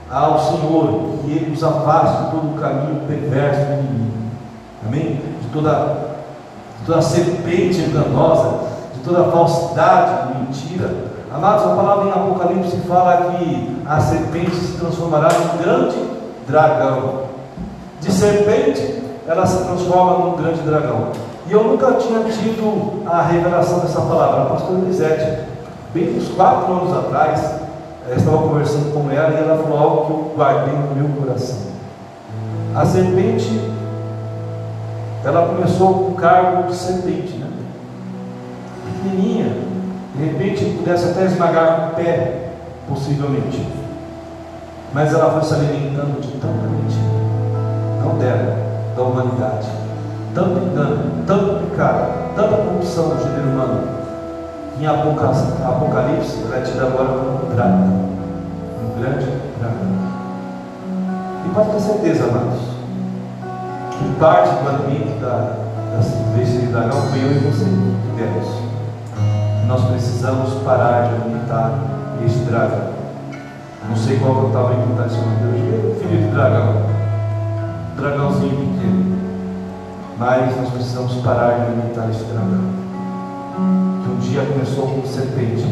ao 0.10 0.40
Senhor 0.40 1.20
que 1.24 1.32
Ele 1.32 1.50
nos 1.50 1.64
afaste 1.64 2.26
de 2.26 2.32
todo 2.32 2.56
o 2.56 2.60
caminho 2.60 3.02
perverso 3.08 3.66
do 3.66 3.74
inimigo. 3.74 4.18
Amém? 4.86 5.22
De 5.42 5.50
toda, 5.52 6.18
de 6.80 6.86
toda 6.86 7.02
serpente 7.02 7.80
enganosa 7.80 8.68
toda 9.08 9.32
falsidade, 9.32 10.34
mentira. 10.38 10.92
Amados, 11.34 11.66
a 11.66 11.76
palavra 11.76 12.08
em 12.08 12.12
Apocalipse 12.12 12.78
fala 12.88 13.32
que 13.32 13.82
a 13.86 14.00
serpente 14.00 14.56
se 14.56 14.78
transformará 14.78 15.30
num 15.30 15.64
grande 15.64 15.98
dragão. 16.48 17.22
De 18.02 18.12
serpente, 18.12 19.04
ela 19.26 19.46
se 19.46 19.64
transforma 19.64 20.26
num 20.26 20.36
grande 20.36 20.62
dragão. 20.62 21.12
E 21.48 21.52
eu 21.52 21.64
nunca 21.64 21.94
tinha 21.94 22.20
tido 22.26 23.04
a 23.06 23.22
revelação 23.22 23.80
dessa 23.80 24.02
palavra. 24.02 24.42
A 24.42 24.46
pastora 24.48 24.80
Elisete, 24.80 25.44
bem 25.94 26.18
uns 26.18 26.28
quatro 26.30 26.74
anos 26.74 26.94
atrás, 26.98 27.40
eh, 28.10 28.16
estava 28.18 28.40
conversando 28.40 28.94
com 28.94 29.10
ela 29.10 29.30
e 29.30 29.44
ela 29.44 29.64
falou 29.64 29.80
algo 29.80 30.06
que 30.06 30.12
eu 30.12 30.34
guardei 30.36 30.74
no 30.74 30.96
meu 30.96 31.22
coração. 31.22 31.68
A 32.76 32.86
serpente, 32.86 33.72
ela 35.24 35.48
começou 35.48 35.94
com 35.94 36.12
o 36.12 36.16
cargo 36.16 36.64
de 36.64 36.76
serpente, 36.76 37.38
né? 37.38 37.48
pequenininha, 38.86 39.56
de 40.16 40.26
repente 40.26 40.78
pudesse 40.78 41.12
até 41.12 41.26
esmagar 41.26 41.92
o 41.92 41.96
pé, 41.96 42.50
possivelmente. 42.90 43.66
Mas 44.94 45.14
ela 45.14 45.32
foi 45.32 45.44
se 45.44 45.54
alimentando 45.54 46.20
de 46.20 46.32
tanta 46.34 46.68
mentira, 46.68 48.04
não 48.04 48.18
dela, 48.18 48.58
da 48.96 49.04
humanidade. 49.04 49.87
Tanto 50.38 50.60
engano, 50.64 51.24
tanto 51.26 51.66
pecado, 51.66 52.36
tanta 52.36 52.58
corrupção 52.58 53.10
do 53.10 53.24
gênero 53.24 53.50
humano. 53.50 53.88
Em 54.80 54.86
Apocalipse, 54.86 56.44
ela 56.46 56.58
é 56.58 56.62
agora 56.80 57.10
um 57.10 57.56
dragão, 57.56 58.10
um 58.84 59.02
grande 59.02 59.32
dragão. 59.58 59.98
E 61.44 61.50
pode 61.56 61.72
ter 61.72 61.80
certeza, 61.80 62.26
amados, 62.26 62.60
que 63.98 64.20
parte 64.20 64.50
do 64.62 64.70
alimento 64.70 65.20
da, 65.20 65.56
da 65.96 66.04
dragão 66.68 67.02
foi 67.08 67.18
eu 67.18 67.32
e 67.32 67.40
você, 67.40 67.66
Deus 68.16 68.68
nós 69.68 69.86
precisamos 69.86 70.54
parar 70.64 71.10
de 71.10 71.16
alimentar 71.16 71.80
este 72.24 72.42
dragão. 72.42 72.94
Não 73.90 73.96
sei 73.96 74.20
qual 74.20 74.36
é 74.36 74.46
o 74.46 74.50
tamanho 74.52 74.84
que 74.84 74.92
está 74.92 75.06
esse 75.08 75.18
Deus, 75.18 75.98
filho 76.00 76.28
de 76.28 76.32
dragão, 76.32 76.76
dragãozinho 77.98 78.74
pequeno. 78.74 79.07
Mas 80.20 80.58
nós 80.58 80.70
precisamos 80.70 81.14
parar 81.24 81.60
de 81.60 81.62
alimentar 81.68 82.10
este 82.10 82.24
dragão. 82.24 82.74
Que 84.04 84.10
um 84.10 84.18
dia 84.20 84.42
começou 84.52 84.88
como 84.88 85.06
serpente. 85.06 85.66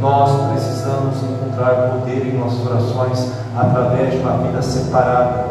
Nós 0.00 0.30
precisamos 0.52 1.16
encontrar 1.22 1.90
poder 1.90 2.26
em 2.26 2.38
nossas 2.38 2.64
orações 2.66 3.32
através 3.56 4.12
de 4.12 4.18
uma 4.18 4.38
vida 4.38 4.62
separada, 4.62 5.46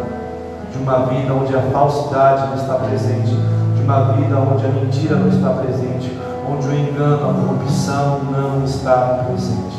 de 0.72 0.78
uma 0.82 1.06
vida 1.06 1.34
onde 1.34 1.56
a 1.56 1.62
falsidade 1.62 2.48
não 2.48 2.56
está 2.56 2.76
presente, 2.76 3.36
de 3.76 3.82
uma 3.84 4.14
vida 4.14 4.38
onde 4.38 4.66
a 4.66 4.70
mentira 4.70 5.16
não 5.18 5.28
está 5.28 5.50
presente, 5.50 6.18
onde 6.50 6.68
o 6.68 6.74
engano, 6.74 7.30
a 7.30 7.34
corrupção 7.34 8.22
não 8.32 8.64
está 8.64 9.26
presente. 9.28 9.78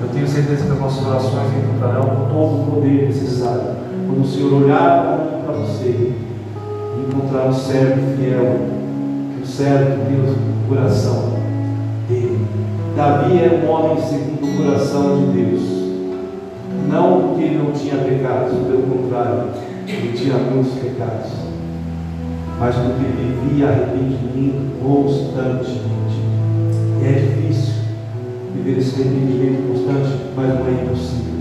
Eu 0.00 0.08
tenho 0.08 0.28
certeza 0.28 0.64
que 0.64 0.72
as 0.72 0.78
nossas 0.78 1.04
orações 1.04 1.52
encontrarão 1.56 2.28
todo 2.30 2.62
o 2.62 2.66
poder 2.70 3.08
necessário. 3.08 3.76
Quando 4.06 4.22
o 4.22 4.26
Senhor 4.26 4.62
olhar 4.62 5.27
encontrar 7.08 7.46
um 7.46 7.52
servo 7.52 8.16
fiel, 8.16 8.60
o 9.42 9.46
servo 9.46 10.04
que 10.04 10.12
Deus 10.14 10.36
o 10.36 10.68
coração 10.68 11.32
dele. 12.08 12.46
Davi 12.96 13.38
era 13.38 13.56
um 13.56 13.70
homem 13.70 14.02
segundo 14.02 14.44
o 14.44 14.64
coração 14.64 15.16
de 15.16 15.42
Deus. 15.42 15.62
Não 16.88 17.20
porque 17.20 17.42
ele 17.42 17.58
não 17.58 17.72
tinha 17.72 17.96
pecados, 17.96 18.52
pelo 18.52 18.82
contrário, 18.82 19.48
ele 19.86 20.12
tinha 20.16 20.34
muitos 20.34 20.74
pecados 20.74 21.48
mas 22.58 22.74
porque 22.74 23.04
vivia 23.06 23.68
arrependimento 23.68 24.82
constantemente. 24.82 26.18
E 27.00 27.06
é 27.06 27.12
difícil 27.12 27.74
viver 28.54 28.78
esse 28.78 29.00
arrependimento 29.00 29.68
constante, 29.68 30.16
mas 30.34 30.48
não 30.48 30.66
é 30.66 30.82
impossível. 30.82 31.38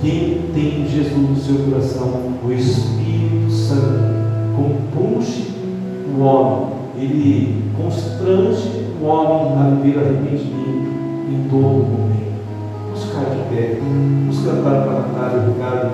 Quem 0.00 0.42
tem 0.52 0.86
Jesus 0.88 1.28
no 1.30 1.36
seu 1.36 1.64
coração, 1.64 2.32
o 2.44 2.52
Espírito 2.52 3.50
Santo, 3.50 4.17
compunge 4.58 5.54
o 6.16 6.20
homem, 6.20 6.68
ele 6.96 7.72
constrange 7.76 8.86
o 9.00 9.04
homem 9.06 9.52
a 9.56 9.70
viver 9.76 9.98
arrependimento 10.00 10.88
em 11.30 11.48
todo 11.48 11.86
momento. 11.86 12.18
Vamos 12.86 13.04
ficar 13.04 13.26
de 13.26 13.54
pé, 13.54 13.78
vamos 13.80 14.38
cantar 14.40 14.82
para 14.82 15.00
Natália, 15.00 15.48
Ricardo. 15.48 15.78